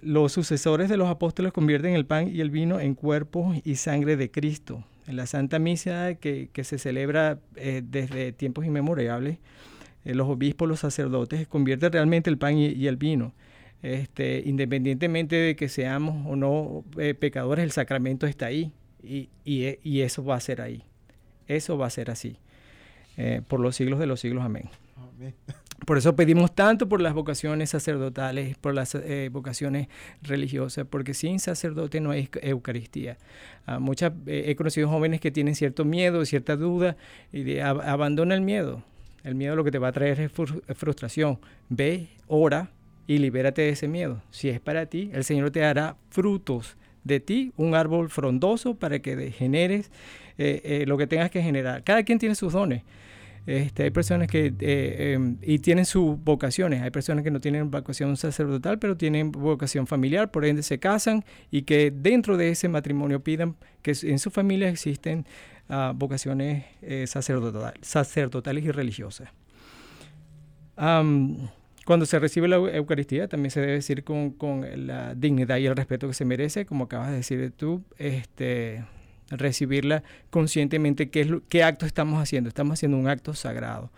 los 0.01 0.31
sucesores 0.33 0.89
de 0.89 0.97
los 0.97 1.07
apóstoles 1.07 1.53
convierten 1.53 1.93
el 1.93 2.05
pan 2.05 2.27
y 2.27 2.41
el 2.41 2.49
vino 2.49 2.81
en 2.81 2.95
cuerpo 2.95 3.53
y 3.63 3.75
sangre 3.75 4.17
de 4.17 4.29
Cristo. 4.31 4.83
La 5.11 5.25
Santa 5.25 5.59
Misa 5.59 6.15
que, 6.15 6.49
se 6.63 6.77
celebra 6.77 7.39
desde 7.55 8.31
tiempos 8.31 8.65
inmemorables, 8.65 9.37
eh, 10.03 10.15
los 10.15 10.27
obispos, 10.27 10.67
los 10.67 10.79
sacerdotes, 10.79 11.47
convierten 11.47 11.91
realmente 11.91 12.29
el 12.29 12.37
pan 12.37 12.57
y, 12.57 12.87
el 12.87 12.97
vino. 12.97 13.33
Este, 13.81 14.43
independientemente 14.45 15.35
de 15.35 15.55
que 15.55 15.67
seamos 15.67 16.27
o 16.27 16.35
no 16.35 16.83
eh, 16.99 17.15
pecadores, 17.15 17.63
el 17.63 17.71
sacramento 17.71 18.27
está 18.27 18.45
ahí 18.45 18.73
y, 19.03 19.29
y, 19.43 20.01
eso 20.01 20.23
va 20.23 20.35
a 20.35 20.39
ser 20.39 20.61
ahí. 20.61 20.83
Eso 21.47 21.77
va 21.77 21.87
a 21.87 21.89
ser 21.89 22.11
así. 22.11 22.37
Eh, 23.17 23.41
por 23.47 23.59
los 23.59 23.75
siglos 23.75 23.99
de 23.99 24.05
los 24.07 24.19
siglos. 24.19 24.43
Amén. 24.43 24.69
Por 25.85 25.97
eso 25.97 26.15
pedimos 26.15 26.53
tanto 26.53 26.87
por 26.87 27.01
las 27.01 27.13
vocaciones 27.13 27.71
sacerdotales, 27.71 28.57
por 28.57 28.73
las 28.75 28.95
vocaciones 29.31 29.87
religiosas, 30.21 30.85
porque 30.87 31.13
sin 31.13 31.39
sacerdote 31.39 31.99
no 31.99 32.11
hay 32.11 32.29
Eucaristía. 32.41 33.17
Ah, 33.65 33.79
muchas, 33.79 34.13
he 34.27 34.55
conocido 34.55 34.87
jóvenes 34.89 35.19
que 35.19 35.31
tienen 35.31 35.55
cierto 35.55 35.83
miedo, 35.83 36.23
cierta 36.25 36.55
duda, 36.55 36.97
y 37.33 37.57
abandona 37.59 38.35
el 38.35 38.41
miedo. 38.41 38.83
El 39.23 39.35
miedo 39.35 39.55
lo 39.55 39.63
que 39.63 39.71
te 39.71 39.77
va 39.77 39.89
a 39.89 39.91
traer 39.91 40.19
es 40.19 40.31
frustración. 40.75 41.39
Ve, 41.69 42.09
ora 42.27 42.71
y 43.07 43.17
libérate 43.17 43.61
de 43.61 43.69
ese 43.69 43.87
miedo. 43.87 44.21
Si 44.31 44.49
es 44.49 44.59
para 44.59 44.85
ti, 44.85 45.11
el 45.13 45.23
Señor 45.23 45.51
te 45.51 45.59
dará 45.59 45.95
frutos 46.09 46.77
de 47.03 47.19
ti, 47.19 47.51
un 47.57 47.75
árbol 47.75 48.09
frondoso 48.09 48.75
para 48.75 48.99
que 48.99 49.31
generes 49.31 49.91
eh, 50.37 50.61
eh, 50.63 50.85
lo 50.87 50.97
que 50.97 51.07
tengas 51.07 51.29
que 51.31 51.41
generar. 51.41 51.83
Cada 51.83 52.03
quien 52.03 52.19
tiene 52.19 52.35
sus 52.35 52.53
dones. 52.53 52.83
Este, 53.47 53.83
hay 53.83 53.91
personas 53.91 54.27
que 54.27 54.53
eh, 54.59 55.13
em, 55.13 55.37
y 55.41 55.59
tienen 55.59 55.85
sus 55.85 56.23
vocaciones. 56.23 56.81
Hay 56.81 56.91
personas 56.91 57.23
que 57.23 57.31
no 57.31 57.39
tienen 57.39 57.71
vocación 57.71 58.15
sacerdotal, 58.17 58.77
pero 58.79 58.95
tienen 58.97 59.31
vocación 59.31 59.87
familiar, 59.87 60.31
por 60.31 60.45
ende 60.45 60.63
se 60.63 60.79
casan 60.79 61.25
y 61.49 61.63
que 61.63 61.91
dentro 61.91 62.37
de 62.37 62.49
ese 62.49 62.69
matrimonio 62.69 63.23
pidan 63.23 63.55
que 63.81 63.95
en 64.03 64.19
su 64.19 64.29
familia 64.29 64.69
existen 64.69 65.25
vocaciones 65.95 66.65
eh, 66.81 67.05
sacerdotales 67.07 68.65
y 68.65 68.71
religiosas. 68.71 69.29
cuando 70.75 72.05
se 72.05 72.19
recibe 72.19 72.47
la 72.47 72.57
Eucaristía, 72.57 73.27
también 73.27 73.51
se 73.51 73.61
debe 73.61 73.73
decir 73.73 74.03
con, 74.03 74.35
la 74.87 75.15
dignidad 75.15 75.57
y 75.57 75.65
el 75.65 75.75
respeto 75.75 76.07
que 76.07 76.13
se 76.13 76.25
merece, 76.25 76.65
como 76.65 76.85
acabas 76.85 77.09
de 77.09 77.15
decir 77.15 77.53
tú, 77.55 77.83
este, 77.97 78.83
recibirla 79.31 80.03
conscientemente, 80.29 81.09
qué, 81.09 81.63
acto 81.63 81.85
estamos 81.85 82.21
haciendo. 82.21 82.47
Estamos 82.47 82.73
haciendo 82.73 82.97
un 82.97 83.07
acto 83.07 83.33
sagrado. 83.33 83.91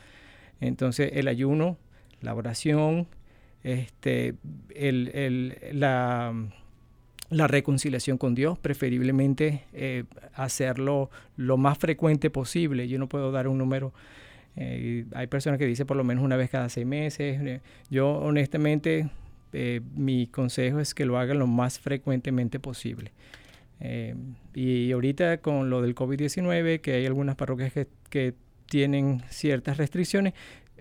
Entonces, 0.61 1.11
el 1.13 1.27
ayuno, 1.27 1.77
la 2.21 2.33
oración, 2.33 3.07
este, 3.63 4.35
el, 4.73 5.57
la 5.73 6.33
la 7.33 7.47
reconciliación 7.47 8.17
con 8.17 8.35
Dios, 8.35 8.57
preferiblemente 8.59 9.63
eh, 9.73 10.03
hacerlo 10.33 11.09
lo 11.35 11.57
más 11.57 11.77
frecuente 11.77 12.29
posible. 12.29 12.87
Yo 12.87 12.99
no 12.99 13.09
puedo 13.09 13.31
dar 13.31 13.47
un 13.47 13.57
número. 13.57 13.93
Eh, 14.55 15.05
hay 15.13 15.27
personas 15.27 15.57
que 15.57 15.65
dicen 15.65 15.87
por 15.87 15.97
lo 15.97 16.03
menos 16.03 16.23
una 16.23 16.37
vez 16.37 16.49
cada 16.49 16.69
seis 16.69 16.85
meses. 16.85 17.41
Eh, 17.41 17.61
yo 17.89 18.11
honestamente, 18.11 19.09
mi 19.95 20.27
consejo 20.27 20.79
es 20.79 20.93
que 20.93 21.05
lo 21.05 21.17
hagan 21.17 21.39
lo 21.39 21.47
más 21.47 21.79
frecuentemente 21.79 22.59
posible. 22.59 23.11
Y 24.53 24.91
ahorita 24.91 25.39
con 25.39 25.69
lo 25.69 25.81
del 25.81 25.95
COVID-19, 25.95 26.81
que 26.81 26.93
hay 26.93 27.05
algunas 27.05 27.35
parroquias 27.35 27.73
que, 27.73 27.87
que 28.09 28.33
tienen 28.69 29.21
ciertas 29.29 29.77
restricciones, 29.77 30.33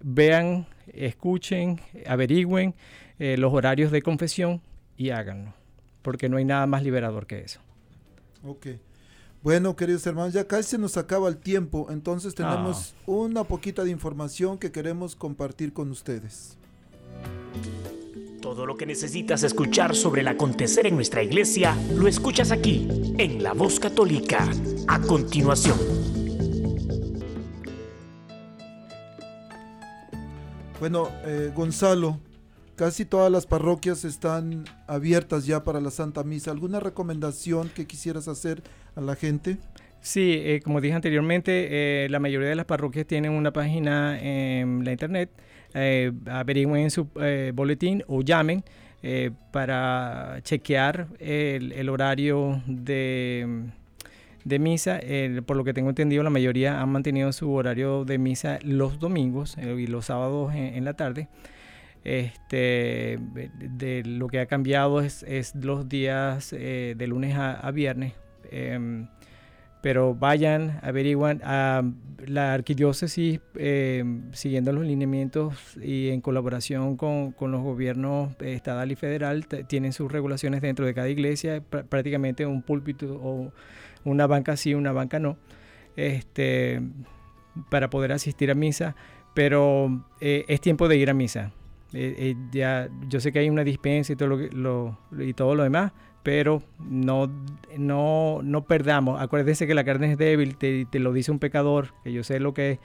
vean, 0.03 0.67
escuchen, 0.93 1.81
averigüen 2.07 2.75
los 3.19 3.53
horarios 3.53 3.91
de 3.91 4.03
confesión 4.03 4.61
y 4.97 5.11
háganlo 5.11 5.55
porque 6.03 6.29
no 6.29 6.37
hay 6.37 6.45
nada 6.45 6.67
más 6.67 6.83
liberador 6.83 7.27
que 7.27 7.41
eso. 7.41 7.61
Ok. 8.45 8.67
Bueno, 9.43 9.75
queridos 9.75 10.07
hermanos, 10.07 10.33
ya 10.35 10.47
casi 10.47 10.71
se 10.71 10.79
nos 10.79 10.97
acaba 10.97 11.29
el 11.29 11.37
tiempo, 11.37 11.89
entonces 11.91 12.35
tenemos 12.35 12.95
ah. 12.97 13.03
una 13.07 13.45
poquita 13.45 13.83
de 13.83 13.91
información 13.91 14.59
que 14.59 14.71
queremos 14.71 15.17
compartir 15.17 15.73
con 15.73 15.91
ustedes. 15.91 16.57
Todo 18.53 18.67
lo 18.67 18.77
que 18.77 18.85
necesitas 18.85 19.45
escuchar 19.45 19.97
sobre 19.97 20.21
el 20.21 20.29
acontecer 20.29 20.87
en 20.87 20.95
nuestra 20.95 21.23
iglesia, 21.23 21.75
lo 21.95 22.07
escuchas 22.07 22.53
aquí, 22.53 22.87
en 23.17 23.43
La 23.43 23.55
Voz 23.55 23.81
Católica, 23.81 24.47
a 24.89 25.01
continuación. 25.01 25.79
Bueno, 30.79 31.09
eh, 31.25 31.51
Gonzalo, 31.55 32.21
Casi 32.77 33.07
todas 33.07 33.33
las 33.33 33.47
parroquias 33.47 34.05
están 34.05 34.65
abiertas 34.87 35.47
ya 35.47 35.63
para 35.65 35.81
la 35.81 35.91
Santa 35.91 36.23
Misa. 36.23 36.51
¿Alguna 36.51 36.81
recomendación 36.81 37.71
que 37.71 37.87
quisieras 37.87 38.29
hacer 38.29 38.63
a 38.97 39.01
la 39.01 39.15
gente? 39.15 39.59
Sí, 40.01 40.33
eh, 40.35 40.61
como 40.65 40.81
dije 40.81 40.95
anteriormente, 40.95 42.05
eh, 42.05 42.09
la 42.09 42.19
mayoría 42.19 42.49
de 42.49 42.57
las 42.57 42.67
parroquias 42.67 43.07
tienen 43.07 43.33
una 43.33 43.53
página 43.53 44.21
en 44.21 44.85
la 44.85 44.91
internet. 44.91 45.31
Eh, 45.75 46.13
averigüen 46.27 46.91
su 46.91 47.09
eh, 47.21 47.53
boletín 47.55 48.05
o 48.07 48.23
llamen 48.23 48.65
para 49.51 50.39
chequear 50.43 51.09
el, 51.19 51.89
horario 51.89 52.63
de, 52.69 53.73
misa. 54.45 55.01
por 55.45 55.57
lo 55.57 55.65
que 55.65 55.75
tengo 55.75 55.89
entendido, 55.89 56.23
la 56.23 56.31
mayoría 56.31 56.81
han 56.81 56.89
mantenido 56.91 57.33
su 57.33 57.53
horario 57.53 58.05
de 58.05 58.19
misa 58.19 58.61
los 58.63 59.01
domingos 59.01 59.57
y 59.59 59.89
los 59.89 60.07
sábados 60.07 60.55
en 60.55 60.85
la 60.85 60.95
tarde. 60.95 61.27
Este, 62.05 63.19
de 63.59 64.03
lo 64.05 64.27
que 64.27 64.41
ha 64.41 64.47
cambiado 64.47 65.01
es, 65.01 65.55
los 65.55 65.89
días 65.89 66.53
eh, 66.53 66.95
de 66.97 67.07
lunes 67.07 67.37
a, 67.37 67.71
viernes. 67.71 68.15
Em, 68.51 69.07
pero 69.83 70.15
vayan, 70.15 70.81
averiguan. 70.83 71.41
a 71.45 71.83
la 72.27 72.55
arquidiócesis, 72.55 73.41
em, 73.57 74.33
siguiendo 74.33 74.73
los 74.73 74.85
lineamientos 74.85 75.77
y 75.83 76.11
en 76.11 76.21
colaboración 76.21 76.97
con, 76.97 77.35
los 77.41 77.61
gobiernos 77.61 78.37
estatal 78.41 78.93
y 78.93 78.95
federal, 78.95 79.45
tienen 79.67 79.93
sus 79.93 80.11
regulaciones 80.11 80.63
dentro 80.63 80.87
de 80.87 80.95
cada 80.95 81.09
iglesia, 81.09 81.61
prácticamente 81.61 82.47
un 82.47 82.63
púlpito 82.63 83.19
o 83.21 83.53
una 84.05 84.29
banca 84.29 84.57
sí, 84.57 84.73
una 84.73 84.93
banca 84.93 85.19
no, 85.19 85.37
este, 85.97 86.81
para 87.71 87.91
poder 87.91 88.13
asistir 88.13 88.53
a 88.53 88.55
misa. 88.55 88.95
Pero 89.35 90.05
eh, 90.21 90.45
es 90.47 90.61
tiempo 90.61 90.89
de 90.89 90.97
ir 90.99 91.11
a 91.11 91.15
misa 91.15 91.53
eh, 91.95 92.15
eh, 92.19 92.37
ya, 92.51 92.89
yo 93.09 93.21
sé 93.21 93.33
que 93.33 93.41
hay 93.41 93.51
una 93.51 93.65
dispensa 93.65 94.13
y 94.15 94.17
todo 94.17 94.29
lo, 94.29 94.99
y 95.19 95.35
todo 95.35 95.55
lo 95.55 95.63
demás, 95.63 95.93
pero 96.23 96.63
no, 96.79 97.31
no, 97.77 98.41
no 98.43 98.65
perdamos. 98.65 99.21
Acuérdense 99.21 99.67
que 99.67 99.75
la 99.75 99.85
carne 99.85 100.13
es 100.13 100.19
débil, 100.19 100.57
te, 100.57 100.87
te, 100.87 100.99
lo 100.99 101.13
dice 101.13 101.31
un 101.31 101.39
pecador, 101.39 101.95
que 102.05 102.13
yo 102.13 102.25
sé 102.25 102.41
lo 102.41 102.55
que 102.55 102.73
es. 102.73 102.79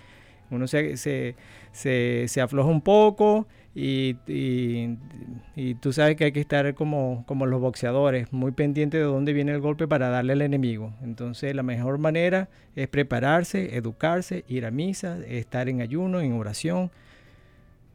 Uno 0.49 0.65
se, 0.67 0.95
se, 0.95 1.35
se, 1.73 2.41
afloja 2.41 2.69
un 2.69 2.79
poco 2.79 3.47
y, 3.75 4.15
y, 4.27 5.75
tú 5.81 5.91
sabes 5.91 6.15
que 6.15 6.23
hay 6.23 6.31
que 6.31 6.39
estar 6.39 6.73
como, 6.73 7.25
como 7.27 7.45
los 7.45 7.59
boxeadores, 7.59 8.31
muy 8.31 8.53
pendiente 8.53 8.95
de 8.95 9.03
dónde 9.03 9.33
viene 9.33 9.51
el 9.51 9.59
golpe 9.59 9.89
para 9.89 10.07
darle 10.07 10.33
al 10.33 10.41
enemigo. 10.41 10.93
Entonces 11.01 11.53
la 11.53 11.63
mejor 11.63 11.97
manera 11.97 12.47
es 12.77 12.87
prepararse, 12.87 13.75
educarse, 13.75 14.45
ir 14.47 14.65
a 14.65 14.71
misa, 14.71 15.17
estar 15.27 15.67
en 15.67 15.81
ayuno, 15.81 16.21
en 16.21 16.31
oración 16.31 16.91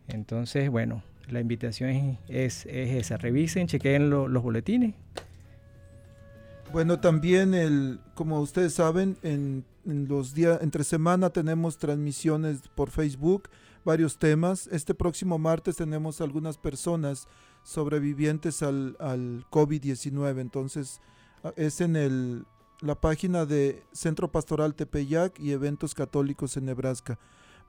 entonces, 0.09 0.69
bueno, 0.71 1.03
la 1.29 1.41
invitación 1.41 2.19
es, 2.29 2.67
esa. 2.67 3.17
Revisen, 3.17 3.67
chequen 3.67 4.11
los 4.11 4.43
boletines. 4.43 4.95
Bueno, 6.73 7.01
también, 7.01 7.55
el, 7.55 8.01
como 8.15 8.41
ustedes 8.41 8.75
saben, 8.75 9.17
en, 9.23 9.65
los 9.85 10.33
días, 10.33 10.61
entre 10.63 10.85
semana 10.85 11.31
tenemos 11.31 11.77
transmisiones 11.77 12.61
por 12.75 12.91
Facebook, 12.91 13.49
varios 13.85 14.19
temas. 14.19 14.69
Este 14.69 14.95
próximo 14.95 15.39
martes 15.39 15.77
tenemos 15.77 16.21
algunas 16.21 16.57
personas 16.57 17.29
sobrevivientes 17.63 18.63
al, 18.63 18.97
al 19.01 19.45
COVID-19. 19.51 20.41
Entonces, 20.41 21.01
es 21.57 21.81
en 21.81 21.97
el 21.97 22.47
la 22.83 23.01
página 23.01 23.47
de 23.47 23.83
Centro 23.93 24.31
Pastoral 24.31 24.75
Tepeyac 24.75 25.39
y 25.39 25.53
Eventos 25.53 25.95
Católicos 25.95 26.57
en 26.57 26.65
Nebraska. 26.65 27.19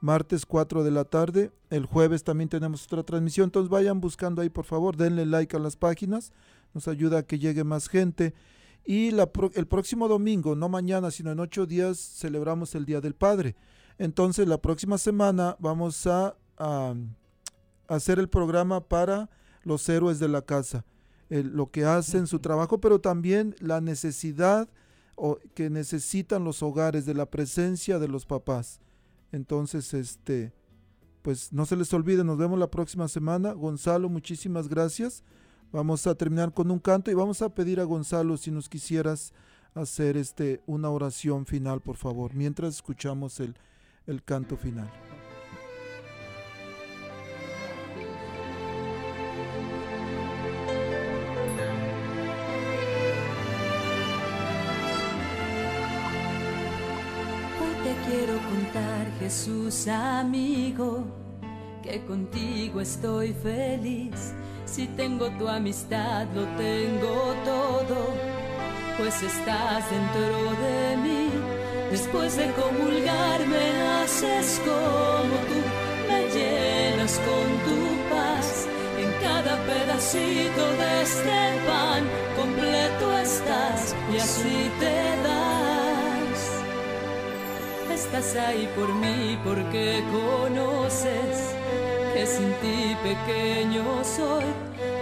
Martes 0.01 0.45
4 0.45 0.83
de 0.83 0.91
la 0.91 1.05
tarde, 1.05 1.51
el 1.69 1.85
jueves 1.85 2.23
también 2.23 2.49
tenemos 2.49 2.85
otra 2.85 3.03
transmisión, 3.03 3.45
entonces 3.45 3.69
vayan 3.69 4.01
buscando 4.01 4.41
ahí 4.41 4.49
por 4.49 4.65
favor, 4.65 4.97
denle 4.97 5.25
like 5.25 5.55
a 5.55 5.59
las 5.59 5.77
páginas, 5.77 6.33
nos 6.73 6.87
ayuda 6.87 7.19
a 7.19 7.23
que 7.23 7.39
llegue 7.39 7.63
más 7.63 7.87
gente. 7.87 8.33
Y 8.85 9.11
la 9.11 9.29
el 9.55 9.67
próximo 9.67 10.07
domingo, 10.07 10.55
no 10.55 10.67
mañana, 10.67 11.09
sino 11.09 11.31
en 11.31 11.39
ocho 11.39 11.65
días, 11.65 11.97
celebramos 11.97 12.75
el 12.75 12.85
Día 12.85 12.99
del 12.99 13.15
Padre. 13.15 13.55
Entonces 13.97 14.47
la 14.47 14.57
próxima 14.57 14.97
semana 14.97 15.55
vamos 15.59 16.05
a, 16.07 16.35
a 16.57 16.93
hacer 17.87 18.19
el 18.19 18.29
programa 18.29 18.81
para 18.81 19.29
los 19.63 19.87
héroes 19.87 20.19
de 20.19 20.27
la 20.27 20.41
casa, 20.41 20.85
lo 21.29 21.71
que 21.71 21.85
hacen, 21.85 22.27
su 22.27 22.39
trabajo, 22.39 22.79
pero 22.79 22.99
también 22.99 23.55
la 23.59 23.81
necesidad 23.81 24.69
o, 25.15 25.37
que 25.55 25.69
necesitan 25.69 26.43
los 26.43 26.61
hogares 26.61 27.05
de 27.05 27.13
la 27.13 27.29
presencia 27.29 27.99
de 27.99 28.07
los 28.07 28.25
papás. 28.25 28.79
Entonces, 29.31 29.93
este, 29.93 30.53
pues 31.21 31.51
no 31.53 31.65
se 31.65 31.75
les 31.75 31.93
olvide, 31.93 32.23
nos 32.23 32.37
vemos 32.37 32.59
la 32.59 32.69
próxima 32.69 33.07
semana. 33.07 33.53
Gonzalo, 33.53 34.09
muchísimas 34.09 34.67
gracias. 34.67 35.23
Vamos 35.73 36.05
a 36.07 36.13
terminar 36.13 36.53
con 36.53 36.69
un 36.69 36.79
canto 36.79 37.09
y 37.09 37.15
vamos 37.15 37.41
a 37.41 37.49
pedir 37.49 37.79
a 37.79 37.83
Gonzalo 37.83 38.37
si 38.37 38.51
nos 38.51 38.69
quisieras 38.69 39.33
hacer 39.73 40.17
este 40.17 40.61
una 40.67 40.91
oración 40.91 41.47
final, 41.47 41.81
por 41.81 41.97
favor, 41.97 42.35
mientras 42.35 42.75
escuchamos 42.75 43.39
el, 43.39 43.55
el 44.05 44.23
canto 44.23 44.55
final. 44.55 44.89
quiero 58.05 58.37
contar, 58.49 59.07
Jesús 59.19 59.87
amigo, 59.87 61.05
que 61.81 62.03
contigo 62.05 62.81
estoy 62.81 63.33
feliz. 63.33 64.33
Si 64.73 64.87
tengo 64.87 65.29
tu 65.37 65.47
amistad, 65.47 66.25
lo 66.33 66.45
tengo 66.57 67.35
todo, 67.45 68.07
pues 68.97 69.21
estás 69.21 69.83
dentro 69.91 70.35
de 70.65 70.97
mí. 70.97 71.29
Después 71.91 72.35
de 72.37 72.51
comulgar 72.53 73.39
me 73.45 73.67
haces 74.01 74.59
como 74.65 75.35
tú, 75.49 75.59
me 76.09 76.21
llenas 76.33 77.19
con 77.19 77.47
tu 77.67 77.79
paz. 78.15 78.65
En 78.97 79.11
cada 79.21 79.63
pedacito 79.67 80.63
de 80.81 81.01
este 81.03 81.39
pan 81.67 82.03
completo 82.35 83.17
estás 83.19 83.95
y 84.11 84.17
así 84.17 84.71
te 84.79 84.95
das 85.27 85.83
estás 87.93 88.35
ahí 88.47 88.67
por 88.75 88.91
mí 88.95 89.37
porque 89.43 90.03
conoces 90.11 91.62
que 92.13 92.25
sin 92.25 92.51
ti 92.61 92.95
pequeño 93.03 94.03
soy. 94.03 94.45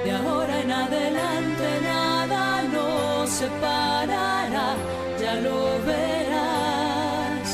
De 0.04 0.12
ahora 0.12 0.62
en 0.62 0.72
adelante 0.72 1.68
nada 1.84 2.64
nos 2.74 3.30
separará, 3.30 4.76
ya 5.20 5.36
lo 5.36 5.60
verás. 5.86 7.50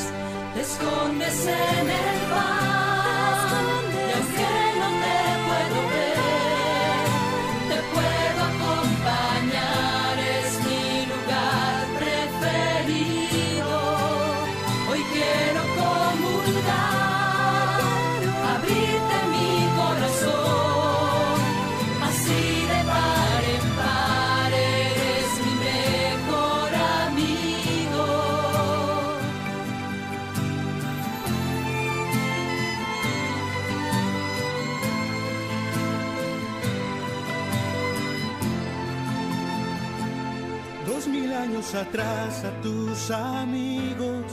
Te 0.54 0.60
escondes 0.60 1.46
en 1.46 1.90
el 1.90 2.18
atrás 41.74 42.44
a 42.44 42.60
tus 42.62 43.10
amigos, 43.10 44.24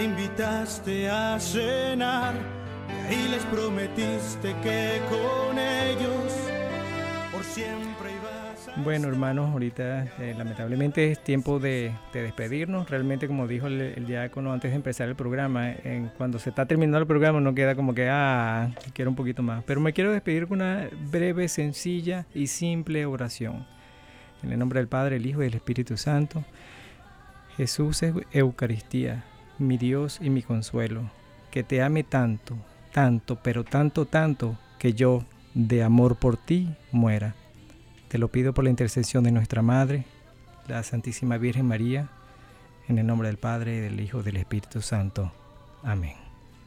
invitaste 0.00 1.08
a 1.10 1.38
cenar 1.40 2.34
y 2.88 3.06
ahí 3.06 3.28
les 3.28 3.42
prometiste 3.46 4.54
que 4.62 5.00
con 5.08 5.58
ellos 5.58 6.32
por 7.32 7.42
siempre 7.42 8.12
ibas 8.12 8.68
a 8.68 8.80
Bueno, 8.82 9.08
hermanos, 9.08 9.50
ahorita 9.50 10.04
eh, 10.20 10.34
lamentablemente 10.38 11.10
es 11.10 11.24
tiempo 11.24 11.58
de, 11.58 11.92
despedirnos. 12.12 12.88
Realmente, 12.88 13.26
como 13.26 13.48
dijo 13.48 13.66
el, 13.66 14.06
diácono 14.06 14.52
antes 14.52 14.70
de 14.70 14.76
empezar 14.76 15.08
el 15.08 15.16
programa, 15.16 15.72
en, 15.72 16.10
cuando 16.16 16.38
se 16.38 16.50
está 16.50 16.66
terminando 16.66 16.98
el 16.98 17.06
programa 17.06 17.40
no 17.40 17.54
queda 17.54 17.74
como 17.74 17.94
que, 17.94 18.08
ah, 18.08 18.70
quiero 18.92 19.10
un 19.10 19.16
poquito 19.16 19.42
más. 19.42 19.64
Pero 19.64 19.80
me 19.80 19.92
quiero 19.92 20.12
despedir 20.12 20.46
con 20.46 20.60
una 20.60 20.88
breve, 21.10 21.48
sencilla 21.48 22.26
y 22.32 22.46
simple 22.46 23.06
oración. 23.06 23.73
En 24.44 24.52
el 24.52 24.58
nombre 24.58 24.78
del 24.78 24.88
Padre, 24.88 25.16
el 25.16 25.24
Hijo 25.24 25.42
y 25.42 25.46
el 25.46 25.54
Espíritu 25.54 25.96
Santo. 25.96 26.44
Jesús 27.56 28.02
es 28.02 28.14
Eucaristía, 28.30 29.24
mi 29.58 29.78
Dios 29.78 30.18
y 30.20 30.28
mi 30.28 30.42
consuelo. 30.42 31.10
Que 31.50 31.62
te 31.62 31.82
ame 31.82 32.04
tanto, 32.04 32.54
tanto, 32.92 33.38
pero 33.42 33.64
tanto, 33.64 34.04
tanto, 34.04 34.58
que 34.78 34.92
yo, 34.92 35.24
de 35.54 35.82
amor 35.82 36.16
por 36.16 36.36
ti, 36.36 36.68
muera. 36.92 37.34
Te 38.08 38.18
lo 38.18 38.28
pido 38.28 38.52
por 38.52 38.64
la 38.64 38.70
intercesión 38.70 39.24
de 39.24 39.32
nuestra 39.32 39.62
Madre, 39.62 40.04
la 40.68 40.82
Santísima 40.82 41.38
Virgen 41.38 41.66
María, 41.66 42.10
en 42.86 42.98
el 42.98 43.06
nombre 43.06 43.28
del 43.28 43.38
Padre, 43.38 43.80
del 43.80 43.98
Hijo 43.98 44.20
y 44.20 44.24
del 44.24 44.36
Espíritu 44.36 44.82
Santo. 44.82 45.32
Amén. 45.82 46.16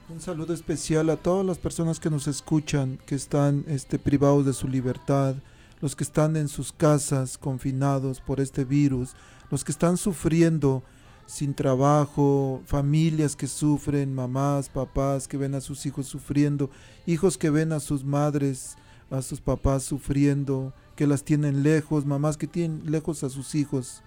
Un 0.09 0.19
saludo 0.19 0.55
especial 0.55 1.11
a 1.11 1.17
todas 1.17 1.45
las 1.45 1.59
personas 1.59 1.99
que 1.99 2.09
nos 2.09 2.27
escuchan, 2.27 2.97
que 3.05 3.13
están 3.13 3.65
este, 3.67 3.99
privados 3.99 4.47
de 4.47 4.53
su 4.53 4.67
libertad, 4.67 5.35
los 5.79 5.95
que 5.95 6.03
están 6.03 6.35
en 6.35 6.47
sus 6.47 6.71
casas 6.71 7.37
confinados 7.37 8.19
por 8.21 8.39
este 8.39 8.65
virus, 8.65 9.15
los 9.49 9.63
que 9.63 9.71
están 9.71 9.97
sufriendo 9.97 10.83
sin 11.27 11.53
trabajo, 11.53 12.61
familias 12.65 13.35
que 13.35 13.47
sufren, 13.47 14.15
mamás, 14.15 14.69
papás 14.69 15.27
que 15.27 15.37
ven 15.37 15.55
a 15.55 15.61
sus 15.61 15.85
hijos 15.85 16.07
sufriendo, 16.07 16.69
hijos 17.05 17.37
que 17.37 17.49
ven 17.49 17.73
a 17.73 17.79
sus 17.79 18.03
madres, 18.03 18.77
a 19.11 19.21
sus 19.21 19.41
papás 19.41 19.83
sufriendo, 19.83 20.73
que 20.95 21.05
las 21.05 21.23
tienen 21.23 21.63
lejos, 21.63 22.05
mamás 22.05 22.37
que 22.37 22.47
tienen 22.47 22.89
lejos 22.89 23.23
a 23.23 23.29
sus 23.29 23.55
hijos. 23.55 24.01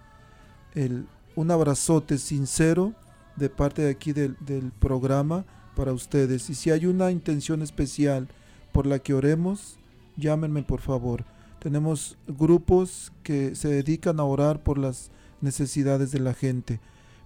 El, 0.75 1.07
un 1.37 1.51
abrazote 1.51 2.19
sincero 2.19 2.95
de 3.37 3.51
parte 3.51 3.83
de 3.83 3.91
aquí 3.91 4.13
del, 4.13 4.37
del 4.41 4.73
programa 4.73 5.45
para 5.77 5.93
ustedes. 5.93 6.49
Y 6.51 6.55
si 6.55 6.71
hay 6.71 6.87
una 6.87 7.11
intención 7.11 7.63
especial 7.63 8.29
por 8.73 8.87
la 8.87 8.99
que 8.99 9.15
oremos, 9.15 9.79
llámenme 10.17 10.63
por 10.63 10.81
favor. 10.81 11.25
Tenemos 11.61 12.17
grupos 12.27 13.13
que 13.23 13.55
se 13.55 13.69
dedican 13.69 14.19
a 14.19 14.25
orar 14.25 14.63
por 14.63 14.79
las 14.79 15.11
necesidades 15.43 16.11
de 16.11 16.19
la 16.19 16.33
gente. 16.35 16.81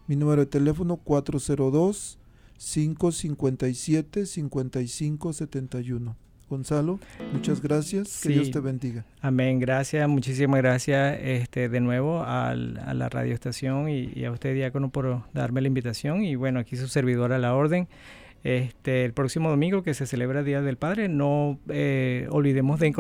Mi 0.09 0.16
número 0.16 0.41
de 0.43 0.47
teléfono 0.47 0.97
402 0.97 2.18
557 2.59 4.26
5571. 4.26 6.16
Gonzalo, 6.51 6.99
muchas 7.32 7.62
gracias. 7.62 8.20
Que 8.22 8.30
Dios 8.30 8.51
te 8.51 8.61
bendiga. 8.61 9.05
Amén. 9.20 9.61
Gracias, 9.61 10.07
muchísimas 10.09 10.61
gracias 10.61 11.18
este, 11.22 11.68
de 11.68 11.80
nuevo 11.80 12.22
a 12.22 12.55
la 12.55 13.09
radioestación 13.09 13.89
y, 13.89 14.11
y, 14.14 14.24
a 14.24 14.32
usted, 14.32 14.55
Diácono, 14.55 14.91
por 14.91 15.22
darme 15.32 15.62
la 15.62 15.68
invitación. 15.68 16.22
Y 16.22 16.35
bueno, 16.35 16.59
aquí 16.61 16.76
su 16.76 16.89
servidor 16.89 17.32
a 17.32 17.39
la 17.39 17.55
orden. 17.55 17.89
Este, 18.45 19.07
el 19.07 19.14
próximo 19.14 19.49
domingo 19.49 19.82
que 19.82 19.95
se 19.95 20.07
celebra 20.07 20.40
el 20.40 20.45
Día 20.45 20.61
del 20.61 20.76
Padre, 20.76 21.09
no 21.09 21.59
eh, 21.68 22.28
olvidemos 22.30 22.78
de 22.78 22.92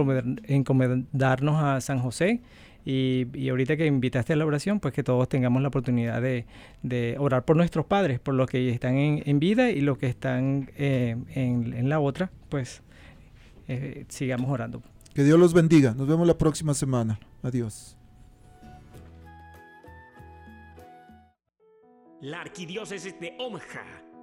encomendarnos 0.48 1.62
a 1.62 1.80
San 1.82 1.98
José. 1.98 2.40
Y, 2.86 3.48
ahorita 3.48 3.76
que 3.76 3.86
invitaste 3.86 4.32
a 4.32 4.36
la 4.36 4.46
oración, 4.46 4.80
pues 4.80 4.92
que 4.92 5.02
todos 5.02 5.28
tengamos 5.28 5.60
la 5.62 5.68
oportunidad 5.68 6.20
de, 6.22 7.16
orar 7.18 7.44
por 7.44 7.56
nuestros 7.56 7.84
padres, 7.86 8.20
por 8.20 8.34
los 8.34 8.48
que 8.48 8.70
están 8.70 8.96
en, 8.96 9.38
vida 9.38 9.70
y 9.70 9.80
los 9.80 9.98
que 9.98 10.06
están 10.06 10.70
eh, 10.76 11.16
en, 11.34 11.88
la 11.88 12.00
otra, 12.00 12.30
pues 12.48 12.82
eh, 13.68 14.06
sigamos 14.08 14.50
orando. 14.50 14.82
Que 15.14 15.24
Dios 15.24 15.38
los 15.38 15.52
bendiga. 15.52 15.94
Nos 15.94 16.08
vemos 16.08 16.26
la 16.26 16.36
próxima 16.36 16.74
semana. 16.74 17.18
Adiós. 17.42 17.96
La 22.20 22.40
arquidiócesis 22.40 23.18
de 23.20 23.34
Omaha 23.38 24.03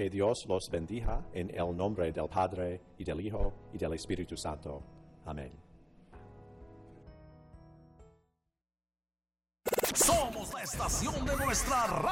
Que 0.00 0.08
Dios 0.08 0.46
los 0.46 0.70
bendiga 0.70 1.26
en 1.34 1.50
el 1.50 1.76
nombre 1.76 2.10
del 2.10 2.26
Padre 2.26 2.80
y 2.96 3.04
del 3.04 3.20
Hijo 3.20 3.52
y 3.74 3.76
del 3.76 3.92
Espíritu 3.92 4.34
Santo. 4.34 4.82
Amén. 5.26 5.52
Somos 9.94 10.54
la 10.54 10.62
estación 10.62 11.26
de 11.26 11.36
nuestra 11.36 11.86
raza. 11.86 12.10